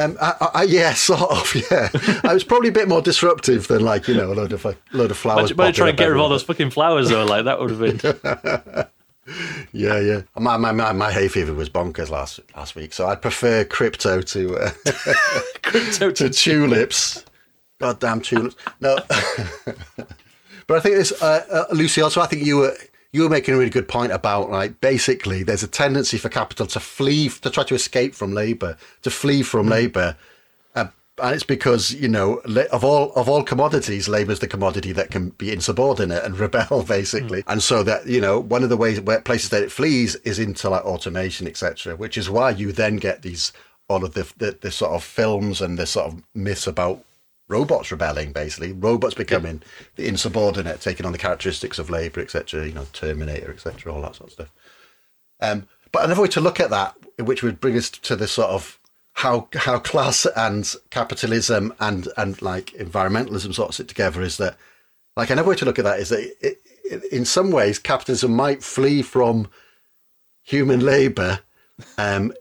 Um, 0.00 0.16
I, 0.20 0.48
I, 0.54 0.62
yeah, 0.62 0.94
sort 0.94 1.30
of. 1.30 1.54
Yeah, 1.54 1.88
I 2.24 2.32
was 2.32 2.44
probably 2.44 2.70
a 2.70 2.72
bit 2.72 2.88
more 2.88 3.02
disruptive 3.02 3.68
than 3.68 3.84
like 3.84 4.08
you 4.08 4.14
know 4.14 4.32
a 4.32 4.34
load 4.34 4.52
of 4.52 4.64
a 4.64 4.76
load 4.92 5.10
of 5.10 5.16
flowers. 5.16 5.52
Better 5.52 5.72
try 5.72 5.88
and 5.90 5.98
get 5.98 6.06
rid 6.06 6.16
of 6.16 6.22
all 6.22 6.28
those 6.28 6.42
fucking 6.42 6.70
flowers 6.70 7.10
though. 7.10 7.24
Like 7.24 7.44
that 7.44 7.60
would 7.60 7.70
have 7.70 7.80
been. 7.80 8.86
yeah, 9.72 10.00
yeah. 10.00 10.22
My, 10.38 10.56
my 10.56 10.72
my 10.72 10.92
my 10.92 11.12
hay 11.12 11.28
fever 11.28 11.52
was 11.52 11.68
bonkers 11.68 12.08
last 12.08 12.40
last 12.56 12.74
week, 12.74 12.92
so 12.92 13.06
I'd 13.08 13.20
prefer 13.20 13.64
crypto 13.64 14.22
to 14.22 14.56
uh, 14.56 14.70
crypto 15.62 16.10
to 16.12 16.30
tulips. 16.30 17.24
Goddamn 17.78 18.20
tulips. 18.20 18.56
No, 18.80 18.98
but 20.66 20.76
I 20.76 20.80
think 20.80 20.96
this, 20.96 21.12
uh, 21.22 21.44
uh, 21.50 21.74
Lucy. 21.74 22.00
Also, 22.00 22.20
I 22.20 22.26
think 22.26 22.44
you 22.44 22.58
were 22.58 22.76
you 23.12 23.22
were 23.22 23.28
making 23.28 23.54
a 23.54 23.58
really 23.58 23.70
good 23.70 23.88
point 23.88 24.12
about 24.12 24.50
like 24.50 24.80
basically 24.80 25.42
there's 25.42 25.62
a 25.62 25.68
tendency 25.68 26.18
for 26.18 26.28
capital 26.28 26.66
to 26.66 26.80
flee 26.80 27.28
to 27.28 27.50
try 27.50 27.64
to 27.64 27.74
escape 27.74 28.14
from 28.14 28.32
labor 28.32 28.76
to 29.02 29.10
flee 29.10 29.42
from 29.42 29.66
mm. 29.66 29.70
labor 29.70 30.16
uh, 30.74 30.86
and 31.22 31.34
it's 31.34 31.44
because 31.44 31.92
you 31.92 32.08
know 32.08 32.36
of 32.72 32.84
all 32.84 33.12
of 33.14 33.28
all 33.28 33.42
commodities 33.42 34.08
labor 34.08 34.32
is 34.32 34.38
the 34.38 34.46
commodity 34.46 34.92
that 34.92 35.10
can 35.10 35.30
be 35.30 35.52
insubordinate 35.52 36.24
and 36.24 36.38
rebel 36.40 36.82
basically 36.82 37.42
mm. 37.42 37.52
and 37.52 37.62
so 37.62 37.82
that 37.82 38.06
you 38.06 38.20
know 38.20 38.38
one 38.38 38.62
of 38.62 38.68
the 38.68 38.76
ways 38.76 39.00
where 39.00 39.20
places 39.20 39.50
that 39.50 39.62
it 39.62 39.72
flees 39.72 40.14
is 40.16 40.38
into 40.38 40.70
like 40.70 40.84
automation 40.84 41.46
etc 41.46 41.96
which 41.96 42.16
is 42.16 42.30
why 42.30 42.50
you 42.50 42.72
then 42.72 42.96
get 42.96 43.22
these 43.22 43.52
all 43.88 44.04
of 44.04 44.14
the, 44.14 44.32
the, 44.36 44.56
the 44.60 44.70
sort 44.70 44.92
of 44.92 45.02
films 45.02 45.60
and 45.60 45.76
the 45.76 45.84
sort 45.84 46.06
of 46.06 46.22
myths 46.32 46.68
about 46.68 47.04
robots 47.50 47.90
rebelling, 47.90 48.32
basically. 48.32 48.72
Robots 48.72 49.14
becoming 49.14 49.56
yeah. 49.62 49.86
the 49.96 50.08
insubordinate, 50.08 50.80
taking 50.80 51.04
on 51.04 51.12
the 51.12 51.18
characteristics 51.18 51.78
of 51.78 51.90
labour, 51.90 52.20
etc. 52.20 52.66
You 52.66 52.72
know, 52.72 52.86
Terminator, 52.92 53.52
etc. 53.52 53.92
All 53.92 54.02
that 54.02 54.16
sort 54.16 54.30
of 54.30 54.32
stuff. 54.32 54.52
Um, 55.40 55.68
but 55.92 56.04
another 56.04 56.22
way 56.22 56.28
to 56.28 56.40
look 56.40 56.60
at 56.60 56.70
that, 56.70 56.94
which 57.18 57.42
would 57.42 57.60
bring 57.60 57.76
us 57.76 57.90
to 57.90 58.16
the 58.16 58.28
sort 58.28 58.50
of 58.50 58.78
how 59.14 59.48
how 59.54 59.78
class 59.78 60.26
and 60.36 60.72
capitalism 60.90 61.74
and 61.80 62.08
and 62.16 62.40
like 62.40 62.66
environmentalism 62.78 63.52
sort 63.52 63.70
of 63.70 63.74
sit 63.74 63.88
together, 63.88 64.22
is 64.22 64.36
that 64.36 64.56
like 65.16 65.30
another 65.30 65.48
way 65.48 65.56
to 65.56 65.64
look 65.64 65.78
at 65.78 65.84
that 65.84 66.00
is 66.00 66.10
that 66.10 66.20
it, 66.40 66.60
it, 66.84 67.04
in 67.12 67.24
some 67.24 67.50
ways 67.50 67.78
capitalism 67.78 68.32
might 68.32 68.62
flee 68.62 69.02
from 69.02 69.48
human 70.42 70.80
labour 70.80 71.40
um, 71.98 72.32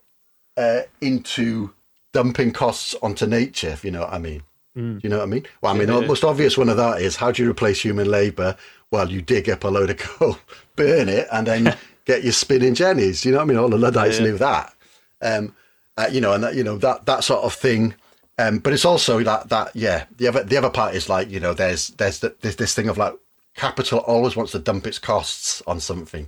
uh, 0.57 0.81
into 1.01 1.73
dumping 2.11 2.51
costs 2.51 2.95
onto 3.01 3.25
nature, 3.25 3.69
if 3.69 3.83
you 3.83 3.91
know 3.91 4.01
what 4.01 4.13
I 4.13 4.19
mean. 4.19 4.43
Mm. 4.80 4.94
Do 4.94 5.00
you 5.04 5.10
know 5.10 5.17
what 5.17 5.23
I 5.23 5.27
mean? 5.27 5.46
Well, 5.62 5.73
I 5.73 5.77
mean, 5.77 5.90
yeah, 5.90 6.00
the 6.00 6.08
most 6.08 6.23
obvious 6.23 6.58
one 6.58 6.69
of 6.69 6.77
that 6.77 7.02
is 7.02 7.17
how 7.17 7.32
do 7.32 7.44
you 7.44 7.52
replace 7.52 7.82
human 7.82 8.10
labour? 8.10 8.56
Well, 8.92 9.12
you 9.12 9.21
dig 9.21 9.50
up 9.50 9.65
a 9.65 9.67
load 9.67 9.90
of 9.90 9.98
coal, 10.00 10.38
burn 10.75 11.10
it, 11.10 11.27
and 11.32 11.46
then 11.46 11.77
get 12.06 12.23
your 12.23 12.32
spinning 12.32 12.75
jennies. 12.75 13.21
Do 13.21 13.30
you 13.30 13.34
know 13.34 13.40
what 13.40 13.46
I 13.46 13.48
mean? 13.48 13.58
All 13.58 13.69
the 13.69 13.77
Luddites 13.77 14.19
yeah. 14.19 14.25
knew 14.25 14.38
that. 14.38 14.73
Um, 15.21 15.56
uh, 15.98 16.08
you 16.10 16.21
know, 16.21 16.32
and 16.32 16.44
that, 16.46 16.56
you 16.56 16.63
know 16.63 16.77
that 16.77 17.06
that 17.06 17.25
sort 17.25 17.44
of 17.44 17.54
thing. 17.54 17.94
Um, 18.38 18.60
but 18.60 18.71
it's 18.71 18.86
also 18.86 19.21
that 19.23 19.50
that 19.50 19.75
yeah, 19.75 20.06
the 20.15 20.30
other 20.30 20.44
the 20.44 20.56
other 20.56 20.69
part 20.69 20.96
is 20.96 21.10
like 21.10 21.30
you 21.30 21.42
know, 21.42 21.54
there's 21.54 21.90
there's 21.90 22.19
the, 22.19 22.34
there's 22.40 22.56
this 22.56 22.73
thing 22.73 22.88
of 22.88 22.98
like 22.98 23.13
capital 23.56 24.00
always 24.00 24.38
wants 24.38 24.54
to 24.54 24.60
dump 24.60 24.88
its 24.88 24.98
costs 24.98 25.62
on 25.67 25.82
something. 25.82 26.27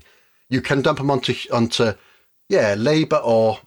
You 0.49 0.62
can 0.62 0.82
dump 0.82 0.97
them 0.97 1.10
onto 1.10 1.34
onto 1.54 1.93
yeah, 2.49 2.76
labour 2.78 3.22
or 3.24 3.60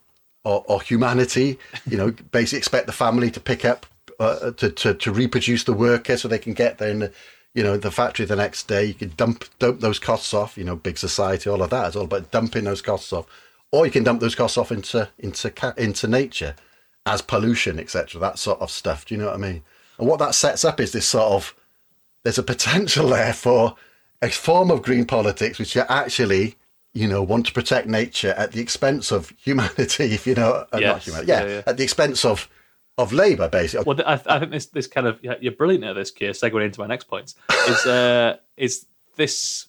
or, 0.45 0.63
or 0.69 0.83
humanity. 0.83 1.59
You 1.89 1.97
know, 1.97 2.11
basically 2.33 2.59
expect 2.59 2.87
the 2.87 2.93
family 2.93 3.31
to 3.31 3.41
pick 3.41 3.65
up 3.65 3.87
uh, 4.21 4.51
to, 4.53 4.71
to, 4.71 4.95
to 4.95 5.13
reproduce 5.13 5.65
the 5.65 5.73
worker 5.73 6.17
so 6.17 6.29
they 6.29 6.39
can 6.39 6.55
get 6.55 6.79
there 6.79 6.91
and 6.91 7.11
you 7.55 7.63
know, 7.63 7.77
the 7.77 7.91
factory 7.93 8.27
the 8.27 8.35
next 8.35 8.67
day. 8.67 8.85
You 8.85 8.95
can 8.95 9.13
dump 9.17 9.45
dump 9.61 9.79
those 9.81 10.01
costs 10.01 10.35
off. 10.35 10.59
You 10.59 10.65
know, 10.65 10.75
big 10.75 10.99
society, 10.99 11.49
all 11.49 11.63
of 11.63 11.71
that. 11.71 11.87
It's 11.87 11.97
all 11.97 12.05
about 12.05 12.33
dumping 12.33 12.65
those 12.65 12.83
costs 12.83 13.13
off, 13.13 13.27
or 13.71 13.87
you 13.87 13.93
can 13.93 14.03
dump 14.03 14.21
those 14.21 14.35
costs 14.35 14.59
off 14.59 14.73
into 14.73 15.09
into 15.21 15.53
into 15.77 16.09
nature 16.09 16.57
as 17.07 17.23
pollution, 17.23 17.79
etc. 17.79 18.21
That 18.21 18.41
sort 18.41 18.61
of 18.61 18.73
stuff. 18.73 19.07
Do 19.07 19.15
you 19.15 19.21
know 19.21 19.27
what 19.27 19.37
I 19.37 19.39
mean? 19.39 19.63
And 19.99 20.09
what 20.09 20.19
that 20.19 20.35
sets 20.35 20.65
up 20.65 20.81
is 20.81 20.91
this 20.91 21.07
sort 21.07 21.31
of 21.31 21.55
there's 22.25 22.39
a 22.39 22.43
potential 22.43 23.09
there 23.11 23.33
for 23.33 23.77
a 24.21 24.31
form 24.31 24.73
of 24.73 24.83
green 24.83 25.05
politics 25.05 25.59
which 25.61 25.77
you 25.77 25.83
actually 25.89 26.57
you 26.93 27.07
know 27.07 27.23
want 27.23 27.47
to 27.47 27.53
protect 27.53 27.87
nature 27.87 28.35
at 28.37 28.51
the 28.51 28.61
expense 28.61 29.13
of 29.13 29.33
humanity. 29.39 30.05
If 30.13 30.27
you 30.27 30.35
know, 30.35 30.67
uh, 30.73 30.79
Yes. 30.81 30.83
not 30.83 31.03
humanity, 31.05 31.29
yeah, 31.31 31.43
Yeah, 31.45 31.49
yeah. 31.55 31.63
at 31.69 31.77
the 31.77 31.85
expense 31.85 32.25
of 32.25 32.49
of 32.99 33.13
labour, 33.13 33.49
basically. 33.49 33.85
Well, 33.87 34.07
I, 34.07 34.21
I 34.27 34.39
think 34.39 34.53
this 34.53 34.67
this 34.67 34.87
kind 34.87 35.07
of 35.07 35.19
you're 35.41 35.53
brilliant 35.53 35.85
at 35.85 35.95
this, 35.95 36.11
Keir. 36.11 36.31
Segueing 36.31 36.65
into 36.65 36.81
my 36.81 36.87
next 36.87 37.05
points 37.05 37.35
is 37.69 37.87
uh, 37.87 38.37
is 38.57 38.87
this. 39.17 39.69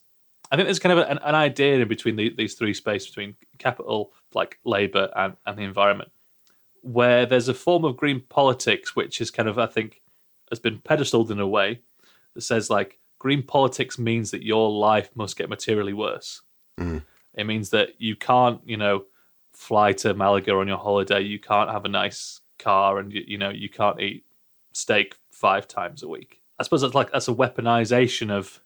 I 0.52 0.56
think 0.56 0.68
there's 0.68 0.80
kind 0.80 0.98
of 0.98 1.10
an, 1.10 1.18
an 1.24 1.34
idea 1.34 1.80
in 1.80 1.88
between 1.88 2.16
the, 2.16 2.30
these 2.30 2.54
three 2.54 2.74
spaces 2.74 3.10
between 3.10 3.36
capital, 3.58 4.14
like 4.34 4.60
labour, 4.64 5.10
and, 5.16 5.36
and 5.48 5.58
the 5.58 5.64
environment, 5.64 6.12
where 6.82 7.26
there's 7.26 7.50
a 7.50 7.54
form 7.54 7.84
of 7.84 7.98
green 7.98 8.22
politics 8.30 8.96
which 8.96 9.22
is 9.22 9.32
kind 9.32 9.50
of 9.50 9.58
I 9.58 9.66
think 9.66 10.02
has 10.50 10.60
been 10.60 10.80
pedestaled 10.80 11.32
in 11.32 11.40
a 11.40 11.48
way 11.48 11.82
that 12.36 12.42
says 12.42 12.70
like 12.70 13.00
green 13.18 13.42
politics 13.42 13.98
means 13.98 14.30
that 14.32 14.44
your 14.44 14.70
life 14.70 15.10
must 15.16 15.36
get 15.36 15.50
materially 15.50 15.94
worse. 15.94 16.42
It 17.34 17.46
means 17.46 17.72
that 17.72 18.00
you 18.00 18.16
can't, 18.16 18.62
you 18.66 18.78
know, 18.78 19.06
fly 19.54 19.94
to 19.94 20.14
Malaga 20.14 20.54
on 20.54 20.68
your 20.68 20.78
holiday. 20.78 21.22
You 21.22 21.40
can't 21.40 21.70
have 21.70 21.86
a 21.86 21.90
nice 21.90 22.42
car, 22.60 23.00
and 23.00 23.12
you, 23.12 23.24
you 23.28 23.38
know 23.38 23.50
you 23.50 23.70
can't 23.70 24.00
eat 24.00 24.26
steak 24.74 25.16
five 25.32 25.68
times 25.68 26.04
a 26.04 26.08
week. 26.08 26.42
I 26.60 26.64
suppose 26.64 26.82
that's 26.82 26.96
like 26.96 27.12
that's 27.12 27.28
a 27.28 27.34
weaponization 27.34 28.32
of 28.32 28.62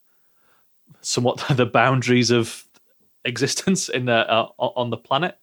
somewhat 1.00 1.44
the 1.56 1.66
boundaries 1.66 2.30
of 2.30 2.64
existence 3.24 3.88
in 3.88 4.06
the 4.06 4.30
uh, 4.30 4.48
on 4.58 4.90
the 4.90 4.96
planet. 4.96 5.36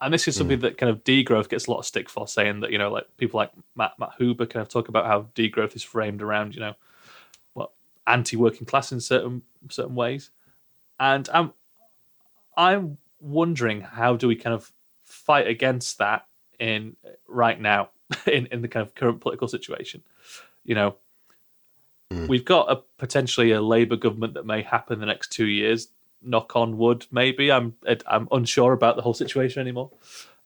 And 0.00 0.14
this 0.14 0.28
is 0.28 0.36
something 0.36 0.60
that 0.60 0.78
kind 0.78 0.90
of 0.90 1.02
degrowth 1.02 1.48
gets 1.48 1.66
a 1.66 1.72
lot 1.72 1.80
of 1.80 1.84
stick 1.84 2.08
for, 2.08 2.28
saying 2.28 2.60
that 2.60 2.70
you 2.70 2.78
know, 2.78 2.88
like 2.88 3.08
people 3.16 3.38
like 3.38 3.50
Matt 3.74 3.94
Matt 3.98 4.12
Huber 4.16 4.46
kind 4.46 4.62
of 4.62 4.68
talk 4.68 4.88
about 4.88 5.06
how 5.06 5.22
degrowth 5.34 5.74
is 5.74 5.82
framed 5.82 6.22
around 6.22 6.54
you 6.54 6.60
know, 6.60 6.74
well, 7.54 7.72
anti-working 8.06 8.64
class 8.64 8.92
in 8.92 9.00
certain 9.00 9.42
certain 9.70 9.96
ways. 9.96 10.30
And 11.00 11.28
I'm 11.34 11.52
I'm 12.56 12.98
wondering 13.20 13.80
how 13.80 14.14
do 14.14 14.28
we 14.28 14.36
kind 14.36 14.54
of 14.54 14.72
fight 15.04 15.48
against 15.48 15.98
that 15.98 16.27
in 16.58 16.96
right 17.26 17.60
now 17.60 17.90
in, 18.26 18.46
in 18.46 18.62
the 18.62 18.68
kind 18.68 18.86
of 18.86 18.94
current 18.94 19.20
political 19.20 19.48
situation. 19.48 20.02
You 20.64 20.74
know, 20.74 20.96
we've 22.28 22.44
got 22.44 22.70
a 22.70 22.82
potentially 22.98 23.52
a 23.52 23.60
Labour 23.60 23.96
government 23.96 24.34
that 24.34 24.46
may 24.46 24.62
happen 24.62 24.94
in 24.94 25.00
the 25.00 25.06
next 25.06 25.32
two 25.32 25.46
years. 25.46 25.88
Knock 26.20 26.56
on 26.56 26.78
wood, 26.78 27.06
maybe. 27.10 27.52
I'm 27.52 27.74
I'm 28.06 28.28
unsure 28.32 28.72
about 28.72 28.96
the 28.96 29.02
whole 29.02 29.14
situation 29.14 29.60
anymore. 29.60 29.90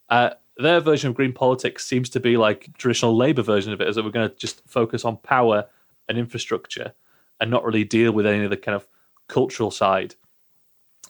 Uh, 0.09 0.31
their 0.59 0.81
version 0.81 1.09
of 1.09 1.17
green 1.17 1.33
politics 1.33 1.87
seems 1.87 2.11
to 2.11 2.21
be 2.21 2.37
like 2.37 2.77
traditional 2.77 3.17
Labour 3.17 3.43
version 3.43 3.73
of 3.73 3.81
it, 3.81 3.89
is 3.89 3.97
that 3.97 4.05
we're 4.05 4.11
going 4.11 4.29
to 4.29 4.37
just 4.37 4.63
focus 4.69 5.05
on 5.05 5.17
power 5.19 5.67
and 6.09 6.19
infrastructure 6.19 6.93
and 7.41 7.51
not 7.51 7.65
really 7.65 7.85
deal 7.85 8.13
with 8.13 8.27
any 8.27 8.45
of 8.45 8.51
the 8.51 8.57
kind 8.57 8.77
of 8.77 8.87
cultural 9.29 9.71
side 9.71 10.15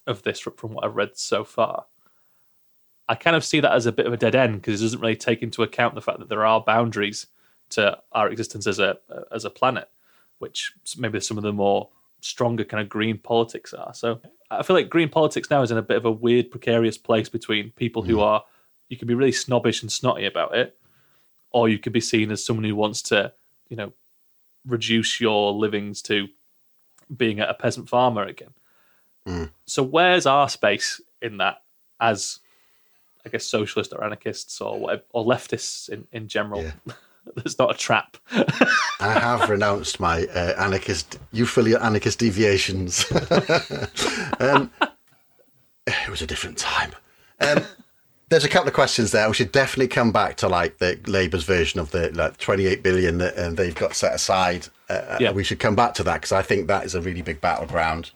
of 0.06 0.22
this 0.22 0.40
from 0.40 0.72
what 0.72 0.84
I've 0.84 0.96
read 0.96 1.16
so 1.16 1.44
far. 1.44 1.86
I 3.08 3.14
kind 3.14 3.36
of 3.36 3.44
see 3.44 3.60
that 3.60 3.72
as 3.72 3.86
a 3.86 3.92
bit 3.92 4.06
of 4.06 4.12
a 4.12 4.16
dead 4.16 4.34
end 4.34 4.54
because 4.56 4.80
it 4.80 4.84
doesn't 4.84 5.00
really 5.00 5.16
take 5.16 5.42
into 5.42 5.62
account 5.62 5.94
the 5.94 6.00
fact 6.00 6.18
that 6.20 6.28
there 6.28 6.46
are 6.46 6.60
boundaries 6.60 7.26
to 7.70 7.98
our 8.12 8.28
existence 8.28 8.66
as 8.66 8.78
a 8.78 8.98
as 9.30 9.44
a 9.44 9.50
planet, 9.50 9.88
which 10.38 10.72
maybe 10.96 11.20
some 11.20 11.36
of 11.36 11.42
the 11.42 11.52
more 11.52 11.88
stronger 12.20 12.64
kind 12.64 12.80
of 12.80 12.88
green 12.88 13.18
politics 13.18 13.74
are. 13.74 13.92
So 13.92 14.20
I 14.50 14.62
feel 14.62 14.76
like 14.76 14.88
green 14.88 15.08
politics 15.08 15.50
now 15.50 15.62
is 15.62 15.70
in 15.70 15.78
a 15.78 15.82
bit 15.82 15.96
of 15.96 16.04
a 16.04 16.12
weird, 16.12 16.50
precarious 16.50 16.96
place 16.96 17.28
between 17.28 17.70
people 17.72 18.02
who 18.02 18.16
mm. 18.16 18.22
are 18.22 18.44
you 18.92 18.98
can 18.98 19.08
be 19.08 19.14
really 19.14 19.32
snobbish 19.32 19.80
and 19.80 19.90
snotty 19.90 20.26
about 20.26 20.54
it, 20.54 20.76
or 21.50 21.66
you 21.66 21.78
could 21.78 21.94
be 21.94 22.00
seen 22.00 22.30
as 22.30 22.44
someone 22.44 22.64
who 22.64 22.76
wants 22.76 23.00
to, 23.00 23.32
you 23.70 23.76
know, 23.76 23.94
reduce 24.66 25.18
your 25.18 25.50
livings 25.54 26.02
to 26.02 26.28
being 27.16 27.40
a 27.40 27.54
peasant 27.54 27.88
farmer 27.88 28.22
again. 28.24 28.52
Mm. 29.26 29.50
So 29.64 29.82
where's 29.82 30.26
our 30.26 30.46
space 30.50 31.00
in 31.22 31.38
that 31.38 31.62
as 32.00 32.40
I 33.24 33.28
guess 33.28 33.46
socialists 33.46 33.92
or 33.92 34.02
anarchists 34.04 34.60
or 34.60 34.78
whatever, 34.78 35.02
or 35.12 35.24
leftists 35.24 35.88
in, 35.88 36.06
in 36.12 36.28
general? 36.28 36.62
Yeah. 36.62 36.72
There's 37.36 37.56
not 37.58 37.72
a 37.72 37.78
trap. 37.78 38.16
I 38.32 39.12
have 39.12 39.48
renounced 39.48 40.00
my 40.00 40.24
uh, 40.26 40.54
anarchist, 40.58 41.20
youthfully 41.30 41.76
anarchist 41.76 42.18
deviations. 42.18 43.04
um, 44.40 44.72
it 45.86 46.08
was 46.08 46.20
a 46.20 46.26
different 46.26 46.58
time. 46.58 46.92
Um, 47.40 47.62
there's 48.28 48.44
a 48.44 48.48
couple 48.48 48.66
of 48.68 48.74
questions 48.74 49.12
there. 49.12 49.28
We 49.28 49.34
should 49.34 49.52
definitely 49.52 49.88
come 49.88 50.10
back 50.10 50.36
to 50.38 50.48
like 50.48 50.78
the 50.78 50.98
Labour's 51.06 51.44
version 51.44 51.78
of 51.78 51.90
the 51.90 52.10
like 52.10 52.38
28 52.38 52.82
billion 52.82 53.18
that 53.18 53.36
uh, 53.36 53.50
they've 53.50 53.74
got 53.74 53.94
set 53.94 54.14
aside. 54.14 54.68
Uh, 54.88 55.18
Yeah. 55.20 55.30
We 55.32 55.44
should 55.44 55.60
come 55.60 55.76
back 55.76 55.94
to 55.94 56.02
that 56.04 56.14
because 56.14 56.32
I 56.32 56.42
think 56.42 56.66
that 56.66 56.84
is 56.84 56.94
a 56.94 57.00
really 57.00 57.22
big 57.22 57.40
battleground. 57.40 58.10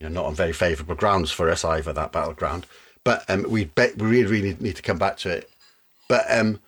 You 0.00 0.08
know, 0.08 0.22
not 0.22 0.26
on 0.26 0.34
very 0.34 0.52
favourable 0.52 0.94
grounds 0.94 1.30
for 1.30 1.50
us 1.50 1.64
either. 1.64 1.92
That 1.92 2.12
battleground, 2.12 2.66
but 3.08 3.24
um, 3.30 3.46
we 3.48 3.64
be- 3.64 3.94
we 3.96 4.06
really 4.06 4.30
really 4.30 4.56
need 4.60 4.76
to 4.76 4.82
come 4.82 4.98
back 4.98 5.16
to 5.16 5.30
it. 5.30 5.48
But 6.10 6.26
um, 6.28 6.60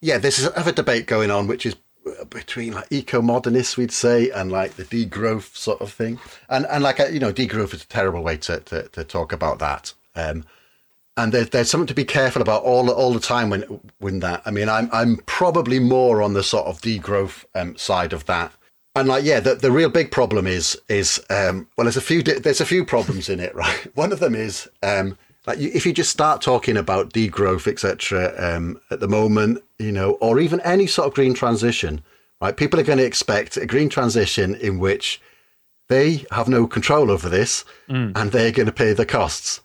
yeah, 0.00 0.18
there's 0.18 0.38
another 0.38 0.70
debate 0.70 1.06
going 1.06 1.32
on, 1.32 1.48
which 1.48 1.66
is 1.66 1.74
uh, 2.06 2.26
between 2.26 2.74
like 2.74 2.86
eco-modernists, 2.90 3.76
we'd 3.76 3.90
say, 3.90 4.30
and 4.30 4.52
like 4.52 4.76
the 4.76 4.84
degrowth 4.84 5.56
sort 5.56 5.80
of 5.80 5.92
thing. 5.92 6.20
And 6.48 6.64
and 6.66 6.84
like 6.84 7.00
uh, 7.00 7.06
you 7.06 7.18
know, 7.18 7.32
degrowth 7.32 7.74
is 7.74 7.82
a 7.82 7.88
terrible 7.88 8.22
way 8.22 8.36
to 8.36 8.60
to, 8.60 8.84
to 8.84 9.02
talk 9.02 9.32
about 9.32 9.58
that. 9.58 9.92
Um, 10.14 10.44
and 11.16 11.32
there, 11.32 11.44
there's 11.44 11.68
something 11.68 11.88
to 11.88 11.94
be 11.94 12.04
careful 12.04 12.40
about 12.40 12.62
all 12.62 12.88
all 12.88 13.12
the 13.12 13.18
time 13.18 13.50
when 13.50 13.62
when 13.98 14.20
that. 14.20 14.42
I 14.46 14.52
mean, 14.52 14.68
I'm 14.68 14.88
I'm 14.92 15.16
probably 15.26 15.80
more 15.80 16.22
on 16.22 16.34
the 16.34 16.44
sort 16.44 16.68
of 16.68 16.80
degrowth 16.80 17.46
um, 17.56 17.76
side 17.76 18.12
of 18.12 18.26
that. 18.26 18.52
And 18.94 19.08
like, 19.08 19.24
yeah, 19.24 19.40
the, 19.40 19.56
the 19.56 19.72
real 19.72 19.88
big 19.88 20.12
problem 20.12 20.46
is 20.46 20.80
is 20.88 21.20
um, 21.30 21.66
well, 21.76 21.86
there's 21.86 21.96
a 21.96 22.00
few 22.00 22.22
there's 22.22 22.60
a 22.60 22.64
few 22.64 22.84
problems 22.84 23.28
in 23.28 23.40
it, 23.40 23.52
right? 23.56 23.96
One 23.96 24.12
of 24.12 24.20
them 24.20 24.36
is 24.36 24.68
um, 24.84 25.18
like 25.50 25.58
if 25.58 25.84
you 25.86 25.92
just 25.92 26.10
start 26.10 26.42
talking 26.42 26.76
about 26.76 27.12
degrowth, 27.12 27.66
etc. 27.66 28.32
Um, 28.38 28.80
at 28.90 29.00
the 29.00 29.08
moment, 29.08 29.62
you 29.78 29.92
know, 29.92 30.12
or 30.20 30.38
even 30.40 30.60
any 30.60 30.86
sort 30.86 31.08
of 31.08 31.14
green 31.14 31.34
transition, 31.34 32.02
right? 32.40 32.56
People 32.56 32.78
are 32.80 32.84
going 32.84 32.98
to 32.98 33.04
expect 33.04 33.56
a 33.56 33.66
green 33.66 33.88
transition 33.88 34.54
in 34.54 34.78
which 34.78 35.20
they 35.88 36.24
have 36.30 36.48
no 36.48 36.66
control 36.66 37.10
over 37.10 37.28
this, 37.28 37.64
and 37.88 38.14
they're 38.32 38.52
going 38.52 38.66
to 38.66 38.72
pay 38.72 38.92
the 38.92 39.06
costs. 39.06 39.60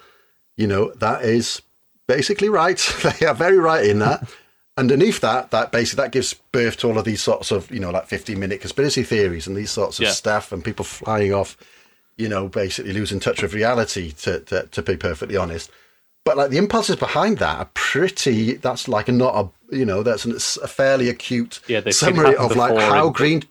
You 0.57 0.67
know, 0.67 0.91
that 0.95 1.23
is 1.23 1.61
basically 2.07 2.49
right. 2.49 2.77
they 3.19 3.25
are 3.25 3.36
very 3.36 3.57
right 3.57 3.86
in 3.86 3.99
that. 3.99 4.27
Underneath 4.77 5.21
that, 5.21 5.51
that 5.51 5.71
basically 5.71 6.03
that 6.03 6.11
gives 6.11 6.33
birth 6.51 6.75
to 6.77 6.88
all 6.89 6.97
of 6.97 7.05
these 7.05 7.21
sorts 7.23 7.49
of, 7.51 7.71
you 7.71 7.79
know, 7.79 7.91
like 7.91 8.07
15 8.07 8.38
minute 8.38 8.59
conspiracy 8.59 9.03
theories 9.03 9.47
and 9.47 9.55
these 9.55 9.71
sorts 9.71 9.99
of 9.99 10.03
Yeah. 10.03 10.11
stuff 10.11 10.51
and 10.51 10.65
people 10.65 10.83
flying 10.83 11.33
off, 11.33 11.55
you 12.18 12.30
know, 12.30 12.47
basically 12.47 12.93
losing 12.93 13.20
touch 13.20 13.41
with 13.41 13.53
reality 13.53 14.11
to, 14.11 14.39
to, 14.41 14.68
to 14.68 14.82
be 14.82 14.95
perfectly 14.97 15.38
honest. 15.38 15.70
But 16.24 16.38
like 16.38 16.49
the 16.49 16.57
impulses 16.57 16.95
behind 16.95 17.38
that 17.38 17.57
are 17.59 17.70
pretty, 17.76 18.53
that's 18.55 18.88
like 18.88 19.07
a 19.07 19.11
not 19.11 19.36
a, 19.36 19.76
you 19.76 19.86
know, 19.86 20.01
that's 20.01 20.26
an, 20.26 20.34
a 20.63 20.68
fairly 20.68 21.07
acute 21.09 21.59
Yeah, 21.68 21.88
summary 21.91 22.36
of 22.36 22.55
like 22.55 22.76
how 22.80 23.09
green, 23.09 23.43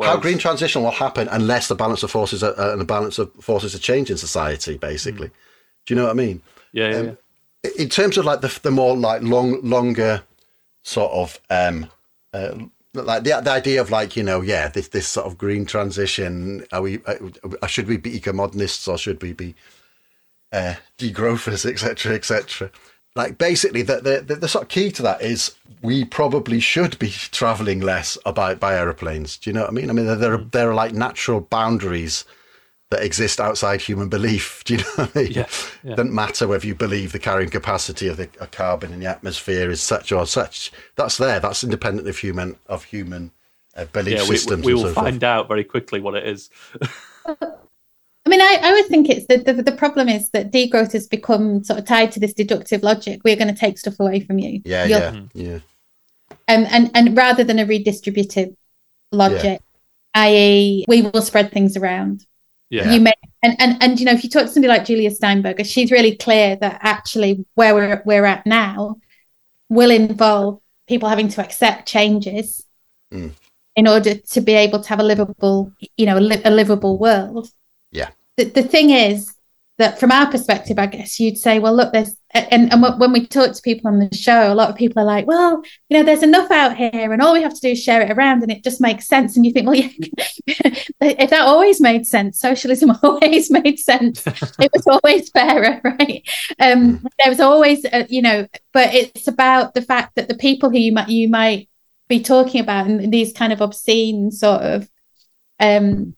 how 0.00 0.16
green 0.18 0.38
transition 0.38 0.82
will 0.82 0.92
happen 0.92 1.26
unless 1.28 1.66
the 1.68 1.74
balance 1.74 2.02
of 2.04 2.10
forces 2.12 2.44
are, 2.44 2.58
uh, 2.58 2.72
and 2.72 2.80
the 2.80 2.84
balance 2.84 3.18
of 3.18 3.32
forces 3.40 3.74
are 3.74 3.78
changed 3.80 4.10
in 4.10 4.16
society, 4.18 4.76
basically. 4.76 5.30
Do 5.86 5.94
you 5.94 5.96
know 5.96 6.04
what 6.04 6.12
I 6.12 6.14
mean? 6.14 6.42
Yeah, 6.72 6.90
yeah, 6.90 6.98
Um, 6.98 7.06
yeah. 7.64 7.70
in 7.76 7.88
terms 7.88 8.16
of 8.18 8.24
like 8.24 8.40
the 8.40 8.56
the 8.62 8.70
more 8.70 8.96
like 8.96 9.22
long 9.22 9.60
longer 9.62 10.22
sort 10.82 11.12
of 11.12 11.40
um 11.50 11.88
uh, 12.32 12.54
like 12.94 13.24
the, 13.24 13.40
the 13.42 13.50
idea 13.50 13.80
of 13.80 13.90
like 13.90 14.16
you 14.16 14.22
know 14.22 14.40
yeah 14.40 14.68
this 14.68 14.88
this 14.88 15.08
sort 15.08 15.26
of 15.26 15.38
green 15.38 15.64
transition 15.64 16.64
are 16.72 16.82
we 16.82 17.00
uh, 17.06 17.66
should 17.66 17.86
we 17.86 17.96
be 17.96 18.16
eco 18.16 18.32
modernists 18.32 18.86
or 18.86 18.98
should 18.98 19.22
we 19.22 19.32
be 19.32 19.54
uh 20.52 20.74
degrowthers 20.98 21.64
etc 21.70 22.14
etc 22.14 22.70
like 23.14 23.36
basically 23.36 23.82
the, 23.82 24.22
the 24.26 24.36
the 24.36 24.48
sort 24.48 24.62
of 24.62 24.68
key 24.68 24.90
to 24.90 25.02
that 25.02 25.20
is 25.20 25.54
we 25.82 26.04
probably 26.04 26.60
should 26.60 26.98
be 26.98 27.08
traveling 27.30 27.80
less 27.80 28.16
by 28.34 28.54
by 28.54 28.74
aeroplanes. 28.74 29.36
Do 29.36 29.50
you 29.50 29.54
know 29.54 29.62
what 29.62 29.70
i 29.70 29.72
mean? 29.72 29.90
I 29.90 29.92
mean 29.92 30.06
there 30.06 30.16
there 30.16 30.34
are, 30.34 30.38
there 30.38 30.70
are 30.70 30.74
like 30.74 30.92
natural 30.92 31.40
boundaries 31.40 32.24
that 32.92 33.02
exist 33.02 33.40
outside 33.40 33.80
human 33.82 34.08
belief. 34.08 34.62
Do 34.66 34.74
you 34.74 34.80
know 34.80 34.90
what 34.96 35.16
I 35.16 35.22
mean? 35.22 35.32
Yeah, 35.32 35.46
yeah. 35.82 35.94
Doesn't 35.96 36.14
matter 36.14 36.46
whether 36.48 36.66
you 36.66 36.74
believe 36.76 37.12
the 37.12 37.18
carrying 37.18 37.50
capacity 37.50 38.06
of 38.08 38.16
the 38.16 38.28
of 38.40 38.50
carbon 38.52 38.92
in 38.92 39.00
the 39.00 39.06
atmosphere 39.06 39.70
is 39.70 39.80
such 39.80 40.12
or 40.12 40.26
such. 40.26 40.70
That's 40.96 41.16
there. 41.18 41.40
That's 41.40 41.64
independent 41.64 42.08
of 42.08 42.16
human 42.18 42.56
of 42.68 42.84
human 42.84 43.32
uh, 43.76 43.86
belief 43.86 44.14
Yeah, 44.18 44.28
we, 44.28 44.36
systems. 44.36 44.64
we 44.64 44.74
will 44.74 44.82
so 44.82 44.92
forth. 44.94 45.06
find 45.06 45.24
out 45.24 45.48
very 45.48 45.64
quickly 45.64 46.00
what 46.00 46.14
it 46.14 46.26
is. 46.26 46.48
I 48.24 48.28
mean, 48.28 48.40
I, 48.40 48.58
I 48.62 48.72
would 48.72 48.86
think 48.86 49.08
it's 49.10 49.26
the, 49.26 49.38
the 49.38 49.62
the 49.62 49.72
problem 49.72 50.08
is 50.08 50.30
that 50.30 50.52
degrowth 50.52 50.92
has 50.92 51.08
become 51.08 51.64
sort 51.64 51.80
of 51.80 51.84
tied 51.86 52.12
to 52.12 52.20
this 52.20 52.32
deductive 52.32 52.82
logic. 52.82 53.22
We're 53.24 53.36
going 53.36 53.52
to 53.52 53.60
take 53.60 53.78
stuff 53.78 53.98
away 53.98 54.20
from 54.20 54.38
you. 54.38 54.62
Yeah, 54.64 54.84
You're- 54.84 55.28
yeah, 55.34 55.42
yeah. 55.50 55.58
Um, 56.48 56.66
and 56.70 56.90
and 56.94 57.16
rather 57.16 57.44
than 57.44 57.58
a 57.58 57.66
redistributive 57.66 58.54
logic. 59.10 59.60
i.e., 60.14 60.84
we 60.88 61.02
will 61.02 61.22
spread 61.22 61.50
things 61.52 61.76
around. 61.76 62.26
Yeah. 62.72 62.90
You 62.92 63.00
may 63.00 63.12
and, 63.42 63.54
and 63.60 63.82
and 63.82 64.00
you 64.00 64.06
know 64.06 64.12
if 64.12 64.24
you 64.24 64.30
talk 64.30 64.44
to 64.44 64.48
somebody 64.48 64.68
like 64.68 64.86
Julia 64.86 65.10
Steinberger, 65.10 65.62
she's 65.62 65.90
really 65.90 66.16
clear 66.16 66.56
that 66.56 66.78
actually 66.80 67.44
where 67.54 67.74
we're 67.74 68.02
we're 68.06 68.24
at 68.24 68.46
now 68.46 68.96
will 69.68 69.90
involve 69.90 70.58
people 70.88 71.08
having 71.08 71.28
to 71.28 71.40
accept 71.44 71.86
changes 71.86 72.66
Mm. 73.12 73.32
in 73.76 73.86
order 73.86 74.14
to 74.14 74.40
be 74.40 74.54
able 74.54 74.80
to 74.80 74.88
have 74.88 74.98
a 75.00 75.02
livable, 75.02 75.70
you 75.98 76.06
know, 76.06 76.16
a, 76.16 76.24
li- 76.30 76.40
a 76.46 76.50
livable 76.50 76.96
world. 76.96 77.48
Yeah. 77.90 78.08
The, 78.38 78.44
the 78.44 78.62
thing 78.62 78.88
is 78.88 79.34
that 79.76 80.00
from 80.00 80.10
our 80.10 80.30
perspective, 80.30 80.78
I 80.78 80.86
guess 80.86 81.20
you'd 81.20 81.36
say, 81.36 81.58
well, 81.58 81.76
look, 81.76 81.92
there's, 81.92 82.16
and, 82.34 82.72
and 82.72 82.82
when 82.98 83.12
we 83.12 83.26
talk 83.26 83.52
to 83.52 83.62
people 83.62 83.88
on 83.88 83.98
the 83.98 84.14
show, 84.16 84.50
a 84.50 84.54
lot 84.54 84.70
of 84.70 84.76
people 84.76 85.02
are 85.02 85.06
like, 85.06 85.26
well, 85.26 85.62
you 85.90 85.98
know, 85.98 86.02
there's 86.02 86.22
enough 86.22 86.50
out 86.50 86.76
here 86.76 87.12
and 87.12 87.20
all 87.20 87.34
we 87.34 87.42
have 87.42 87.54
to 87.54 87.60
do 87.60 87.68
is 87.68 87.82
share 87.82 88.00
it 88.00 88.10
around 88.10 88.42
and 88.42 88.50
it 88.50 88.64
just 88.64 88.80
makes 88.80 89.06
sense. 89.06 89.36
And 89.36 89.44
you 89.44 89.52
think, 89.52 89.66
well, 89.66 89.76
yeah, 89.76 89.90
if 90.46 91.30
that 91.30 91.46
always 91.46 91.80
made 91.80 92.06
sense, 92.06 92.40
socialism 92.40 92.92
always 93.02 93.50
made 93.50 93.78
sense. 93.78 94.26
it 94.26 94.70
was 94.72 94.86
always 94.86 95.28
fairer, 95.30 95.80
right? 95.84 96.26
Um, 96.58 97.06
there 97.18 97.30
was 97.30 97.40
always, 97.40 97.84
uh, 97.84 98.06
you 98.08 98.22
know, 98.22 98.48
but 98.72 98.94
it's 98.94 99.28
about 99.28 99.74
the 99.74 99.82
fact 99.82 100.14
that 100.16 100.28
the 100.28 100.36
people 100.36 100.70
who 100.70 100.78
you 100.78 100.92
might, 100.92 101.08
you 101.08 101.28
might 101.28 101.68
be 102.08 102.22
talking 102.22 102.62
about 102.62 102.86
and 102.86 103.12
these 103.12 103.32
kind 103.34 103.52
of 103.52 103.60
obscene 103.60 104.30
sort 104.30 104.62
of 104.62 104.88
um, 105.60 106.16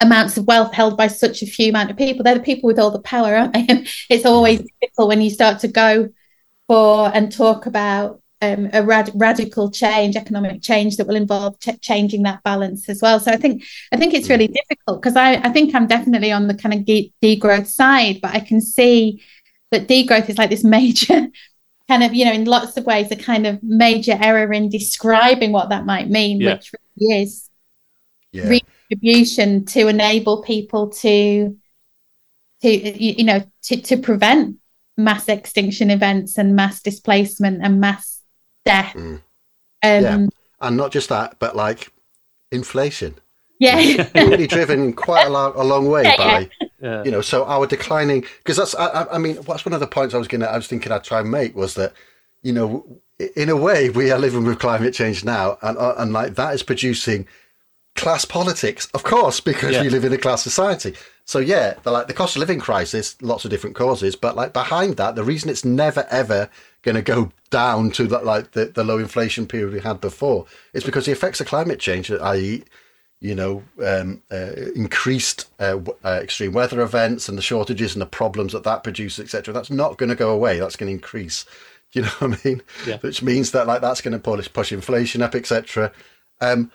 amounts 0.00 0.36
of 0.36 0.46
wealth 0.46 0.72
held 0.72 0.96
by 0.96 1.06
such 1.08 1.42
a 1.42 1.46
few 1.46 1.68
amount 1.70 1.90
of 1.90 1.96
people. 1.96 2.22
They're 2.24 2.34
the 2.34 2.40
people 2.40 2.66
with 2.68 2.78
all 2.78 2.90
the 2.90 3.00
power, 3.00 3.34
aren't 3.34 3.52
they? 3.52 3.66
And 3.68 3.88
it's 4.08 4.26
always 4.26 4.60
difficult 4.80 5.08
when 5.08 5.20
you 5.20 5.30
start 5.30 5.60
to 5.60 5.68
go 5.68 6.08
for 6.68 7.10
and 7.14 7.30
talk 7.32 7.66
about 7.66 8.22
um, 8.42 8.70
a 8.72 8.82
rad- 8.82 9.10
radical 9.14 9.70
change, 9.70 10.16
economic 10.16 10.62
change 10.62 10.96
that 10.96 11.06
will 11.06 11.16
involve 11.16 11.60
ch- 11.60 11.78
changing 11.82 12.22
that 12.22 12.42
balance 12.42 12.88
as 12.88 13.02
well. 13.02 13.20
So 13.20 13.30
I 13.30 13.36
think 13.36 13.64
I 13.92 13.98
think 13.98 14.14
it's 14.14 14.30
really 14.30 14.48
difficult 14.48 15.02
because 15.02 15.16
I, 15.16 15.34
I 15.34 15.50
think 15.50 15.74
I'm 15.74 15.86
definitely 15.86 16.32
on 16.32 16.46
the 16.48 16.54
kind 16.54 16.72
of 16.74 16.84
de- 16.86 17.12
degrowth 17.22 17.66
side, 17.66 18.20
but 18.22 18.30
I 18.34 18.40
can 18.40 18.62
see 18.62 19.22
that 19.70 19.88
degrowth 19.88 20.30
is 20.30 20.38
like 20.38 20.48
this 20.50 20.64
major 20.78 21.28
kind 21.88 22.02
of 22.04 22.14
you 22.14 22.24
know 22.24 22.32
in 22.32 22.44
lots 22.44 22.76
of 22.78 22.86
ways 22.86 23.10
a 23.10 23.16
kind 23.16 23.46
of 23.46 23.62
major 23.62 24.16
error 24.18 24.50
in 24.52 24.68
describing 24.70 25.52
what 25.52 25.68
that 25.68 25.84
might 25.84 26.08
mean, 26.08 26.40
Yeah. 26.40 26.54
which 26.54 26.72
really 26.98 27.22
is 27.22 27.50
Yeah. 28.32 28.48
Redistribution 28.90 29.64
to 29.66 29.88
enable 29.88 30.42
people 30.42 30.88
to 30.90 31.56
to 32.62 32.68
you 32.70 33.14
you 33.18 33.24
know 33.24 33.42
to, 33.62 33.80
to 33.80 33.96
prevent 33.96 34.56
mass 34.96 35.28
extinction 35.28 35.90
events 35.90 36.36
and 36.38 36.54
mass 36.56 36.82
displacement 36.82 37.62
and 37.62 37.80
mass 37.80 38.20
death 38.64 38.92
Mm. 38.94 39.14
um 39.14 39.20
Yeah. 39.82 40.26
and 40.60 40.76
not 40.76 40.92
just 40.92 41.08
that, 41.08 41.36
but 41.38 41.56
like 41.56 41.90
inflation. 42.52 43.14
yeah 43.58 44.06
Really 44.14 44.46
driven 44.46 44.92
quite 44.92 45.26
a, 45.26 45.30
lo- 45.30 45.52
a 45.56 45.64
long 45.64 45.88
way 45.88 46.02
Yeah, 46.02 46.16
by 46.16 46.50
Yeah. 46.82 47.04
you 47.04 47.10
know 47.10 47.20
so 47.22 47.44
our 47.46 47.66
declining 47.66 48.24
because 48.38 48.56
that's 48.56 48.74
I, 48.74 48.86
I- 48.86 49.14
I 49.14 49.18
mean 49.18 49.36
what's 49.46 49.64
one 49.64 49.72
of 49.72 49.80
the 49.80 49.86
points 49.86 50.14
i 50.14 50.18
was 50.18 50.28
gonna 50.28 50.46
i 50.46 50.56
was 50.56 50.66
thinking 50.66 50.92
i'd 50.92 51.04
try 51.04 51.20
and 51.20 51.30
make 51.30 51.54
was 51.54 51.74
that 51.74 51.92
you 52.42 52.52
know 52.52 52.68
in 53.36 53.48
a 53.50 53.56
way 53.56 53.90
we 53.90 54.10
are 54.10 54.18
living 54.18 54.44
with 54.44 54.58
climate 54.58 54.94
change 54.94 55.24
now 55.24 55.58
and 55.62 55.76
uh, 55.78 55.94
and 55.98 56.12
like 56.12 56.34
that 56.36 56.54
is 56.54 56.62
producing 56.62 57.26
class 57.96 58.24
politics 58.24 58.86
of 58.94 59.02
course 59.02 59.40
because 59.40 59.72
Yeah. 59.72 59.82
we 59.82 59.90
live 59.90 60.04
in 60.04 60.12
a 60.12 60.18
class 60.18 60.42
society 60.42 60.94
so 61.24 61.38
yeah 61.38 61.74
the 61.82 61.90
like 61.90 62.06
the 62.06 62.14
cost 62.14 62.36
of 62.36 62.40
living 62.40 62.60
crisis 62.60 63.16
lots 63.20 63.44
of 63.44 63.50
different 63.50 63.76
causes 63.76 64.16
but 64.16 64.36
like 64.36 64.52
behind 64.52 64.96
that 64.96 65.16
the 65.16 65.24
reason 65.24 65.50
it's 65.50 65.64
never 65.64 66.06
ever 66.10 66.48
going 66.82 66.94
to 66.94 67.02
go 67.02 67.30
down 67.50 67.90
to 67.90 68.06
that 68.06 68.24
like 68.24 68.52
the, 68.52 68.66
the 68.66 68.84
low 68.84 68.98
inflation 68.98 69.46
period 69.46 69.72
we 69.72 69.80
had 69.80 70.00
before 70.00 70.46
is 70.72 70.84
because 70.84 71.04
the 71.06 71.12
effects 71.12 71.40
of 71.40 71.46
climate 71.46 71.78
change 71.80 72.10
i.e 72.10 72.62
you 73.22 73.34
know, 73.34 73.62
um, 73.84 74.22
uh, 74.32 74.52
increased 74.74 75.50
uh, 75.60 75.78
uh, 76.02 76.20
extreme 76.22 76.52
weather 76.52 76.80
events 76.80 77.28
and 77.28 77.36
the 77.36 77.42
shortages 77.42 77.94
and 77.94 78.00
the 78.00 78.06
problems 78.06 78.54
that 78.54 78.64
that 78.64 78.82
produces, 78.82 79.22
etc. 79.22 79.52
That's 79.52 79.68
not 79.68 79.98
going 79.98 80.08
to 80.08 80.14
go 80.14 80.30
away. 80.30 80.58
That's 80.58 80.74
going 80.74 80.88
to 80.88 80.94
increase. 80.94 81.44
Do 81.92 81.98
you 82.00 82.06
know 82.06 82.12
what 82.20 82.40
I 82.42 82.48
mean? 82.48 82.62
Yeah. 82.86 82.96
Which 83.00 83.20
means 83.22 83.50
that 83.50 83.66
like 83.66 83.82
that's 83.82 84.00
going 84.00 84.12
to 84.12 84.18
push 84.18 84.50
push 84.50 84.72
inflation 84.72 85.20
up, 85.20 85.34
etc. 85.34 85.92
Um, 86.40 86.72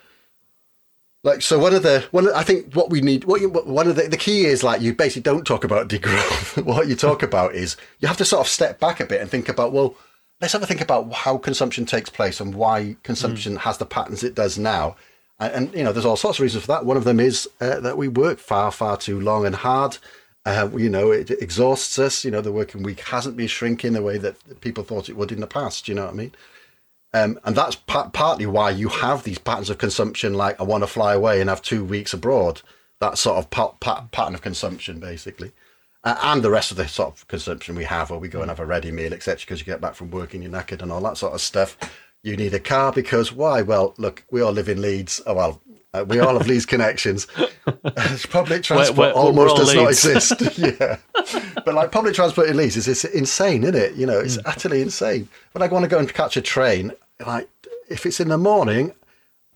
like 1.26 1.41
so, 1.41 1.57
one 1.57 1.73
of 1.73 1.82
the 1.82 2.05
one. 2.11 2.32
I 2.34 2.43
think 2.43 2.76
what 2.76 2.91
we 2.91 3.01
need, 3.01 3.23
what 3.23 3.41
you, 3.41 3.49
one 3.49 3.88
of 3.88 3.95
the 3.95 4.03
the 4.03 4.15
key 4.15 4.45
is 4.45 4.63
like 4.63 4.80
you 4.80 4.93
basically 4.93 5.23
don't 5.23 5.45
talk 5.45 5.63
about 5.63 5.89
degrowth. 5.89 6.63
what 6.63 6.88
you 6.88 6.95
talk 6.95 7.23
about 7.23 7.55
is 7.55 7.76
you 7.99 8.07
have 8.07 8.17
to 8.17 8.26
sort 8.26 8.45
of 8.45 8.47
step 8.47 8.80
back 8.80 8.99
a 8.99 9.07
bit 9.07 9.21
and 9.21 9.30
think 9.30 9.49
about 9.49 9.73
well, 9.73 9.95
let's 10.39 10.53
have 10.53 10.61
a 10.61 10.67
think 10.67 10.82
about 10.82 11.11
how 11.11 11.39
consumption 11.39 11.84
takes 11.84 12.11
place 12.11 12.39
and 12.39 12.53
why 12.53 12.95
consumption 13.01 13.55
has 13.55 13.80
the 13.80 13.88
patterns 13.88 14.23
it 14.23 14.36
does 14.36 14.59
now. 14.59 14.95
And, 15.39 15.53
and 15.53 15.73
you 15.73 15.84
know, 15.84 15.91
there's 15.91 16.05
all 16.05 16.15
sorts 16.15 16.38
of 16.38 16.43
reasons 16.43 16.63
for 16.63 16.67
that. 16.73 16.86
One 16.86 16.95
of 16.95 17.05
them 17.05 17.19
is 17.19 17.49
uh, 17.59 17.80
that 17.80 17.97
we 17.97 18.07
work 18.07 18.38
far, 18.38 18.71
far 18.71 18.95
too 18.95 19.19
long 19.19 19.47
and 19.47 19.55
hard. 19.55 19.97
Uh, 20.45 20.69
you 20.78 20.91
know, 20.91 21.09
it 21.09 21.32
exhausts 21.32 21.97
us. 21.97 22.23
You 22.23 22.30
know, 22.30 22.41
the 22.41 22.51
working 22.51 22.84
week 22.84 22.99
hasn't 22.99 23.36
been 23.36 23.47
shrinking 23.47 23.93
the 23.93 24.03
way 24.03 24.19
that 24.19 24.61
people 24.61 24.84
thought 24.84 25.09
it 25.09 25.17
would 25.17 25.32
in 25.32 25.39
the 25.39 25.47
past. 25.47 25.88
You 25.88 25.95
know 25.95 26.05
what 26.05 26.13
I 26.13 26.17
mean? 26.17 26.36
Um, 27.16 27.39
and 27.45 27.55
that's 27.55 27.76
pa- 27.78 28.09
partly 28.09 28.45
why 28.45 28.72
you 28.72 28.89
have 28.89 29.24
these 29.24 29.38
patterns 29.38 29.70
of 29.70 29.78
consumption, 29.78 30.34
like 30.34 30.59
I 30.59 30.63
want 30.63 30.84
to 30.84 30.88
fly 30.88 31.13
away 31.13 31.39
and 31.39 31.49
have 31.49 31.61
two 31.61 31.84
weeks 31.86 32.13
abroad. 32.13 32.61
That 32.99 33.18
sort 33.18 33.38
of 33.38 33.49
pa- 33.49 33.72
pa- 33.80 34.07
pattern 34.11 34.36
of 34.36 34.41
consumption, 34.41 34.99
basically, 34.99 35.51
uh, 36.03 36.18
and 36.24 36.43
the 36.43 36.49
rest 36.49 36.72
of 36.72 36.78
the 36.78 36.88
sort 36.89 37.13
of 37.16 37.28
consumption 37.30 37.76
we 37.76 37.86
have, 37.86 38.09
where 38.09 38.20
we 38.20 38.28
go 38.28 38.41
and 38.41 38.49
have 38.49 38.59
a 38.59 38.66
ready 38.66 38.91
meal, 38.91 39.13
etc. 39.13 39.38
Because 39.39 39.59
you 39.59 39.66
get 39.66 39.80
back 39.82 39.95
from 39.95 40.11
work 40.11 40.34
and 40.34 40.43
you're 40.43 40.51
knackered 40.51 40.82
and 40.82 40.91
all 40.91 41.01
that 41.01 41.18
sort 41.18 41.34
of 41.34 41.39
stuff. 41.41 41.78
You 42.22 42.36
need 42.36 42.53
a 42.53 42.59
car 42.59 42.91
because 42.91 43.32
why? 43.32 43.61
Well, 43.61 43.93
look, 43.97 44.26
we 44.32 44.41
all 44.41 44.51
live 44.51 44.68
in 44.68 44.82
Leeds. 44.82 45.22
Oh 45.26 45.36
well, 45.36 45.61
uh, 45.93 46.03
we 46.07 46.20
all 46.20 46.38
have 46.38 46.47
Leeds 46.47 46.66
connections. 46.66 47.28
public 48.30 48.63
transport 48.63 48.97
we're- 48.97 49.13
we're 49.13 49.13
almost 49.13 49.51
all 49.51 49.57
does 49.57 49.76
not 49.76 49.89
exist. 49.89 50.57
yeah, 50.57 50.97
but 51.63 51.74
like 51.76 51.91
public 51.91 52.13
transport 52.16 52.49
in 52.49 52.57
Leeds 52.57 52.76
is 52.78 52.88
it's 52.88 53.03
insane, 53.05 53.63
isn't 53.63 53.76
it? 53.76 53.93
You 53.95 54.05
know, 54.05 54.20
it's 54.20 54.38
utterly 54.45 54.82
insane. 54.82 55.30
When 55.53 55.61
I 55.61 55.68
want 55.68 55.84
to 55.84 55.89
go 55.89 55.99
and 55.99 56.11
catch 56.13 56.36
a 56.38 56.41
train, 56.41 56.91
like 57.26 57.47
if 57.89 58.05
it's 58.05 58.20
in 58.20 58.30
the 58.30 58.38
morning, 58.38 58.93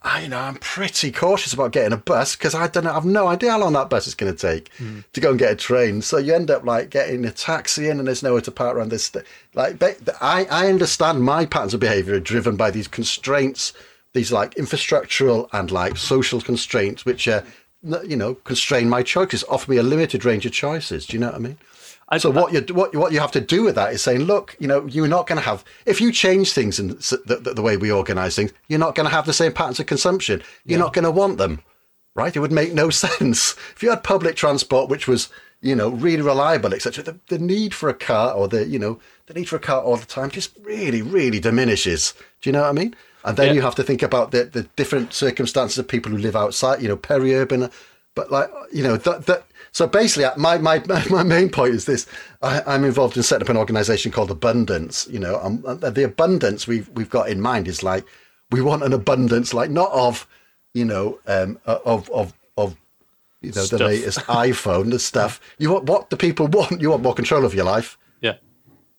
I 0.02 0.22
you 0.24 0.30
know 0.30 0.40
I'm 0.40 0.56
pretty 0.56 1.12
cautious 1.12 1.52
about 1.54 1.72
getting 1.74 1.92
a 1.94 1.98
bus 1.98 2.36
because 2.36 2.56
I 2.56 2.68
don't 2.68 2.86
know, 2.86 2.94
I've 2.94 3.06
no 3.06 3.28
idea 3.28 3.52
how 3.52 3.60
long 3.60 3.74
that 3.74 3.90
bus 3.90 4.08
is 4.08 4.16
going 4.16 4.34
to 4.34 4.40
take 4.40 4.70
Hmm. 4.78 5.00
to 5.14 5.20
go 5.22 5.32
and 5.32 5.40
get 5.40 5.52
a 5.52 5.56
train. 5.56 6.02
So 6.02 6.18
you 6.18 6.34
end 6.34 6.50
up 6.52 6.64
like 6.64 6.90
getting 6.90 7.26
a 7.26 7.32
taxi 7.32 7.90
in, 7.90 8.00
and 8.00 8.08
there's 8.08 8.24
nowhere 8.24 8.42
to 8.42 8.52
park 8.52 8.76
around 8.78 8.90
this. 8.92 9.06
st- 9.06 9.26
Like 9.56 9.82
I 10.22 10.46
I 10.50 10.68
understand 10.70 11.24
my 11.24 11.46
patterns 11.46 11.74
of 11.74 11.80
behaviour 11.82 12.16
are 12.16 12.20
driven 12.22 12.56
by 12.56 12.72
these 12.72 12.88
constraints, 12.88 13.74
these 14.14 14.32
like 14.32 14.56
infrastructural 14.56 15.50
and 15.52 15.70
like 15.72 15.98
social 15.98 16.40
constraints, 16.42 17.04
which 17.06 17.28
are 17.28 17.44
you 18.06 18.16
know 18.16 18.36
constrain 18.36 18.88
my 18.90 19.04
choices, 19.04 19.44
offer 19.50 19.70
me 19.72 19.78
a 19.78 19.84
limited 19.84 20.24
range 20.24 20.46
of 20.46 20.52
choices. 20.54 21.06
Do 21.06 21.14
you 21.16 21.20
know 21.20 21.28
what 21.28 21.36
I 21.36 21.40
mean? 21.40 21.58
I, 22.12 22.18
So 22.18 22.32
what 22.32 22.52
you 22.54 22.62
what 22.74 22.96
what 22.96 23.12
you 23.12 23.20
have 23.20 23.32
to 23.34 23.42
do 23.42 23.64
with 23.64 23.76
that 23.76 23.94
is 23.94 24.02
saying, 24.02 24.22
look, 24.22 24.56
you 24.60 24.68
know, 24.68 24.86
you're 24.88 25.08
not 25.08 25.28
going 25.28 25.38
to 25.40 25.46
have 25.46 25.64
if 25.86 26.02
you 26.02 26.12
change 26.12 26.54
things 26.54 26.80
in 26.80 26.98
s- 26.98 27.14
the, 27.26 27.36
the, 27.38 27.54
the 27.54 27.62
way 27.62 27.78
we 27.78 27.92
organise 27.92 28.36
things, 28.36 28.52
you're 28.68 28.80
not 28.80 28.96
going 28.96 29.08
to 29.08 29.14
have 29.16 29.26
the 29.28 29.34
same 29.34 29.54
patterns 29.54 29.80
of 29.80 29.86
consumption. 29.86 30.42
You're 30.66 30.80
not 30.80 30.94
going 30.94 31.06
to 31.06 31.12
want 31.12 31.38
them, 31.38 31.62
right? 32.16 32.36
It 32.36 32.40
would 32.40 32.52
make 32.52 32.74
no 32.74 32.90
sense 33.06 33.56
if 33.76 33.84
you 33.84 33.90
had 33.92 34.04
public 34.04 34.36
transport 34.36 34.90
which 34.90 35.08
was 35.08 35.30
you 35.62 35.76
know 35.76 35.90
really 35.90 36.24
reliable, 36.24 36.74
etc. 36.74 37.04
The, 37.04 37.20
the 37.28 37.38
need 37.38 37.74
for 37.76 37.90
a 37.90 37.94
car 37.94 38.34
or 38.34 38.48
the 38.48 38.66
you 38.66 38.80
know 38.80 39.00
the 39.28 39.34
need 39.36 39.48
for 39.50 39.58
a 39.58 39.60
car 39.60 39.82
all 39.84 39.98
the 39.98 40.06
time 40.08 40.32
just 40.32 40.52
really 40.64 41.02
really 41.04 41.40
diminishes. 41.40 42.14
Do 42.42 42.50
you 42.50 42.54
know 42.54 42.62
what 42.62 42.70
I 42.70 42.74
mean? 42.74 42.96
And 43.24 43.38
then 43.38 43.48
Yeah. 43.48 43.54
you 43.56 43.62
have 43.62 43.76
to 43.76 43.84
think 43.84 44.02
about 44.02 44.32
the 44.32 44.46
the 44.46 44.64
different 44.76 45.14
circumstances 45.14 45.78
of 45.78 45.88
people 45.88 46.12
who 46.12 46.18
live 46.18 46.36
outside, 46.36 46.82
you 46.82 46.88
know, 46.88 46.98
peri-urban, 46.98 47.70
but 48.16 48.32
like 48.32 48.50
you 48.74 48.82
know 48.82 48.98
that 48.98 49.28
that. 49.28 49.44
So 49.80 49.88
basically, 49.88 50.30
my 50.36 50.58
my 50.58 50.84
my 51.10 51.24
main 51.24 51.48
point 51.48 51.74
is 51.74 51.86
this: 51.86 52.06
I, 52.42 52.62
I'm 52.68 52.84
involved 52.84 53.16
in 53.16 53.24
setting 53.24 53.46
up 53.46 53.50
an 53.50 53.56
organisation 53.56 54.12
called 54.12 54.30
Abundance. 54.30 55.08
You 55.10 55.20
know, 55.20 55.40
um, 55.42 55.64
uh, 55.66 55.76
the 55.76 56.04
abundance 56.04 56.68
we've 56.68 56.90
we've 56.90 57.10
got 57.10 57.30
in 57.30 57.40
mind 57.40 57.66
is 57.66 57.82
like 57.82 58.06
we 58.52 58.60
want 58.62 58.84
an 58.84 58.92
abundance, 58.92 59.54
like 59.54 59.72
not 59.72 59.90
of, 59.94 60.28
you 60.74 60.84
know, 60.84 61.22
um, 61.28 61.60
uh, 61.66 61.80
of 61.86 62.10
of 62.10 62.34
of 62.58 62.76
you 63.40 63.54
know 63.54 63.64
Stuff. 63.64 63.80
the 63.80 63.86
latest 63.86 64.20
iPhone, 64.28 64.92
the 64.92 65.00
stuff. 65.00 65.40
You 65.60 65.72
want 65.72 65.86
what 65.86 66.10
the 66.10 66.18
people 66.18 66.48
want. 66.58 66.82
You 66.82 66.90
want 66.90 67.04
more 67.04 67.16
control 67.16 67.46
of 67.46 67.54
your 67.54 67.64
life. 67.64 67.98
yeah. 68.20 68.36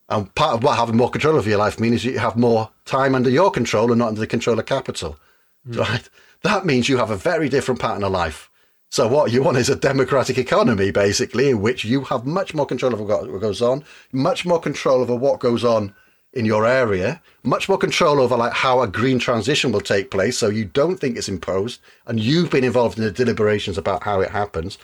And 0.08 0.34
part 0.34 0.54
of 0.54 0.62
what 0.62 0.78
having 0.78 0.96
more 0.96 1.10
control 1.10 1.36
of 1.36 1.46
your 1.46 1.58
life 1.58 1.78
means 1.78 1.96
is 1.96 2.04
you 2.06 2.18
have 2.18 2.38
more 2.38 2.70
time 2.86 3.14
under 3.14 3.28
your 3.28 3.50
control 3.50 3.92
and 3.92 3.98
not 3.98 4.08
under 4.08 4.20
the 4.20 4.26
control 4.26 4.58
of 4.58 4.64
capital. 4.64 5.18
Right? 5.66 6.08
That 6.40 6.64
means 6.64 6.88
you 6.88 6.96
have 6.96 7.10
a 7.10 7.18
very 7.18 7.50
different 7.50 7.82
pattern 7.82 8.02
of 8.02 8.12
life. 8.12 8.49
So 8.91 9.07
what 9.07 9.30
you 9.30 9.41
want 9.41 9.57
is 9.57 9.70
a 9.70 9.76
democratic 9.76 10.36
economy, 10.36 10.91
basically, 10.91 11.49
in 11.49 11.61
which 11.61 11.84
you 11.84 12.03
have 12.03 12.26
much 12.26 12.55
more 12.55 12.66
control 12.66 12.93
over 12.93 13.05
what 13.05 13.41
goes 13.41 13.62
on, 13.62 13.84
much 14.11 14.45
more 14.45 14.61
control 14.61 15.01
over 15.01 15.14
what 15.14 15.38
goes 15.38 15.64
on 15.64 15.95
in 16.32 16.45
your 16.45 16.66
area, 16.66 17.22
much 17.45 17.68
more 17.68 17.78
control 17.78 18.20
over 18.20 18.36
like 18.36 18.53
how 18.53 18.82
a 18.82 18.88
green 18.88 19.20
transition 19.20 19.70
will 19.70 19.80
take 19.80 20.11
place. 20.11 20.36
So 20.36 20.49
you 20.49 20.64
don't 20.64 20.97
think 20.97 21.16
it's 21.16 21.28
imposed, 21.28 21.80
and 22.07 22.18
you've 22.18 22.51
been 22.51 22.64
involved 22.64 22.99
in 22.99 23.05
the 23.05 23.12
deliberations 23.12 23.78
about 23.78 24.03
how 24.03 24.20
it 24.22 24.30
happens. 24.30 24.76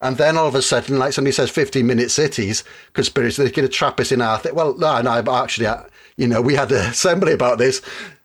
And 0.00 0.16
then 0.16 0.38
all 0.38 0.48
of 0.48 0.54
a 0.54 0.62
sudden, 0.62 0.98
like 0.98 1.12
somebody 1.12 1.32
says, 1.32 1.50
15 1.50 1.86
minute 1.86 2.10
cities, 2.10 2.64
conspiracy, 2.94 3.42
they're 3.42 3.52
going 3.52 3.68
to 3.68 3.72
trap 3.72 4.00
us 4.00 4.10
in 4.10 4.22
our 4.22 4.38
thing. 4.38 4.54
Well, 4.54 4.74
no, 4.78 5.02
no, 5.02 5.22
actually, 5.34 5.66
uh, 5.66 5.82
you 6.16 6.26
know, 6.26 6.40
we 6.40 6.54
had 6.54 6.72
an 6.72 6.78
assembly 6.90 7.32
about 7.34 7.58
this. 7.58 7.82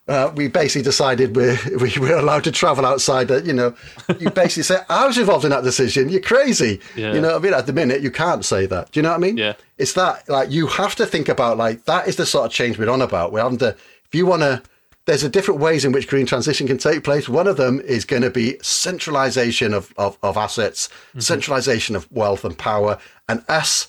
Uh, 0.07 0.31
we 0.35 0.47
basically 0.47 0.83
decided 0.83 1.35
we're, 1.35 1.57
we 1.79 1.97
were 1.99 2.15
allowed 2.15 2.43
to 2.43 2.51
travel 2.51 2.85
outside. 2.85 3.31
Uh, 3.31 3.41
you 3.41 3.53
know, 3.53 3.75
you 4.19 4.29
basically 4.31 4.63
say, 4.63 4.79
I 4.89 5.07
was 5.07 5.17
involved 5.17 5.45
in 5.45 5.51
that 5.51 5.63
decision. 5.63 6.09
You're 6.09 6.21
crazy. 6.21 6.79
Yeah. 6.95 7.13
You 7.13 7.21
know 7.21 7.29
what 7.29 7.37
I 7.37 7.43
mean? 7.43 7.53
At 7.53 7.65
the 7.65 7.73
minute, 7.73 8.01
you 8.01 8.11
can't 8.11 8.45
say 8.45 8.65
that. 8.67 8.91
Do 8.91 8.99
you 8.99 9.01
know 9.01 9.09
what 9.09 9.17
I 9.17 9.19
mean? 9.19 9.37
Yeah. 9.37 9.53
It's 9.77 9.93
that, 9.93 10.27
like, 10.29 10.51
you 10.51 10.67
have 10.67 10.95
to 10.95 11.05
think 11.05 11.27
about, 11.27 11.57
like, 11.57 11.85
that 11.85 12.07
is 12.07 12.17
the 12.17 12.25
sort 12.25 12.45
of 12.45 12.51
change 12.51 12.77
we're 12.77 12.89
on 12.89 13.01
about. 13.01 13.31
We're 13.31 13.41
having 13.41 13.57
to, 13.59 13.69
if 13.69 14.13
you 14.13 14.25
want 14.25 14.43
to, 14.43 14.61
there's 15.05 15.23
a 15.23 15.29
different 15.29 15.59
ways 15.59 15.85
in 15.85 15.91
which 15.91 16.07
green 16.07 16.25
transition 16.25 16.65
can 16.67 16.77
take 16.77 17.03
place. 17.03 17.29
One 17.29 17.47
of 17.47 17.57
them 17.57 17.79
is 17.81 18.05
going 18.05 18.23
to 18.23 18.31
be 18.31 18.57
centralization 18.61 19.73
of, 19.73 19.93
of, 19.97 20.17
of 20.23 20.35
assets, 20.35 20.89
centralization 21.19 21.95
of 21.95 22.11
wealth 22.11 22.43
and 22.43 22.57
power, 22.57 22.97
and 23.29 23.43
us 23.47 23.87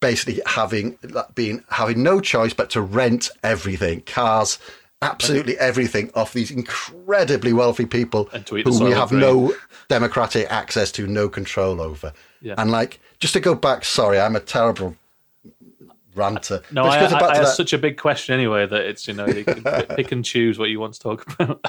basically 0.00 0.42
having 0.44 0.98
being 1.34 1.64
having 1.70 2.02
no 2.02 2.20
choice 2.20 2.52
but 2.52 2.68
to 2.68 2.82
rent 2.82 3.30
everything, 3.42 4.02
cars, 4.02 4.58
absolutely 5.02 5.58
everything 5.58 6.10
off 6.14 6.32
these 6.32 6.50
incredibly 6.50 7.52
wealthy 7.52 7.86
people 7.86 8.28
And 8.32 8.46
to 8.46 8.56
eat 8.58 8.64
the 8.64 8.70
who 8.72 8.84
we 8.86 8.90
have 8.92 9.10
green. 9.10 9.20
no 9.20 9.54
democratic 9.88 10.50
access 10.50 10.90
to, 10.92 11.06
no 11.06 11.28
control 11.28 11.80
over. 11.80 12.12
Yeah. 12.40 12.54
And 12.58 12.70
like, 12.70 13.00
just 13.20 13.34
to 13.34 13.40
go 13.40 13.54
back, 13.54 13.84
sorry, 13.84 14.18
I'm 14.18 14.36
a 14.36 14.40
terrible 14.40 14.96
ranter. 16.14 16.62
No, 16.70 16.84
I, 16.84 16.86
I, 16.86 17.04
I 17.04 17.08
to 17.08 17.16
have 17.16 17.32
that- 17.44 17.56
such 17.56 17.72
a 17.72 17.78
big 17.78 17.98
question 17.98 18.34
anyway 18.34 18.66
that 18.66 18.80
it's 18.86 19.06
you 19.08 19.14
know 19.14 19.26
you 19.26 19.44
can 19.44 19.62
pick- 19.62 19.88
pick 19.96 20.12
and 20.12 20.24
choose 20.24 20.58
what 20.58 20.70
you 20.70 20.80
want 20.80 20.94
to 20.94 21.00
talk 21.00 21.26
about. 21.40 21.64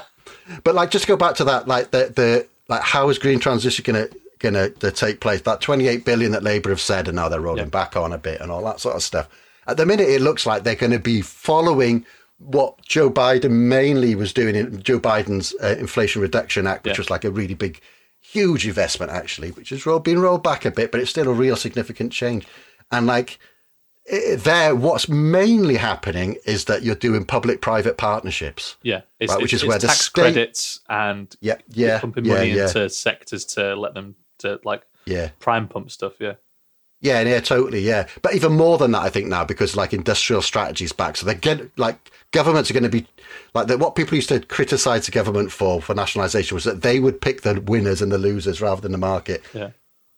But 0.64 0.74
like, 0.74 0.90
just 0.90 1.06
go 1.06 1.16
back 1.16 1.34
to 1.36 1.44
that, 1.44 1.68
like 1.68 1.90
the 1.90 2.12
the 2.14 2.46
like, 2.68 2.82
how 2.82 3.08
is 3.08 3.18
green 3.18 3.38
transition 3.38 3.82
going 3.84 4.08
to 4.08 4.16
going 4.38 4.54
to 4.54 4.88
uh, 4.88 4.90
take 4.90 5.20
place? 5.20 5.40
That 5.42 5.60
28 5.60 6.04
billion 6.04 6.32
that 6.32 6.42
Labour 6.42 6.70
have 6.70 6.80
said, 6.80 7.08
and 7.08 7.16
now 7.16 7.28
they're 7.28 7.40
rolling 7.40 7.64
Yeah. 7.64 7.70
back 7.70 7.96
on 7.96 8.12
a 8.12 8.18
bit, 8.18 8.40
and 8.40 8.50
all 8.50 8.64
that 8.64 8.80
sort 8.80 8.96
of 8.96 9.02
stuff. 9.02 9.28
At 9.66 9.76
the 9.78 9.86
minute, 9.86 10.08
it 10.08 10.20
looks 10.20 10.46
like 10.46 10.62
they're 10.62 10.74
going 10.76 10.92
to 10.92 10.98
be 11.00 11.20
following 11.22 12.06
what 12.38 12.80
Joe 12.82 13.10
Biden 13.10 13.50
mainly 13.50 14.14
was 14.14 14.32
doing 14.32 14.54
in 14.54 14.82
Joe 14.82 15.00
Biden's 15.00 15.54
uh, 15.62 15.76
Inflation 15.78 16.20
Reduction 16.22 16.66
Act, 16.66 16.84
which 16.84 16.96
Yeah. 16.96 17.00
was 17.00 17.10
like 17.10 17.24
a 17.24 17.30
really 17.30 17.54
big, 17.54 17.80
huge 18.20 18.66
investment 18.66 19.10
actually, 19.12 19.50
which 19.52 19.70
has 19.70 19.86
rolled, 19.86 20.04
been 20.04 20.18
rolled 20.20 20.42
back 20.42 20.64
a 20.64 20.70
bit, 20.70 20.92
but 20.92 21.00
it's 21.00 21.10
still 21.10 21.28
a 21.28 21.32
real 21.32 21.56
significant 21.56 22.12
change. 22.12 22.46
And 22.90 23.06
like 23.06 23.38
i 24.12 24.36
there, 24.36 24.74
what's 24.76 25.08
mainly 25.08 25.76
happening 25.76 26.36
is 26.44 26.66
that 26.66 26.82
you're 26.84 26.94
doing 26.94 27.24
public-private 27.24 27.96
partnerships. 27.96 28.76
yeah, 28.82 29.00
it's, 29.18 29.32
Right, 29.32 29.42
which 29.42 29.52
it's, 29.52 29.62
is 29.64 29.68
where 29.68 29.78
the 29.80 29.88
tax 29.88 30.02
state- 30.02 30.20
credits 30.22 30.80
and 30.88 31.34
Yeah, 31.40 31.56
yeah, 31.70 31.98
pumping 31.98 32.24
yeah, 32.24 32.34
money 32.34 32.50
yeah, 32.52 32.66
into 32.66 32.88
sectors 32.90 33.44
to 33.56 33.74
let 33.74 33.94
them 33.94 34.14
to 34.38 34.60
like 34.64 34.82
yeah. 35.06 35.30
prime 35.40 35.66
pump 35.66 35.90
stuff. 35.90 36.12
Yeah, 36.20 36.34
Yeah, 37.00 37.20
yeah, 37.22 37.40
totally, 37.40 37.80
yeah. 37.80 38.08
But 38.22 38.34
even 38.34 38.52
more 38.52 38.78
than 38.78 38.92
that, 38.92 39.02
I 39.02 39.10
think 39.10 39.26
now 39.26 39.44
because 39.44 39.76
like 39.76 39.92
industrial 39.92 40.42
strategies 40.42 40.92
back, 40.92 41.16
so 41.16 41.26
they 41.26 41.34
get 41.34 41.78
like 41.78 42.10
governments 42.32 42.70
are 42.70 42.74
going 42.74 42.84
to 42.84 42.88
be 42.88 43.06
like 43.54 43.66
the, 43.66 43.76
what 43.76 43.94
people 43.94 44.14
used 44.14 44.30
to 44.30 44.40
criticize 44.40 45.06
the 45.06 45.12
government 45.12 45.52
for 45.52 45.82
for 45.82 45.94
nationalization 45.94 46.54
was 46.54 46.64
that 46.64 46.82
they 46.82 46.98
would 46.98 47.20
pick 47.20 47.42
the 47.42 47.60
winners 47.60 48.00
and 48.00 48.10
the 48.10 48.18
losers 48.18 48.60
rather 48.60 48.80
than 48.80 48.92
the 48.92 48.98
market. 48.98 49.42
yeah, 49.52 49.70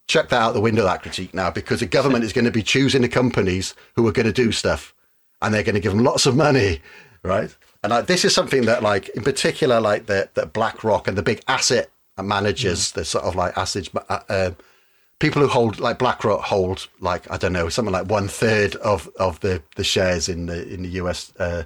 Check 0.06 0.28
that 0.28 0.40
out 0.40 0.54
the 0.54 0.60
window 0.60 0.84
that 0.84 1.02
critique 1.02 1.34
now 1.34 1.50
because 1.50 1.80
the 1.80 1.86
government 1.86 2.24
is 2.24 2.32
going 2.32 2.44
to 2.44 2.50
be 2.50 2.62
choosing 2.62 3.02
the 3.02 3.08
companies 3.08 3.74
who 3.96 4.06
are 4.06 4.12
going 4.12 4.26
to 4.26 4.32
do 4.32 4.52
stuff, 4.52 4.94
and 5.42 5.52
they're 5.52 5.64
going 5.64 5.74
to 5.74 5.80
give 5.80 5.92
them 5.92 6.04
lots 6.04 6.26
of 6.26 6.36
money, 6.36 6.80
right? 7.24 7.54
And 7.82 7.90
like, 7.90 8.06
this 8.06 8.24
is 8.24 8.34
something 8.34 8.66
that 8.66 8.84
like 8.84 9.08
in 9.10 9.24
particular 9.24 9.80
like 9.80 10.06
the 10.06 10.28
that 10.34 10.52
BlackRock 10.52 11.08
and 11.08 11.18
the 11.18 11.22
big 11.22 11.42
asset 11.48 11.90
managers, 12.22 12.92
the 12.92 13.04
sort 13.04 13.24
of 13.24 13.34
like 13.34 13.58
asset. 13.58 13.88
Uh, 14.08 14.52
people 15.18 15.42
who 15.42 15.48
hold 15.48 15.80
like 15.80 15.98
BlackRock 15.98 16.42
hold 16.42 16.88
like 17.00 17.30
I 17.30 17.36
don't 17.36 17.52
know 17.52 17.68
something 17.68 17.92
like 17.92 18.06
one 18.10 18.28
third 18.28 18.76
of 18.76 19.08
of 19.18 19.40
the 19.40 19.62
the 19.76 19.84
shares 19.84 20.28
in 20.28 20.46
the 20.46 20.66
in 20.72 20.82
the 20.82 20.88
US 21.00 21.32
uh, 21.38 21.64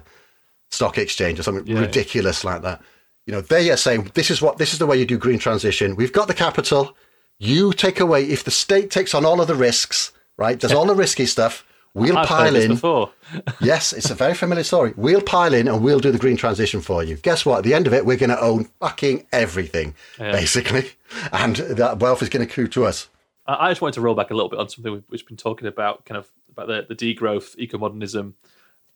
stock 0.69 0.97
exchange 0.97 1.39
or 1.39 1.43
something 1.43 1.67
Yeah. 1.67 1.81
ridiculous 1.81 2.43
like 2.43 2.61
that. 2.63 2.81
You 3.25 3.33
know, 3.33 3.41
they 3.41 3.69
are 3.71 3.77
saying 3.77 4.11
this 4.15 4.29
is 4.29 4.41
what 4.41 4.57
this 4.57 4.73
is 4.73 4.79
the 4.79 4.85
way 4.85 4.97
you 4.97 5.05
do 5.05 5.17
green 5.17 5.39
transition. 5.39 5.95
We've 5.95 6.11
got 6.11 6.27
the 6.27 6.33
capital. 6.33 6.95
You 7.39 7.73
take 7.73 7.99
away 7.99 8.25
if 8.25 8.43
the 8.43 8.51
state 8.51 8.89
takes 8.91 9.13
on 9.13 9.25
all 9.25 9.41
of 9.41 9.47
the 9.47 9.55
risks, 9.55 10.11
right? 10.37 10.59
Does 10.59 10.71
all 10.73 10.85
the 10.85 10.95
risky 10.95 11.25
stuff. 11.25 11.65
We'll 11.95 12.17
I've 12.17 12.27
pile 12.27 12.55
in. 12.55 12.79
Yes, 13.61 13.93
it's 13.93 14.09
a 14.09 14.15
very 14.15 14.33
familiar 14.33 14.63
story. 14.63 14.93
We'll 14.97 15.21
pile 15.21 15.53
in 15.53 15.67
and 15.67 15.83
we'll 15.83 15.99
do 15.99 16.11
the 16.11 16.17
green 16.17 16.37
transition 16.37 16.81
for 16.81 17.03
you. 17.03 17.17
Guess 17.17 17.45
what? 17.45 17.59
At 17.59 17.63
the 17.63 17.73
end 17.75 17.85
of 17.87 17.93
it, 17.93 18.03
we're 18.05 18.17
going 18.17 18.29
to 18.31 18.41
own 18.41 18.65
fucking 18.79 19.27
everything, 19.31 19.93
Yeah. 20.19 20.31
basically, 20.31 20.89
and 21.31 21.55
that 21.57 21.99
wealth 21.99 22.23
is 22.23 22.29
going 22.29 22.45
to 22.45 22.51
accrue 22.51 22.67
to 22.69 22.85
us. 22.85 23.09
I 23.45 23.71
just 23.71 23.81
wanted 23.81 23.95
to 23.95 24.01
roll 24.01 24.15
back 24.15 24.31
a 24.31 24.33
little 24.33 24.49
bit 24.49 24.59
on 24.59 24.69
something 24.69 24.91
we've, 24.93 25.03
we've 25.09 25.27
been 25.27 25.37
talking 25.37 25.67
about, 25.67 26.05
kind 26.05 26.17
of 26.17 26.31
about 26.49 26.67
the, 26.67 26.93
the 26.93 27.15
degrowth, 27.15 27.57
eco-modernism 27.57 28.35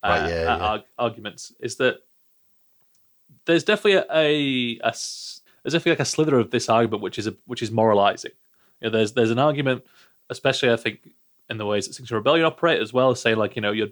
uh, 0.03 0.07
Right, 0.07 0.29
yeah, 0.29 0.35
uh, 0.35 0.57
yeah. 0.57 0.63
arg- 0.63 0.83
arguments. 0.97 1.53
Is 1.59 1.75
that 1.77 1.97
there's 3.45 3.63
definitely 3.63 4.03
a 4.09 4.79
a 4.85 4.91
there's 4.91 5.41
definitely 5.65 5.91
like 5.93 5.99
a 5.99 6.05
slither 6.05 6.37
of 6.37 6.51
this 6.51 6.69
argument 6.69 7.01
which 7.01 7.17
is 7.17 7.27
a, 7.27 7.35
which 7.45 7.61
is 7.61 7.71
moralizing. 7.71 8.31
You 8.81 8.89
know, 8.89 8.97
there's 8.97 9.13
there's 9.13 9.31
an 9.31 9.39
argument, 9.39 9.83
especially 10.29 10.71
I 10.71 10.75
think 10.75 11.09
in 11.49 11.57
the 11.57 11.65
ways 11.65 11.85
that 11.85 11.91
Extinction 11.91 12.15
Rebellion 12.15 12.45
operate 12.45 12.81
as 12.81 12.93
well, 12.93 13.11
as 13.11 13.19
saying 13.19 13.37
like 13.37 13.55
you 13.55 13.61
know 13.61 13.71
you're 13.71 13.89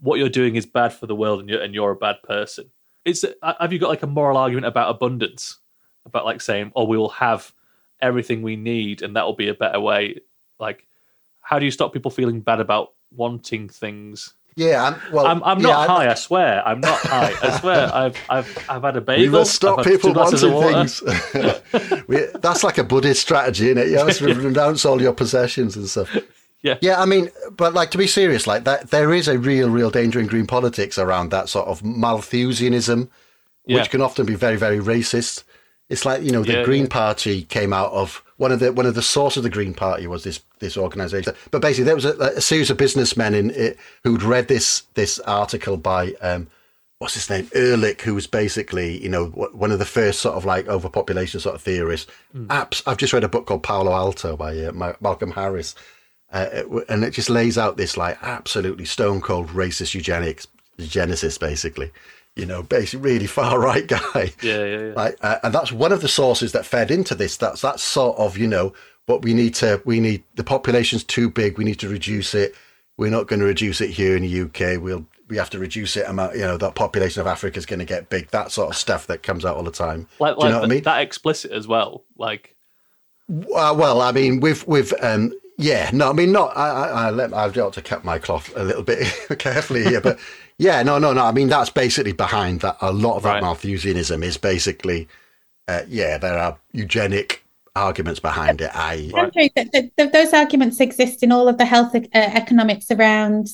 what 0.00 0.18
you're 0.18 0.28
doing 0.28 0.56
is 0.56 0.66
bad 0.66 0.92
for 0.92 1.06
the 1.06 1.16
world 1.16 1.40
and 1.40 1.48
you're 1.48 1.62
and 1.62 1.74
you're 1.74 1.92
a 1.92 1.96
bad 1.96 2.22
person. 2.22 2.70
It's 3.04 3.24
uh, 3.24 3.54
have 3.60 3.72
you 3.72 3.78
got 3.78 3.88
like 3.88 4.02
a 4.02 4.06
moral 4.06 4.36
argument 4.36 4.66
about 4.66 4.90
abundance, 4.94 5.58
about 6.04 6.24
like 6.24 6.40
saying 6.40 6.72
oh 6.76 6.84
we 6.84 6.98
will 6.98 7.08
have 7.08 7.52
everything 8.00 8.42
we 8.42 8.56
need 8.56 9.02
and 9.02 9.16
that 9.16 9.24
will 9.24 9.34
be 9.36 9.48
a 9.48 9.54
better 9.54 9.80
way. 9.80 10.20
Like, 10.58 10.86
how 11.40 11.58
do 11.58 11.64
you 11.64 11.70
stop 11.70 11.92
people 11.92 12.10
feeling 12.10 12.40
bad 12.40 12.60
about 12.60 12.92
wanting 13.14 13.68
things? 13.68 14.34
Yeah, 14.58 14.82
I'm, 14.84 15.12
well, 15.12 15.26
I'm, 15.26 15.42
I'm 15.44 15.58
yeah, 15.60 15.66
not 15.68 15.78
I'm- 15.80 15.88
high. 15.90 16.10
I 16.10 16.14
swear, 16.14 16.66
I'm 16.66 16.80
not 16.80 16.98
high. 17.00 17.34
I 17.42 17.60
swear, 17.60 17.90
I've 17.94 18.16
I've 18.30 18.66
I've 18.70 18.82
had 18.82 18.96
a 18.96 19.00
bagel. 19.02 19.24
We 19.24 19.28
will 19.28 19.44
stop 19.44 19.84
people 19.84 20.14
wanting 20.14 20.38
things. 20.38 21.02
we, 22.08 22.24
that's 22.40 22.64
like 22.64 22.78
a 22.78 22.84
Buddhist 22.84 23.20
strategy, 23.20 23.66
isn't 23.68 23.78
it? 23.78 23.88
You 23.88 23.98
have 23.98 24.16
to 24.16 24.34
renounce 24.34 24.86
all 24.86 25.00
your 25.02 25.12
possessions 25.12 25.76
and 25.76 25.86
stuff. 25.88 26.16
Yeah. 26.62 26.78
Yeah, 26.80 27.00
I 27.00 27.04
mean, 27.04 27.28
but 27.54 27.74
like 27.74 27.90
to 27.90 27.98
be 27.98 28.06
serious, 28.06 28.46
like 28.46 28.64
that, 28.64 28.90
there 28.90 29.12
is 29.12 29.28
a 29.28 29.38
real, 29.38 29.68
real 29.68 29.90
danger 29.90 30.18
in 30.18 30.26
green 30.26 30.46
politics 30.46 30.96
around 30.98 31.28
that 31.30 31.50
sort 31.50 31.68
of 31.68 31.82
Malthusianism, 31.82 33.10
which 33.64 33.76
Yeah. 33.76 33.84
can 33.84 34.00
often 34.00 34.24
be 34.26 34.34
very, 34.36 34.56
very 34.56 34.78
racist. 34.78 35.44
It's 35.88 36.04
like 36.04 36.22
you 36.22 36.32
know 36.32 36.42
the 36.42 36.54
Yeah, 36.54 36.64
Green 36.64 36.84
yeah. 36.84 36.88
Party 36.88 37.42
came 37.42 37.72
out 37.72 37.92
of 37.92 38.22
one 38.38 38.52
of 38.52 38.60
the 38.60 38.72
one 38.72 38.86
of 38.86 38.94
the 38.94 39.02
sources 39.02 39.38
of 39.38 39.42
the 39.44 39.50
Green 39.50 39.74
Party 39.74 40.06
was 40.06 40.24
this 40.24 40.40
this 40.58 40.76
organisation. 40.76 41.34
But 41.50 41.62
basically, 41.62 41.84
there 41.84 41.94
was 41.94 42.04
a, 42.04 42.16
a 42.18 42.40
series 42.40 42.70
of 42.70 42.76
businessmen 42.76 43.34
in 43.34 43.50
it 43.50 43.78
who'd 44.02 44.22
read 44.22 44.48
this 44.48 44.82
this 44.94 45.18
article 45.20 45.76
by 45.76 46.12
um, 46.20 46.48
what's 46.98 47.14
his 47.14 47.30
name 47.30 47.48
Ehrlich, 47.54 48.02
who 48.02 48.14
was 48.14 48.26
basically 48.26 49.00
you 49.02 49.08
know 49.08 49.26
one 49.26 49.70
of 49.70 49.78
the 49.78 49.84
first 49.84 50.20
sort 50.20 50.34
of 50.34 50.44
like 50.44 50.66
overpopulation 50.66 51.38
sort 51.38 51.54
of 51.54 51.62
theorists. 51.62 52.10
Apps. 52.34 52.82
I've 52.86 52.98
just 52.98 53.12
read 53.12 53.24
a 53.24 53.28
book 53.28 53.46
called 53.46 53.62
Palo 53.62 53.92
Alto 53.92 54.36
by 54.36 54.58
uh, 54.58 54.72
Ma- 54.72 54.94
Malcolm 55.00 55.30
Harris, 55.30 55.76
uh, 56.32 56.62
and 56.88 57.04
it 57.04 57.12
just 57.12 57.30
lays 57.30 57.56
out 57.56 57.76
this 57.76 57.96
like 57.96 58.18
absolutely 58.22 58.86
stone 58.86 59.20
cold 59.20 59.48
racist 59.50 59.94
eugenics 59.94 60.48
eugenicist, 60.78 61.40
basically. 61.40 61.90
You 62.36 62.46
know, 62.46 62.62
basically 62.62 63.10
really 63.12 63.26
far 63.26 63.58
right 63.70 63.86
guy. 63.86 64.32
Yeah, 64.42 64.64
yeah, 64.64 64.64
yeah. 64.64 64.92
Right, 64.96 65.14
uh, 65.22 65.38
and 65.42 65.54
that's 65.54 65.72
one 65.72 65.92
of 65.92 66.02
the 66.02 66.08
sources 66.08 66.52
that 66.52 66.66
fed 66.66 66.90
into 66.90 67.14
this. 67.14 67.36
That's 67.36 67.62
that 67.62 67.80
sort 67.80 68.18
of 68.18 68.36
you 68.38 68.46
know, 68.46 68.72
but 69.06 69.22
we 69.22 69.34
need 69.34 69.54
to 69.56 69.80
we 69.84 70.00
need 70.00 70.22
the 70.34 70.44
population's 70.44 71.02
too 71.04 71.30
big. 71.30 71.56
We 71.58 71.64
need 71.64 71.80
to 71.80 71.88
reduce 71.88 72.34
it. 72.34 72.54
We're 72.98 73.10
not 73.10 73.26
going 73.26 73.40
to 73.40 73.46
reduce 73.46 73.80
it 73.80 73.90
here 73.90 74.16
in 74.16 74.22
the 74.22 74.42
UK. 74.42 74.82
We'll 74.82 75.06
we 75.28 75.36
have 75.38 75.50
to 75.50 75.58
reduce 75.58 75.96
it. 75.96 76.06
Amount 76.08 76.34
you 76.34 76.42
know, 76.42 76.56
that 76.56 76.74
population 76.74 77.20
of 77.20 77.26
Africa 77.26 77.58
is 77.58 77.66
going 77.66 77.80
to 77.80 77.84
get 77.84 78.08
big. 78.10 78.30
That 78.30 78.52
sort 78.52 78.70
of 78.70 78.76
stuff 78.76 79.06
that 79.08 79.22
comes 79.22 79.44
out 79.44 79.56
all 79.56 79.62
the 79.64 79.70
time. 79.70 80.06
Like, 80.20 80.38
Do 80.38 80.44
you 80.46 80.52
know 80.52 80.60
what 80.60 80.66
I 80.70 80.74
mean? 80.74 80.82
that 80.84 81.00
explicit 81.02 81.50
as 81.52 81.66
well. 81.66 82.04
Like, 82.16 82.54
Uh, 83.28 83.74
well, 83.76 84.00
I 84.02 84.12
mean, 84.12 84.40
with 84.40 84.66
with 84.68 84.92
um, 85.02 85.32
yeah, 85.58 85.90
no, 85.92 86.10
I 86.10 86.12
mean, 86.12 86.32
not. 86.32 86.56
I, 86.56 86.68
I, 86.68 87.06
I 87.06 87.10
let 87.10 87.32
I've 87.34 87.54
got 87.54 87.72
to 87.74 87.82
cut 87.82 88.04
my 88.04 88.18
cloth 88.18 88.52
a 88.56 88.62
little 88.64 88.82
bit 88.82 89.06
carefully 89.38 89.84
here, 89.84 90.00
but 90.00 90.18
yeah, 90.58 90.82
no, 90.82 90.98
no, 90.98 91.12
no. 91.12 91.24
I 91.24 91.32
mean, 91.32 91.48
that's 91.48 91.70
basically 91.70 92.12
behind 92.12 92.60
that. 92.60 92.76
A 92.80 92.92
lot 92.92 93.16
of 93.16 93.22
that 93.24 93.34
Right. 93.34 93.42
Malthusianism 93.42 94.22
is 94.22 94.36
basically, 94.36 95.08
uh, 95.68 95.82
yeah, 95.88 96.18
there 96.18 96.38
are 96.38 96.58
eugenic 96.72 97.42
arguments 97.74 98.20
behind 98.20 98.60
it. 98.60 98.70
I 98.74 99.10
Right. 99.12 99.24
Andrew, 99.24 99.48
th- 99.54 99.70
th- 99.70 99.92
th- 99.96 100.12
those 100.12 100.32
arguments 100.32 100.80
exist 100.80 101.22
in 101.22 101.30
all 101.30 101.48
of 101.48 101.58
the 101.58 101.66
health 101.66 101.94
uh, 101.94 102.00
economics 102.12 102.90
around 102.90 103.48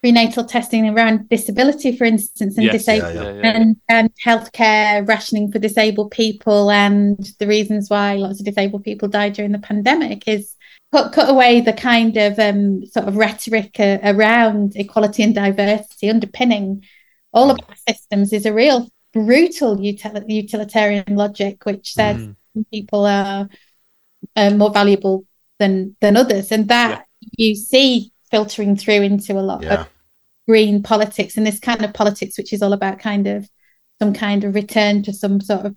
prenatal 0.00 0.44
testing, 0.44 0.88
around 0.88 1.28
disability, 1.28 1.94
for 1.94 2.04
instance, 2.04 2.56
and 2.56 2.64
yes, 2.64 2.72
disabled 2.72 3.14
yeah, 3.14 3.22
yeah, 3.22 3.32
yeah, 3.34 3.42
yeah. 3.42 3.50
and, 3.50 3.76
and 3.90 4.10
healthcare 4.24 5.06
rationing 5.06 5.52
for 5.52 5.58
disabled 5.58 6.10
people 6.10 6.70
and 6.70 7.32
the 7.38 7.46
reasons 7.46 7.90
why 7.90 8.14
lots 8.14 8.40
of 8.40 8.46
disabled 8.46 8.82
people 8.82 9.08
died 9.08 9.34
during 9.34 9.52
the 9.52 9.58
pandemic 9.58 10.26
is 10.26 10.56
cut, 10.92 11.12
cut 11.12 11.28
away 11.28 11.60
the 11.60 11.72
kind 11.72 12.16
of 12.16 12.38
um, 12.38 12.84
sort 12.86 13.06
of 13.08 13.16
rhetoric 13.16 13.78
uh, 13.78 13.98
around 14.02 14.74
equality 14.76 15.22
and 15.22 15.34
diversity 15.34 16.10
underpinning 16.10 16.84
all 17.32 17.50
of 17.50 17.58
our 17.68 17.76
systems 17.88 18.32
is 18.32 18.46
a 18.46 18.52
real 18.52 18.88
brutal 19.12 19.76
util- 19.76 20.24
utilitarian 20.28 21.04
logic 21.08 21.64
which 21.64 21.92
says 21.92 22.16
Mm. 22.16 22.36
some 22.54 22.66
people 22.72 23.06
are 23.06 23.48
uh, 24.36 24.50
more 24.50 24.70
valuable 24.70 25.24
than 25.58 25.96
than 26.00 26.16
others 26.16 26.52
and 26.52 26.68
that 26.68 27.06
you 27.36 27.54
see 27.54 28.12
filtering 28.30 28.76
through 28.76 29.02
into 29.02 29.32
a 29.32 29.40
lot 29.40 29.62
yeah, 29.62 29.82
of 29.82 29.88
green 30.46 30.82
politics 30.82 31.36
and 31.36 31.46
this 31.46 31.60
kind 31.60 31.84
of 31.84 31.92
politics 31.92 32.38
which 32.38 32.52
is 32.52 32.62
all 32.62 32.72
about 32.72 32.98
kind 32.98 33.26
of 33.26 33.48
some 34.00 34.12
kind 34.12 34.44
of 34.44 34.54
return 34.54 35.02
to 35.02 35.12
some 35.12 35.40
sort 35.40 35.66
of 35.66 35.76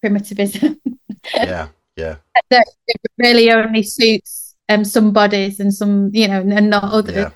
primitivism. 0.00 0.80
yeah, 1.34 1.68
yeah. 1.96 2.16
that 2.50 2.66
it 2.86 2.96
really 3.18 3.50
only 3.50 3.82
suits 3.82 4.54
um, 4.68 4.84
some 4.84 5.12
bodies 5.12 5.60
and 5.60 5.72
some, 5.72 6.10
you 6.12 6.28
know, 6.28 6.40
and 6.40 6.70
not 6.70 6.84
others. 6.84 7.14
Yeah. 7.14 7.30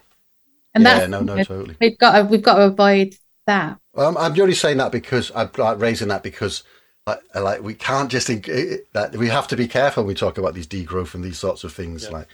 And 0.74 0.84
yeah, 0.84 0.98
that's 0.98 1.10
no, 1.10 1.20
no, 1.20 1.42
totally. 1.42 1.76
we've 1.80 1.98
got 1.98 2.18
to 2.18 2.24
we've 2.24 2.42
got 2.42 2.56
to 2.56 2.62
avoid 2.64 3.14
that. 3.46 3.78
Well, 3.94 4.08
I'm, 4.08 4.16
I'm 4.16 4.40
only 4.40 4.54
saying 4.54 4.76
that 4.78 4.92
because 4.92 5.32
I'm 5.34 5.50
like, 5.56 5.80
raising 5.80 6.08
that 6.08 6.22
because 6.22 6.64
like, 7.06 7.20
like 7.34 7.62
we 7.62 7.74
can't 7.74 8.10
just 8.10 8.26
think 8.26 8.46
that 8.92 9.16
we 9.16 9.28
have 9.28 9.48
to 9.48 9.56
be 9.56 9.68
careful 9.68 10.02
when 10.02 10.08
we 10.08 10.14
talk 10.14 10.38
about 10.38 10.54
these 10.54 10.66
degrowth 10.66 11.14
and 11.14 11.24
these 11.24 11.38
sorts 11.38 11.64
of 11.64 11.72
things 11.72 12.04
Yeah. 12.04 12.10
like 12.10 12.28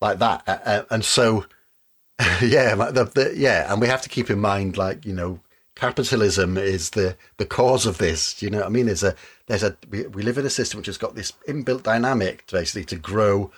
like 0.00 0.18
that. 0.18 0.42
Uh, 0.46 0.82
and 0.90 1.04
so, 1.04 1.46
yeah, 2.42 2.74
the, 2.74 3.10
the, 3.14 3.34
yeah, 3.36 3.70
and 3.70 3.80
we 3.80 3.86
have 3.88 4.02
to 4.02 4.08
keep 4.08 4.30
in 4.30 4.38
mind, 4.40 4.76
like 4.76 5.04
you 5.04 5.12
know, 5.12 5.40
capitalism 5.74 6.56
is 6.58 6.90
the 6.90 7.16
the 7.38 7.46
cause 7.46 7.86
of 7.86 7.98
this. 7.98 8.34
Do 8.34 8.46
you 8.46 8.50
know 8.50 8.58
what 8.58 8.66
I 8.66 8.70
mean? 8.70 8.86
There's 8.86 9.02
a 9.02 9.16
there's 9.50 9.64
a 9.64 9.76
we, 9.90 10.06
we 10.06 10.22
live 10.22 10.38
in 10.38 10.46
a 10.46 10.50
system 10.50 10.78
which 10.78 10.86
has 10.86 10.96
got 10.96 11.16
this 11.16 11.32
inbuilt 11.48 11.82
dynamic 11.82 12.46
basically 12.50 12.84
to 12.84 12.96
grow. 12.96 13.50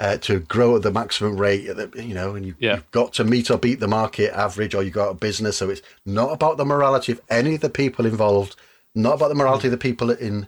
Uh, 0.00 0.16
to 0.16 0.38
grow 0.38 0.76
at 0.76 0.82
the 0.82 0.92
maximum 0.92 1.36
rate, 1.36 1.66
at 1.66 1.76
the, 1.76 2.04
you 2.06 2.14
know, 2.14 2.36
and 2.36 2.46
you, 2.46 2.54
Yeah. 2.60 2.76
you've 2.76 2.90
got 2.92 3.12
to 3.14 3.24
meet 3.24 3.50
or 3.50 3.58
beat 3.58 3.80
the 3.80 3.88
market 3.88 4.32
average, 4.32 4.72
or 4.72 4.84
you 4.84 4.92
go 4.92 5.02
out 5.02 5.08
of 5.08 5.18
business. 5.18 5.56
So 5.56 5.70
it's 5.70 5.82
not 6.06 6.32
about 6.32 6.56
the 6.56 6.64
morality 6.64 7.10
of 7.10 7.20
any 7.28 7.56
of 7.56 7.62
the 7.62 7.68
people 7.68 8.06
involved, 8.06 8.54
not 8.94 9.14
about 9.14 9.26
the 9.26 9.34
morality 9.34 9.66
of 9.66 9.72
the 9.72 9.76
people 9.76 10.10
in, 10.12 10.46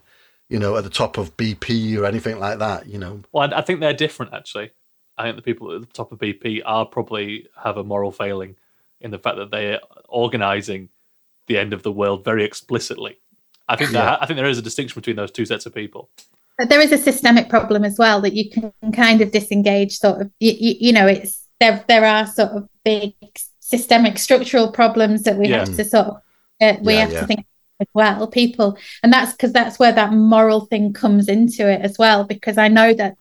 you 0.49 0.61
know, 0.61 0.76
at 0.76 0.84
the 0.84 0.88
top 0.88 1.18
of 1.18 1.36
BP 1.36 1.99
or 1.99 2.05
anything 2.07 2.38
like 2.38 2.61
that. 2.61 2.86
You 2.86 2.99
know, 2.99 3.22
Well, 3.32 3.53
I, 3.53 3.59
I 3.59 3.62
think 3.62 3.80
they're 3.80 3.93
different 3.93 4.34
actually. 4.34 4.70
I 5.18 5.24
think 5.24 5.34
the 5.34 5.43
people 5.43 5.74
at 5.74 5.80
the 5.80 5.86
top 5.88 6.12
of 6.12 6.20
BP 6.20 6.62
are 6.64 6.86
probably 6.86 7.49
have 7.61 7.76
a 7.76 7.82
moral 7.82 8.12
failing 8.12 8.55
in 9.01 9.11
the 9.11 9.18
fact 9.18 9.36
that 9.38 9.51
they're 9.51 9.80
organising 10.09 10.91
the 11.49 11.59
end 11.59 11.72
of 11.72 11.82
the 11.82 11.91
world 11.91 12.24
very 12.24 12.45
explicitly. 12.45 13.18
I 13.72 13.76
think 13.76 13.92
Yeah. 13.92 14.18
I 14.20 14.26
think 14.26 14.36
there 14.36 14.48
is 14.48 14.58
a 14.58 14.62
distinction 14.62 14.96
between 15.00 15.16
those 15.16 15.30
two 15.30 15.46
sets 15.46 15.64
of 15.66 15.74
people. 15.74 16.10
But 16.58 16.68
there 16.68 16.80
is 16.80 16.92
a 16.92 16.98
systemic 16.98 17.48
problem 17.48 17.84
as 17.84 17.96
well 17.98 18.20
that 18.20 18.34
you 18.34 18.50
can 18.50 18.72
kind 18.92 19.20
of 19.22 19.30
disengage. 19.32 19.92
Sort 19.98 20.20
of, 20.22 20.30
you, 20.40 20.52
you, 20.64 20.74
you 20.86 20.92
know, 20.92 21.06
it's 21.06 21.46
there. 21.60 21.84
There 21.88 22.04
are 22.04 22.26
sort 22.26 22.50
of 22.50 22.68
big 22.84 23.14
systemic 23.60 24.18
structural 24.18 24.72
problems 24.72 25.22
that 25.22 25.36
we 25.38 25.48
Yeah. 25.48 25.60
have 25.60 25.76
to 25.76 25.84
sort 25.84 26.06
of 26.08 26.14
uh, 26.60 26.74
we 26.82 26.94
Yeah, 26.94 27.00
have 27.00 27.12
yeah. 27.12 27.20
to 27.20 27.26
think 27.26 27.46
as 27.80 27.86
well. 27.94 28.26
People, 28.26 28.76
and 29.02 29.10
that's 29.12 29.32
because 29.32 29.52
that's 29.52 29.78
where 29.78 29.92
that 29.92 30.12
moral 30.12 30.62
thing 30.66 30.92
comes 30.92 31.28
into 31.28 31.62
it 31.70 31.80
as 31.80 31.96
well. 31.98 32.24
Because 32.24 32.58
I 32.58 32.68
know 32.68 32.92
that 32.94 33.14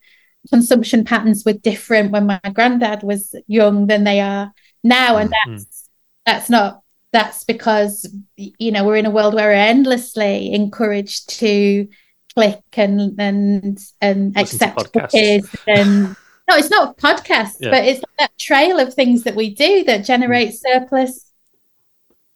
consumption 0.50 1.06
patterns 1.06 1.46
were 1.46 1.54
different 1.54 2.12
when 2.12 2.26
my 2.26 2.40
granddad 2.54 3.04
was 3.04 3.36
young 3.48 3.88
than 3.88 4.04
they 4.04 4.20
are 4.20 4.52
now, 4.84 5.18
and 5.18 5.30
Mhm. 5.30 5.58
that's 5.58 5.90
that's 6.26 6.50
not 6.50 6.82
that's 7.12 7.44
because 7.44 8.06
you 8.36 8.72
know 8.72 8.84
we're 8.86 8.96
in 8.98 9.06
a 9.06 9.12
world 9.12 9.34
where 9.34 9.48
we're 9.50 9.54
endlessly 9.54 10.54
encouraged 10.54 11.30
to 11.40 11.88
click 12.36 12.62
and 12.74 13.20
and 13.20 13.80
and 14.02 14.36
Listen 14.36 14.56
accept 14.56 14.78
podcasts. 14.78 14.92
cookies 15.12 15.56
and 15.68 16.04
no 16.50 16.56
it's 16.56 16.70
not 16.70 16.98
podcasts 16.98 17.58
Yeah. 17.60 17.72
but 17.72 17.86
it's 17.86 18.02
that 18.20 18.32
trail 18.38 18.80
of 18.80 18.94
things 18.94 19.24
that 19.24 19.36
we 19.36 19.54
do 19.54 19.84
that 19.86 20.06
generate 20.06 20.50
mm. 20.50 20.58
surplus 20.58 21.32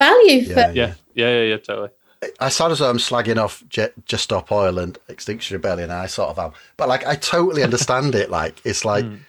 value 0.02 0.40
Yeah, 0.42 0.54
for 0.54 0.72
Yeah, 0.74 0.94
yeah, 1.14 1.30
yeah, 1.30 1.42
yeah, 1.44 1.58
totally. 1.58 1.90
I 2.40 2.50
sound 2.50 2.72
as 2.72 2.80
though 2.80 2.90
I'm 2.90 2.98
slagging 2.98 3.38
off 3.38 3.64
J- 3.68 3.90
Just 4.06 4.24
Stop 4.24 4.50
Oil 4.52 4.80
and 4.80 4.98
Extinction 5.10 5.56
Rebellion. 5.56 5.92
I 5.92 6.06
sort 6.08 6.30
of 6.30 6.40
am, 6.40 6.54
but 6.78 6.88
like 6.88 7.06
I 7.06 7.16
totally 7.16 7.64
understand 7.64 8.16
it. 8.16 8.30
Like 8.30 8.62
it's 8.66 8.86
like. 8.86 9.06
Mm. 9.06 9.20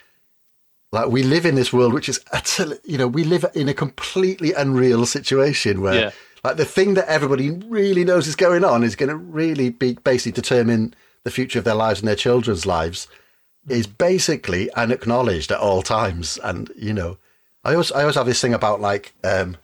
Like 0.95 1.09
we 1.09 1.22
live 1.22 1.45
in 1.45 1.55
this 1.57 1.72
world, 1.72 1.92
which 1.92 2.09
is, 2.09 2.20
utterly- 2.32 2.78
you 2.84 2.97
know, 2.99 3.09
we 3.09 3.24
live 3.24 3.45
in 3.55 3.68
a 3.68 3.74
completely 3.74 4.53
unreal 4.53 5.05
situation 5.07 5.80
where, 5.80 5.95
Yeah. 6.01 6.11
like, 6.45 6.57
the 6.57 6.64
thing 6.64 6.95
that 6.95 7.09
everybody 7.09 7.51
really 7.51 8.05
knows 8.05 8.26
is 8.26 8.36
going 8.36 8.64
on 8.64 8.84
is 8.84 8.97
going 8.97 9.09
to 9.11 9.16
really 9.16 9.70
be 9.70 9.99
basically 10.05 10.32
determine 10.32 10.95
the 11.24 11.30
future 11.30 11.59
of 11.59 11.64
their 11.64 11.74
lives 11.74 12.01
and 12.01 12.09
their 12.09 12.14
children's 12.26 12.64
lives, 12.64 13.09
is 13.68 13.86
basically 13.86 14.70
unacknowledged 14.74 15.51
at 15.51 15.59
all 15.59 15.82
times. 15.82 16.38
And 16.45 16.70
you 16.76 16.92
know, 16.92 17.16
I 17.64 17.72
always, 17.72 17.90
I 17.92 18.01
always 18.03 18.14
have 18.16 18.26
this 18.26 18.40
thing 18.40 18.55
about 18.55 18.80
like, 18.80 19.14
um, 19.24 19.57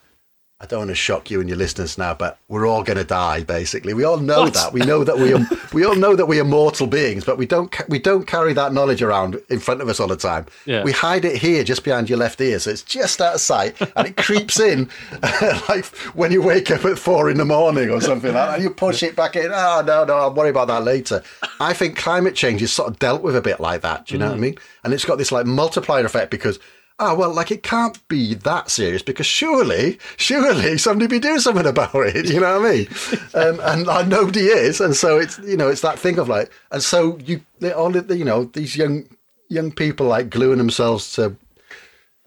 I 0.63 0.67
don't 0.67 0.81
want 0.81 0.91
to 0.91 0.95
shock 0.95 1.31
you 1.31 1.41
and 1.41 1.49
your 1.49 1.57
listeners 1.57 1.97
now, 1.97 2.13
but 2.13 2.39
we're 2.49 2.67
all 2.67 2.83
going 2.83 2.99
to 2.99 3.05
die. 3.05 3.43
Basically, 3.45 3.95
we 3.95 4.05
all 4.05 4.19
know 4.19 4.43
What? 4.43 4.55
that. 4.55 4.75
We 4.75 4.81
know 4.81 5.05
that 5.05 5.17
we 5.17 5.33
are, 5.33 5.41
we 5.73 5.87
all 5.87 5.95
know 5.95 6.15
that 6.15 6.27
we 6.27 6.39
are 6.39 6.45
mortal 6.45 6.87
beings, 6.87 7.25
but 7.25 7.39
we 7.39 7.47
don't 7.47 7.75
we 7.89 7.99
don't 7.99 8.27
carry 8.27 8.53
that 8.53 8.75
knowledge 8.75 9.01
around 9.01 9.41
in 9.49 9.59
front 9.59 9.81
of 9.81 9.89
us 9.89 9.99
all 9.99 10.07
the 10.07 10.17
time. 10.17 10.45
Yeah. 10.67 10.85
We 10.85 10.93
hide 10.93 11.25
it 11.25 11.37
here, 11.37 11.65
just 11.65 11.83
behind 11.83 12.11
your 12.11 12.19
left 12.19 12.43
ear, 12.43 12.59
so 12.59 12.71
it's 12.71 12.83
just 12.83 13.23
out 13.23 13.37
of 13.37 13.41
sight, 13.41 13.81
and 13.97 14.09
it 14.09 14.19
creeps 14.19 14.61
in, 14.61 14.91
like 15.69 15.87
when 16.15 16.31
you 16.31 16.43
wake 16.43 16.71
up 16.71 16.85
at 16.85 16.99
four 16.99 17.31
in 17.31 17.39
the 17.39 17.47
morning 17.47 17.89
or 17.89 18.03
something 18.03 18.35
like 18.35 18.49
that. 18.49 18.55
And 18.57 18.63
you 18.63 18.69
push 18.69 19.03
it 19.03 19.17
back 19.17 19.37
in. 19.37 19.51
Oh 19.51 19.83
no, 19.87 20.05
no, 20.05 20.15
I'll 20.15 20.35
worry 20.35 20.51
about 20.51 20.69
that 20.69 20.85
later. 20.85 21.23
I 21.59 21.73
think 21.73 21.97
climate 21.97 22.35
change 22.35 22.61
is 22.61 22.71
sort 22.71 22.91
of 22.91 22.99
dealt 22.99 23.23
with 23.23 23.35
a 23.35 23.41
bit 23.41 23.61
like 23.61 23.81
that. 23.81 24.07
Do 24.07 24.15
you 24.15 24.19
know 24.19 24.27
what 24.27 24.35
I 24.35 24.39
mm. 24.39 24.41
mean? 24.41 24.59
And 24.85 24.93
it's 24.93 25.07
got 25.07 25.17
this 25.17 25.33
like 25.33 25.47
multiplier 25.47 26.05
effect 26.05 26.31
because 26.31 26.59
oh 27.01 27.15
well 27.15 27.33
like 27.33 27.51
it 27.51 27.63
can't 27.63 28.07
be 28.09 28.35
that 28.35 28.71
serious 28.71 29.03
because 29.03 29.27
surely 29.27 29.99
surely 30.17 30.79
somebody 30.79 31.09
be 31.09 31.19
doing 31.19 31.41
something 31.41 31.67
about 31.67 31.95
it 31.95 32.27
you 32.27 32.39
know 32.39 32.61
what 32.61 32.71
i 32.71 32.75
mean? 32.77 32.89
Um, 33.33 33.61
and 33.63 33.87
like, 33.87 34.09
nobody 34.09 34.47
is 34.47 34.81
and 34.81 34.95
so 34.95 35.19
it's 35.19 35.39
you 35.41 35.57
know 35.57 35.69
it's 35.69 35.83
that 35.83 35.99
thing 35.99 36.19
of 36.19 36.29
like 36.29 36.51
and 36.73 36.83
so 36.83 37.17
you 37.19 37.41
they 37.61 37.73
all 37.73 37.97
you 37.97 38.25
know 38.25 38.45
these 38.45 38.77
young 38.77 39.05
young 39.49 39.71
people 39.71 40.07
like 40.07 40.31
gluing 40.31 40.59
themselves 40.59 41.13
to 41.15 41.37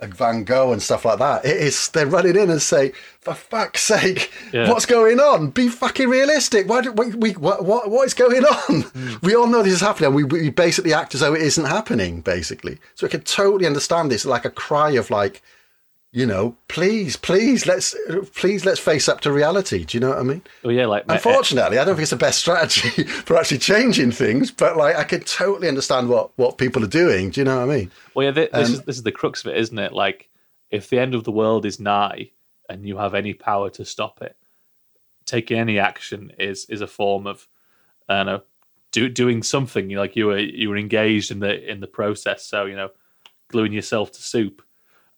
Van 0.08 0.44
Gogh 0.44 0.72
and 0.72 0.82
stuff 0.82 1.06
like 1.06 1.20
that. 1.20 1.46
It 1.46 1.58
is 1.58 1.90
they're 1.90 2.06
running 2.08 2.36
in 2.36 2.50
and 2.50 2.62
say, 2.62 2.94
"For 3.22 3.34
fuck's 3.34 3.82
sake, 3.82 4.32
Yeah. 4.52 4.70
what's 4.70 4.86
going 4.86 5.20
on? 5.20 5.50
Be 5.52 5.70
fucking 5.70 6.10
realistic. 6.10 6.68
Why 6.68 6.82
do 6.82 6.92
we, 6.92 7.12
we 7.12 7.32
what, 7.32 7.64
what 7.66 7.90
what 7.90 8.06
is 8.08 8.14
going 8.14 8.44
on? 8.44 8.82
Hmm. 8.94 9.14
We 9.22 9.36
all 9.36 9.48
know 9.48 9.64
this 9.64 9.74
is 9.74 9.82
happening. 9.82 10.08
and 10.08 10.16
We 10.16 10.24
we 10.24 10.50
basically 10.50 10.94
act 10.94 11.14
as 11.16 11.22
though 11.22 11.34
it 11.34 11.42
isn't 11.42 11.66
happening. 11.66 12.22
Basically, 12.22 12.80
so 12.96 13.08
I 13.08 13.10
can 13.10 13.22
totally 13.22 13.66
understand 13.66 14.12
this. 14.12 14.26
Like 14.26 14.46
a 14.46 14.50
cry 14.50 14.92
of 14.92 15.10
like, 15.10 15.42
you 16.16 16.28
know, 16.28 16.56
please, 16.68 17.18
please, 17.18 17.66
let's 17.66 17.96
please 18.36 18.66
let's 18.66 18.80
face 18.80 19.10
up 19.10 19.22
to 19.22 19.32
reality. 19.32 19.84
Do 19.84 19.98
you 19.98 20.00
know 20.00 20.10
what 20.10 20.20
I 20.20 20.24
mean? 20.24 20.44
Well, 20.64 20.72
yeah, 20.72 20.86
like 20.86 21.06
Unfortunately, 21.10 21.80
I 21.80 21.84
don't 21.84 21.96
think 21.96 22.04
it's 22.04 22.12
the 22.12 22.18
best 22.18 22.38
strategy 22.38 23.04
for 23.26 23.36
actually 23.36 23.58
changing 23.58 24.12
things. 24.12 24.52
But 24.52 24.78
like, 24.78 24.96
I 24.96 25.06
can 25.06 25.22
totally 25.22 25.68
understand 25.68 26.10
what 26.10 26.30
what 26.38 26.60
people 26.60 26.84
are 26.84 26.88
doing. 26.88 27.32
Do 27.32 27.42
you 27.42 27.46
know 27.46 27.58
what 27.66 27.70
I 27.74 27.78
mean? 27.78 27.92
Well, 28.14 28.26
yeah, 28.26 28.32
this 28.32 28.50
Um, 28.54 28.62
is 28.62 28.82
this 28.84 28.98
is 28.98 29.04
the 29.04 29.12
crux 29.12 29.44
of 29.44 29.52
it, 29.52 29.58
isn't 29.58 29.80
it? 29.80 29.92
Like, 29.92 30.30
if 30.70 30.88
the 30.90 31.00
end 31.00 31.16
of 31.16 31.24
the 31.24 31.32
world 31.32 31.66
is 31.66 31.80
nigh 31.80 32.30
and 32.70 32.88
you 32.88 32.98
have 32.98 33.16
any 33.16 33.34
power 33.34 33.72
to 33.72 33.84
stop 33.84 34.22
it, 34.22 34.38
taking 35.26 35.58
any 35.58 35.80
action 35.80 36.32
is 36.38 36.68
is 36.70 36.82
a 36.82 36.88
form 36.88 37.26
of, 37.26 37.48
I 38.08 38.18
don't 38.18 38.26
know, 38.28 38.42
do, 38.92 39.10
doing 39.10 39.42
something. 39.42 39.90
You 39.90 39.96
know, 39.96 40.04
like 40.04 40.16
you 40.16 40.28
were 40.28 40.38
you 40.38 40.70
were 40.70 40.78
engaged 40.78 41.32
in 41.32 41.40
the 41.40 41.72
in 41.72 41.80
the 41.80 41.88
process. 41.88 42.46
So 42.46 42.66
you 42.66 42.76
know, 42.76 42.92
gluing 43.48 43.74
yourself 43.74 44.12
to 44.12 44.22
soup. 44.22 44.62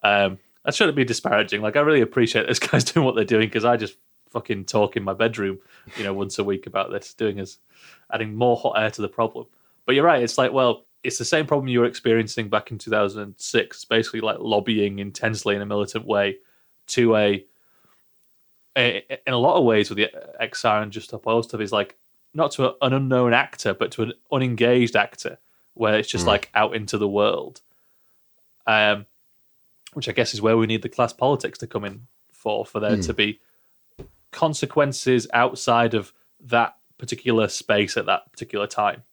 Um, 0.02 0.38
that 0.66 0.76
shouldn't 0.76 0.96
be 0.98 1.06
disparaging. 1.06 1.62
Like, 1.62 1.76
I 1.76 1.82
really 1.82 2.02
appreciate 2.02 2.48
those 2.48 2.60
guys 2.70 2.84
doing 2.84 3.06
what 3.06 3.16
they're 3.16 3.24
doing 3.24 3.48
because 3.48 3.66
I 3.66 3.78
just 3.78 3.98
fucking 4.32 4.66
talk 4.66 4.98
in 4.98 5.04
my 5.04 5.14
bedroom, 5.14 5.60
you 5.98 6.04
know, 6.04 6.14
once 6.14 6.38
a 6.40 6.44
week 6.44 6.68
about 6.68 6.92
this, 6.92 7.14
doing 7.14 7.40
as 7.40 7.58
adding 8.12 8.36
more 8.36 8.58
hot 8.58 8.74
air 8.78 8.92
to 8.92 9.02
the 9.02 9.08
problem. 9.08 9.46
But 9.86 9.96
you're 9.96 10.04
right. 10.04 10.22
It's 10.24 10.38
like, 10.38 10.52
well, 10.52 10.86
it's 11.04 11.18
the 11.20 11.26
same 11.26 11.46
problem 11.46 11.68
you 11.68 11.80
were 11.82 11.86
experiencing 11.86 12.50
back 12.50 12.72
in 12.72 12.78
2006. 12.80 13.78
It's 13.78 13.86
basically 13.86 14.22
like 14.22 14.38
lobbying 14.40 15.00
intensely 15.00 15.56
in 15.56 15.62
a 15.62 15.66
militant 15.66 16.06
way 16.06 16.38
to 16.88 17.16
a, 17.16 17.46
a 18.78 19.06
in 19.28 19.34
a 19.34 19.38
lot 19.38 19.58
of 19.58 19.64
ways 19.64 19.90
with 19.90 19.98
the 19.98 20.10
XR 20.42 20.82
and 20.84 20.92
Just 20.92 21.08
Stop 21.10 21.28
Oil 21.28 21.44
stuff 21.44 21.62
is 21.62 21.72
like 21.72 21.96
not 22.34 22.52
to 22.54 22.66
a, 22.70 22.76
an 22.82 22.94
unknown 22.94 23.34
actor, 23.34 23.74
but 23.74 23.92
to 23.92 24.04
an 24.04 24.14
unengaged 24.32 24.96
actor, 24.96 25.38
where 25.76 25.98
it's 25.98 26.10
just 26.10 26.26
Mm. 26.26 26.30
like 26.30 26.50
out 26.56 26.76
into 26.76 26.98
the 26.98 27.08
world. 27.08 27.62
Um, 28.68 29.06
which 29.96 30.08
I 30.10 30.12
guess 30.12 30.34
is 30.34 30.42
where 30.42 30.58
we 30.58 30.68
need 30.68 30.82
the 30.82 30.90
class 30.90 31.14
politics 31.14 31.58
to 31.60 31.68
come 31.68 31.84
in 31.86 32.08
for, 32.32 32.66
for 32.66 32.80
there 32.80 32.98
Mm. 32.98 33.06
to 33.08 33.14
be 33.14 33.40
consequences 34.32 35.28
outside 35.34 35.94
of 35.94 36.14
that 36.40 36.76
particular 36.98 37.48
space 37.48 37.98
at 37.98 38.06
that 38.06 38.32
particular 38.32 38.68
time. 38.68 39.04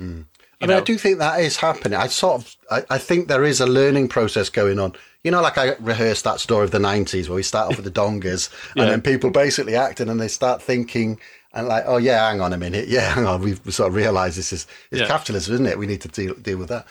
Mm. 0.00 0.26
I 0.60 0.66
mean, 0.66 0.76
I 0.76 0.80
do 0.80 0.96
think 0.96 1.18
that 1.18 1.40
is 1.40 1.58
happening. 1.58 1.98
I 1.98 2.06
sort 2.06 2.40
of, 2.42 2.56
I, 2.70 2.94
I 2.94 2.98
think 2.98 3.28
there 3.28 3.44
is 3.44 3.60
a 3.60 3.66
learning 3.66 4.08
process 4.08 4.48
going 4.48 4.78
on. 4.78 4.94
You 5.22 5.30
know, 5.30 5.42
like 5.42 5.58
I 5.58 5.74
rehearsed 5.80 6.24
that 6.24 6.40
story 6.40 6.64
of 6.64 6.70
the 6.70 6.78
'90s 6.78 7.28
where 7.28 7.36
we 7.36 7.42
start 7.42 7.70
off 7.70 7.76
with 7.76 7.84
the 7.84 7.90
dongas, 8.00 8.48
Yeah. 8.74 8.82
and 8.84 8.92
then 8.92 9.02
people 9.02 9.30
basically 9.30 9.76
acting, 9.76 10.04
and 10.04 10.10
then 10.10 10.18
they 10.24 10.28
start 10.28 10.62
thinking, 10.62 11.18
and 11.52 11.68
like, 11.68 11.84
oh 11.86 11.98
yeah, 11.98 12.28
hang 12.30 12.40
on 12.40 12.52
a 12.54 12.56
minute, 12.58 12.88
yeah, 12.96 13.12
hang 13.12 13.26
on, 13.26 13.42
we've 13.42 13.60
sort 13.74 13.88
of 13.88 13.94
realised 13.94 14.38
this 14.38 14.52
is 14.52 14.66
it's 14.90 15.00
Yeah. 15.02 15.06
capitalism, 15.08 15.54
isn't 15.54 15.66
it? 15.66 15.78
We 15.78 15.86
need 15.86 16.00
to 16.02 16.08
deal 16.08 16.34
deal 16.34 16.58
with 16.58 16.68
that. 16.68 16.86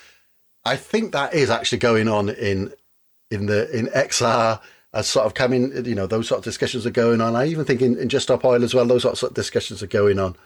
I 0.64 0.76
think 0.76 1.12
that 1.14 1.34
is 1.34 1.50
actually 1.50 1.78
going 1.80 2.08
on 2.08 2.30
in 2.30 2.72
in 3.32 3.46
the 3.48 3.70
in 3.78 3.88
XR 3.88 4.60
as 4.96 5.08
sort 5.08 5.26
of 5.26 5.34
coming, 5.34 5.86
you 5.86 5.94
know, 5.94 6.08
those 6.08 6.30
sort 6.30 6.40
of 6.40 6.46
discussions 6.46 6.86
are 6.86 6.92
going 6.92 7.20
on. 7.20 7.36
I 7.36 7.48
even 7.48 7.66
think 7.66 7.82
in, 7.82 7.98
in 7.98 8.08
Just 8.08 8.24
Stop 8.24 8.46
Oil 8.46 8.64
as 8.64 8.74
well, 8.74 8.86
those 8.86 9.02
sorts 9.02 9.22
of 9.24 9.34
discussions 9.34 9.84
are 9.84 9.88
going 9.88 10.20
on. 10.20 10.38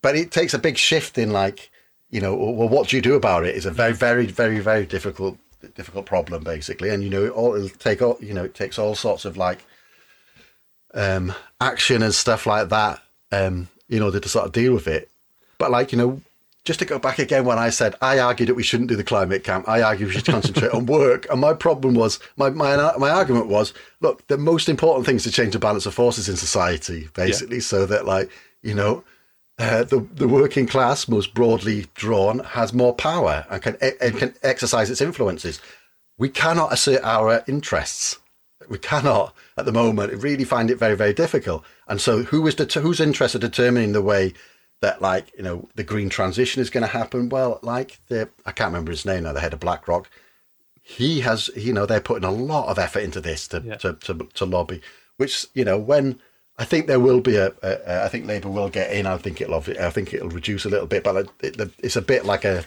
But 0.00 0.14
it 0.14 0.30
takes 0.30 0.54
a 0.54 0.60
big 0.60 0.76
shift 0.76 1.18
in 1.18 1.32
like, 1.32 1.70
you 2.10 2.20
know, 2.20 2.36
well, 2.36 2.68
what 2.68 2.88
do 2.88 2.96
you 2.96 3.02
do 3.02 3.14
about 3.14 3.44
it? 3.44 3.56
Is 3.56 3.66
a 3.66 3.72
very, 3.72 3.92
very, 3.92 4.26
very, 4.26 4.60
very 4.60 4.86
difficult, 4.86 5.36
difficult 5.74 6.06
problem 6.06 6.44
basically. 6.44 6.90
And 6.90 7.02
you 7.02 7.10
know, 7.10 7.24
it 7.24 7.32
all 7.32 7.56
it'll 7.56 7.68
take 7.68 8.00
all, 8.00 8.16
you 8.20 8.32
know, 8.32 8.44
it 8.44 8.54
takes 8.54 8.78
all 8.78 8.94
sorts 8.94 9.24
of 9.24 9.36
like 9.36 9.64
um, 10.94 11.34
action 11.60 12.02
and 12.02 12.14
stuff 12.14 12.46
like 12.46 12.68
that 12.68 13.00
um, 13.32 13.68
in 13.88 14.02
order 14.02 14.20
to 14.20 14.28
sort 14.28 14.46
of 14.46 14.52
deal 14.52 14.72
with 14.72 14.86
it. 14.86 15.10
But 15.58 15.72
like 15.72 15.90
you 15.90 15.98
know, 15.98 16.20
just 16.66 16.80
to 16.80 16.84
go 16.84 16.98
back 16.98 17.18
again 17.18 17.44
when 17.44 17.58
I 17.58 17.70
said 17.70 17.94
I 18.02 18.18
argued 18.18 18.48
that 18.48 18.54
we 18.54 18.64
shouldn't 18.64 18.90
do 18.90 18.96
the 18.96 19.04
climate 19.04 19.44
camp, 19.44 19.68
I 19.68 19.80
argued 19.80 20.08
we 20.08 20.14
should 20.14 20.26
concentrate 20.26 20.72
on 20.72 20.84
work. 20.86 21.26
And 21.30 21.40
my 21.40 21.54
problem 21.54 21.94
was 21.94 22.18
my, 22.36 22.50
my 22.50 22.76
my 22.98 23.08
argument 23.08 23.46
was, 23.46 23.72
look, 24.00 24.26
the 24.26 24.36
most 24.36 24.68
important 24.68 25.06
thing 25.06 25.16
is 25.16 25.22
to 25.22 25.30
change 25.30 25.52
the 25.52 25.58
balance 25.58 25.86
of 25.86 25.94
forces 25.94 26.28
in 26.28 26.36
society, 26.36 27.08
basically, 27.14 27.58
yeah. 27.58 27.62
so 27.62 27.86
that 27.86 28.04
like 28.04 28.30
you 28.62 28.74
know. 28.74 29.04
Uh, 29.58 29.84
the 29.84 30.06
the 30.12 30.28
working 30.28 30.66
class, 30.66 31.08
most 31.08 31.32
broadly 31.32 31.86
drawn, 31.94 32.40
has 32.40 32.74
more 32.74 32.94
power 32.94 33.46
and 33.48 33.62
can 33.62 33.74
and 34.02 34.18
can 34.18 34.34
exercise 34.42 34.90
its 34.90 35.00
influences. 35.00 35.62
We 36.18 36.28
cannot 36.28 36.74
assert 36.74 37.02
our 37.02 37.42
interests. 37.48 38.18
We 38.68 38.76
cannot 38.76 39.34
at 39.56 39.64
the 39.64 39.72
moment. 39.72 40.22
Really 40.22 40.44
find 40.44 40.70
it 40.70 40.76
very 40.76 40.94
very 40.94 41.14
difficult. 41.14 41.64
And 41.88 42.02
so, 42.02 42.24
who 42.24 42.46
is 42.46 42.54
det- 42.54 42.74
who's 42.74 43.00
interests 43.00 43.34
are 43.34 43.38
determining 43.38 43.92
the 43.92 44.02
way 44.02 44.34
that 44.80 45.00
like 45.00 45.32
you 45.36 45.42
know 45.42 45.68
the 45.74 45.84
green 45.84 46.08
transition 46.08 46.60
is 46.60 46.70
going 46.70 46.82
to 46.82 46.88
happen. 46.88 47.28
Well, 47.28 47.58
like 47.62 47.98
the 48.08 48.28
I 48.44 48.52
can't 48.52 48.68
remember 48.68 48.90
his 48.90 49.06
name 49.06 49.24
now, 49.24 49.32
the 49.32 49.40
head 49.40 49.52
of 49.52 49.60
BlackRock. 49.60 50.08
He 50.82 51.20
has 51.20 51.50
you 51.56 51.72
know 51.72 51.86
they're 51.86 52.00
putting 52.00 52.28
a 52.28 52.30
lot 52.30 52.68
of 52.68 52.78
effort 52.78 53.00
into 53.00 53.20
this 53.20 53.48
to 53.48 53.62
yeah. 53.64 53.76
to, 53.76 53.94
to, 53.94 54.28
to 54.34 54.44
lobby, 54.44 54.82
which 55.16 55.46
you 55.54 55.64
know 55.64 55.78
when 55.78 56.20
I 56.58 56.64
think 56.64 56.86
there 56.86 57.00
will 57.00 57.20
be 57.20 57.36
a, 57.36 57.48
a, 57.62 57.78
a 57.86 58.04
I 58.04 58.08
think 58.08 58.26
Labour 58.26 58.48
will 58.48 58.68
get 58.68 58.92
in. 58.92 59.06
I 59.06 59.16
think 59.16 59.40
it'll 59.40 59.56
I 59.56 59.90
think 59.90 60.14
it'll 60.14 60.30
reduce 60.30 60.64
a 60.64 60.70
little 60.70 60.86
bit, 60.86 61.04
but 61.04 61.28
it, 61.40 61.60
it's 61.78 61.96
a 61.96 62.02
bit 62.02 62.24
like 62.24 62.44
a 62.44 62.64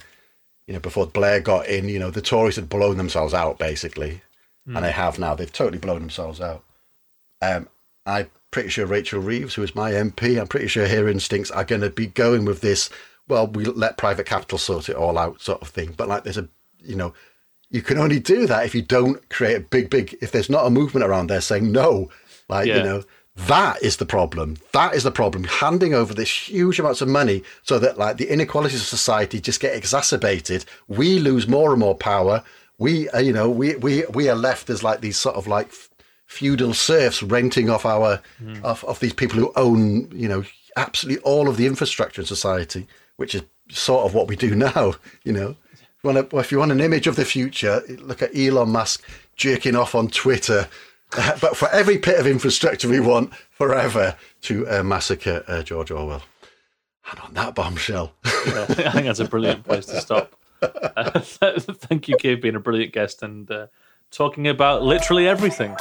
you 0.68 0.74
know 0.74 0.80
before 0.80 1.08
Blair 1.08 1.40
got 1.40 1.68
in, 1.68 1.90
you 1.90 2.00
know 2.00 2.12
the 2.12 2.22
Tories 2.22 2.56
had 2.56 2.70
blown 2.70 2.98
themselves 2.98 3.34
out 3.34 3.58
basically, 3.58 4.22
mm. 4.68 4.76
and 4.76 4.86
they 4.86 4.92
have 4.92 5.18
now. 5.18 5.36
They've 5.36 5.52
totally 5.52 5.80
blown 5.80 6.02
themselves 6.02 6.42
out. 6.42 6.64
Um, 7.42 7.68
I 8.06 8.28
pretty 8.52 8.70
sure 8.70 8.86
Rachel 8.86 9.22
Reeves, 9.22 9.56
who 9.56 9.64
is 9.64 9.76
my 9.76 9.92
MP, 9.92 10.40
I'm 10.40 10.48
pretty 10.48 10.68
sure 10.68 10.88
her 10.88 11.08
instincts 11.08 11.52
are 11.52 11.64
going 11.64 11.82
to 11.82 11.90
be 11.90 12.08
going 12.08 12.46
with 12.46 12.62
this. 12.62 12.90
Well, 13.28 13.48
we 13.48 13.66
let 13.66 13.98
private 13.98 14.26
capital 14.26 14.58
sort 14.58 14.90
it 14.90 14.96
all 14.96 15.18
out, 15.18 15.42
sort 15.42 15.62
of 15.62 15.68
thing. 15.68 15.94
But 15.96 16.08
like, 16.08 16.24
there's 16.24 16.38
a, 16.38 16.48
you 16.80 16.96
know, 16.96 17.14
you 17.70 17.82
can 17.82 17.98
only 17.98 18.20
do 18.20 18.48
that 18.48 18.66
if 18.66 18.74
you 18.74 18.82
don't 18.82 19.28
create 19.30 19.58
a 19.58 19.60
big, 19.60 19.90
big. 19.90 20.18
If 20.22 20.32
there's 20.32 20.50
not 20.50 20.66
a 20.66 20.72
movement 20.72 21.06
around 21.06 21.28
there 21.28 21.42
saying 21.42 21.72
no, 21.72 22.10
like 22.48 22.68
yeah. 22.68 22.78
you 22.78 22.84
know, 22.84 23.04
that 23.36 23.82
is 23.84 23.98
the 23.98 24.06
problem. 24.06 24.58
That 24.74 24.96
is 24.96 25.04
the 25.04 25.12
problem. 25.12 25.44
Handing 25.46 25.94
over 25.94 26.14
this 26.14 26.50
huge 26.50 26.80
amounts 26.80 27.02
of 27.02 27.08
money 27.08 27.44
so 27.64 27.80
that 27.80 27.98
like 27.98 28.18
the 28.18 28.32
inequalities 28.32 28.82
of 28.82 28.88
society 28.88 29.40
just 29.40 29.60
get 29.60 29.76
exacerbated. 29.76 30.66
We 30.88 31.20
lose 31.20 31.48
more 31.48 31.72
and 31.72 31.80
more 31.80 31.96
power. 31.96 32.44
We, 32.80 33.10
uh, 33.10 33.20
you 33.20 33.34
know, 33.34 33.50
we 33.50 33.76
we 33.76 34.06
we 34.14 34.30
are 34.30 34.36
left 34.36 34.70
as 34.70 34.84
like 34.84 35.02
these 35.02 35.18
sort 35.18 35.36
of 35.36 35.48
like 35.48 35.72
feudal 36.30 36.76
serfs 36.76 37.24
renting 37.24 37.72
off 37.72 37.88
our 37.88 38.22
mm. 38.42 38.64
off, 38.64 38.84
off 38.84 39.00
these 39.00 39.14
people 39.14 39.40
who 39.40 39.52
own 39.56 40.08
you 40.14 40.30
know 40.30 40.44
absolutely 40.78 41.22
all 41.24 41.50
of 41.50 41.58
the 41.58 41.66
infrastructure 41.66 42.22
in 42.22 42.28
society, 42.28 42.88
which 43.18 43.34
is 43.34 43.42
sort 43.70 44.06
of 44.06 44.14
what 44.14 44.28
we 44.28 44.36
do 44.36 44.56
now. 44.74 44.94
You 45.24 45.34
know, 45.34 45.56
if 45.74 46.04
you 46.04 46.14
want, 46.14 46.34
if 46.34 46.52
you 46.52 46.60
want 46.60 46.72
an 46.72 46.82
image 46.82 47.08
of 47.08 47.16
the 47.16 47.26
future, 47.26 47.82
look 47.90 48.22
at 48.22 48.38
Elon 48.38 48.70
Musk 48.70 49.04
jerking 49.36 49.76
off 49.76 49.96
on 49.96 50.08
Twitter. 50.08 50.70
But 51.42 51.58
for 51.58 51.68
every 51.70 51.98
bit 51.98 52.20
of 52.20 52.28
infrastructure 52.28 52.88
we 52.88 53.00
want 53.00 53.34
forever 53.50 54.16
to 54.44 54.68
uh, 54.70 54.84
massacre 54.84 55.44
uh, 55.48 55.64
George 55.64 55.90
Orwell. 55.90 56.22
And 57.10 57.20
on 57.22 57.34
that 57.34 57.56
bombshell. 57.56 58.14
yeah, 58.46 58.66
I 58.68 58.92
think 58.92 59.08
that's 59.08 59.20
a 59.20 59.26
brilliant 59.26 59.64
place 59.64 59.88
to 59.88 60.00
stop. 60.02 60.36
Uh, 60.62 61.20
thank 61.20 62.08
you, 62.08 62.16
Keir, 62.16 62.38
being 62.38 62.56
a 62.56 62.60
brilliant 62.60 62.94
guest 62.94 63.24
and 63.24 63.50
uh, 63.50 63.66
talking 64.12 64.48
about 64.48 64.84
literally 64.84 65.28
everything. 65.28 65.76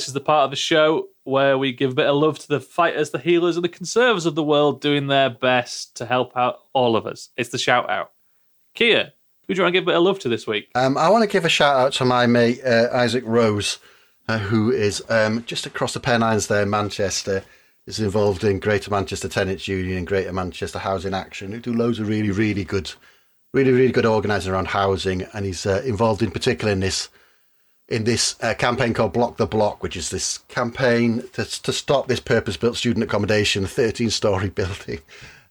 This 0.00 0.08
is 0.08 0.14
the 0.14 0.20
part 0.22 0.46
of 0.46 0.50
the 0.50 0.56
show 0.56 1.08
where 1.24 1.58
we 1.58 1.74
give 1.74 1.90
a 1.90 1.94
bit 1.94 2.06
of 2.06 2.16
love 2.16 2.38
to 2.38 2.48
the 2.48 2.58
fighters, 2.58 3.10
the 3.10 3.18
healers, 3.18 3.58
and 3.58 3.62
the 3.62 3.68
conservers 3.68 4.24
of 4.24 4.34
the 4.34 4.42
world 4.42 4.80
doing 4.80 5.08
their 5.08 5.28
best 5.28 5.94
to 5.96 6.06
help 6.06 6.34
out 6.38 6.60
all 6.72 6.96
of 6.96 7.06
us. 7.06 7.28
It's 7.36 7.50
the 7.50 7.58
shout 7.58 7.90
out. 7.90 8.10
Keir, 8.74 9.12
who 9.46 9.52
do 9.52 9.58
you 9.58 9.62
want 9.62 9.74
to 9.74 9.78
give 9.78 9.84
a 9.84 9.92
bit 9.92 9.96
of 9.96 10.02
love 10.02 10.18
to 10.20 10.30
this 10.30 10.46
week? 10.46 10.70
Um, 10.74 10.96
I 10.96 11.10
want 11.10 11.22
to 11.22 11.28
give 11.28 11.44
a 11.44 11.50
shout 11.50 11.76
out 11.76 11.92
to 11.92 12.06
my 12.06 12.26
mate, 12.26 12.64
uh, 12.64 12.88
Isaac 12.94 13.24
Rose, 13.26 13.76
uh, 14.26 14.38
who 14.38 14.70
is 14.70 15.04
um, 15.10 15.44
just 15.44 15.66
across 15.66 15.92
the 15.92 16.00
Pennines 16.00 16.46
there 16.46 16.62
in 16.62 16.70
Manchester. 16.70 17.44
Is 17.86 18.00
involved 18.00 18.42
in 18.42 18.58
Greater 18.58 18.90
Manchester 18.90 19.28
Tenants 19.28 19.68
Union 19.68 19.98
and 19.98 20.06
Greater 20.06 20.32
Manchester 20.32 20.78
Housing 20.78 21.12
Action, 21.12 21.52
who 21.52 21.60
do 21.60 21.74
loads 21.74 21.98
of 21.98 22.08
really, 22.08 22.30
really 22.30 22.64
good, 22.64 22.90
really, 23.52 23.72
really 23.72 23.92
good 23.92 24.06
organising 24.06 24.50
around 24.50 24.68
housing. 24.68 25.24
And 25.34 25.44
he's 25.44 25.66
uh, 25.66 25.82
involved 25.84 26.22
in 26.22 26.30
particular 26.30 26.72
in 26.72 26.80
this 26.80 27.10
in 27.90 28.04
this 28.04 28.36
uh, 28.40 28.54
campaign 28.54 28.94
called 28.94 29.12
Block 29.12 29.36
the 29.36 29.46
Block, 29.46 29.82
which 29.82 29.96
is 29.96 30.10
this 30.10 30.38
campaign 30.48 31.24
to, 31.32 31.44
to 31.44 31.72
stop 31.72 32.06
this 32.06 32.20
purpose 32.20 32.56
built 32.56 32.76
student 32.76 33.02
accommodation, 33.02 33.66
13 33.66 34.10
story 34.10 34.48
building 34.60 35.00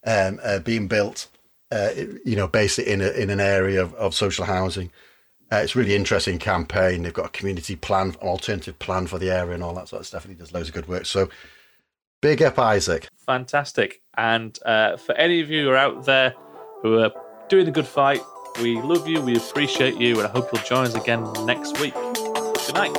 um, 0.05 0.39
uh, 0.41 0.59
being 0.59 0.87
built, 0.87 1.27
uh, 1.71 1.89
you 2.25 2.35
know, 2.35 2.47
basically 2.47 2.91
in, 2.91 3.01
a, 3.01 3.09
in 3.09 3.29
an 3.29 3.41
area 3.41 3.81
of, 3.81 3.93
of 3.95 4.15
social 4.15 4.45
housing. 4.45 4.89
Uh, 5.51 5.57
it's 5.57 5.75
really 5.75 5.95
interesting 5.95 6.39
campaign. 6.39 7.03
They've 7.03 7.13
got 7.13 7.25
a 7.25 7.29
community 7.29 7.75
plan, 7.75 8.09
an 8.09 8.15
alternative 8.27 8.79
plan 8.79 9.07
for 9.07 9.19
the 9.19 9.31
area 9.31 9.53
and 9.53 9.63
all 9.63 9.73
that 9.73 9.89
sort 9.89 10.01
of 10.01 10.07
stuff. 10.07 10.23
And 10.23 10.33
he 10.33 10.39
does 10.39 10.53
loads 10.53 10.69
of 10.69 10.75
good 10.75 10.87
work. 10.87 11.05
So 11.05 11.27
big 12.21 12.41
up, 12.41 12.57
Isaac. 12.57 13.09
Fantastic. 13.25 14.01
And 14.15 14.57
uh, 14.65 14.97
for 14.97 15.13
any 15.15 15.41
of 15.41 15.49
you 15.49 15.65
who 15.65 15.69
are 15.71 15.77
out 15.77 16.05
there 16.05 16.35
who 16.81 16.99
are 16.99 17.11
doing 17.49 17.65
the 17.65 17.71
good 17.71 17.87
fight, 17.87 18.21
we 18.61 18.79
love 18.79 19.07
you, 19.07 19.21
we 19.21 19.35
appreciate 19.35 19.97
you, 19.97 20.19
and 20.19 20.27
I 20.27 20.31
hope 20.31 20.49
you'll 20.53 20.63
join 20.63 20.85
us 20.85 20.95
again 20.95 21.25
next 21.45 21.79
week. 21.79 21.93
Good 22.70 22.76
night. 22.76 22.95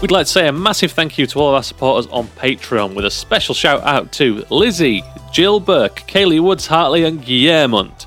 We'd 0.00 0.10
like 0.10 0.24
to 0.24 0.32
say 0.32 0.48
a 0.48 0.52
massive 0.52 0.92
thank 0.92 1.18
you 1.18 1.26
to 1.26 1.38
all 1.38 1.50
of 1.50 1.54
our 1.54 1.62
supporters 1.62 2.10
on 2.10 2.28
Patreon, 2.28 2.94
with 2.94 3.04
a 3.04 3.10
special 3.10 3.54
shout 3.54 3.82
out 3.82 4.10
to 4.12 4.46
Lizzie, 4.48 5.04
Jill 5.32 5.60
Burke, 5.60 6.04
Kaylee 6.08 6.40
Woods 6.40 6.66
Hartley, 6.66 7.04
and 7.04 7.22
Guillermont. 7.22 8.06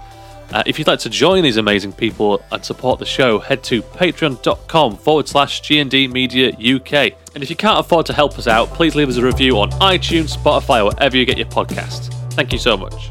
Uh, 0.52 0.64
if 0.66 0.78
you'd 0.80 0.88
like 0.88 1.00
to 1.00 1.10
join 1.10 1.44
these 1.44 1.58
amazing 1.58 1.92
people 1.92 2.42
and 2.52 2.64
support 2.64 3.00
the 3.00 3.06
show, 3.06 3.40
head 3.40 3.64
to 3.64 3.82
patreon.com 3.82 4.98
forward 4.98 5.28
slash 5.28 5.62
GND 5.62 6.12
Media 6.12 6.50
UK. 6.50 7.14
And 7.34 7.44
if 7.44 7.50
you 7.50 7.56
can't 7.56 7.80
afford 7.80 8.06
to 8.08 8.14
help 8.14 8.38
us 8.38 8.48
out, 8.48 8.70
please 8.70 8.96
leave 8.96 9.10
us 9.10 9.18
a 9.18 9.26
review 9.26 9.60
on 9.60 9.72
iTunes, 9.72 10.36
Spotify, 10.38 10.82
or 10.82 10.86
wherever 10.86 11.18
you 11.18 11.26
get 11.26 11.38
your 11.38 11.48
podcast. 11.48 12.14
Thank 12.34 12.54
you 12.54 12.60
so 12.60 12.78
much. 12.78 13.10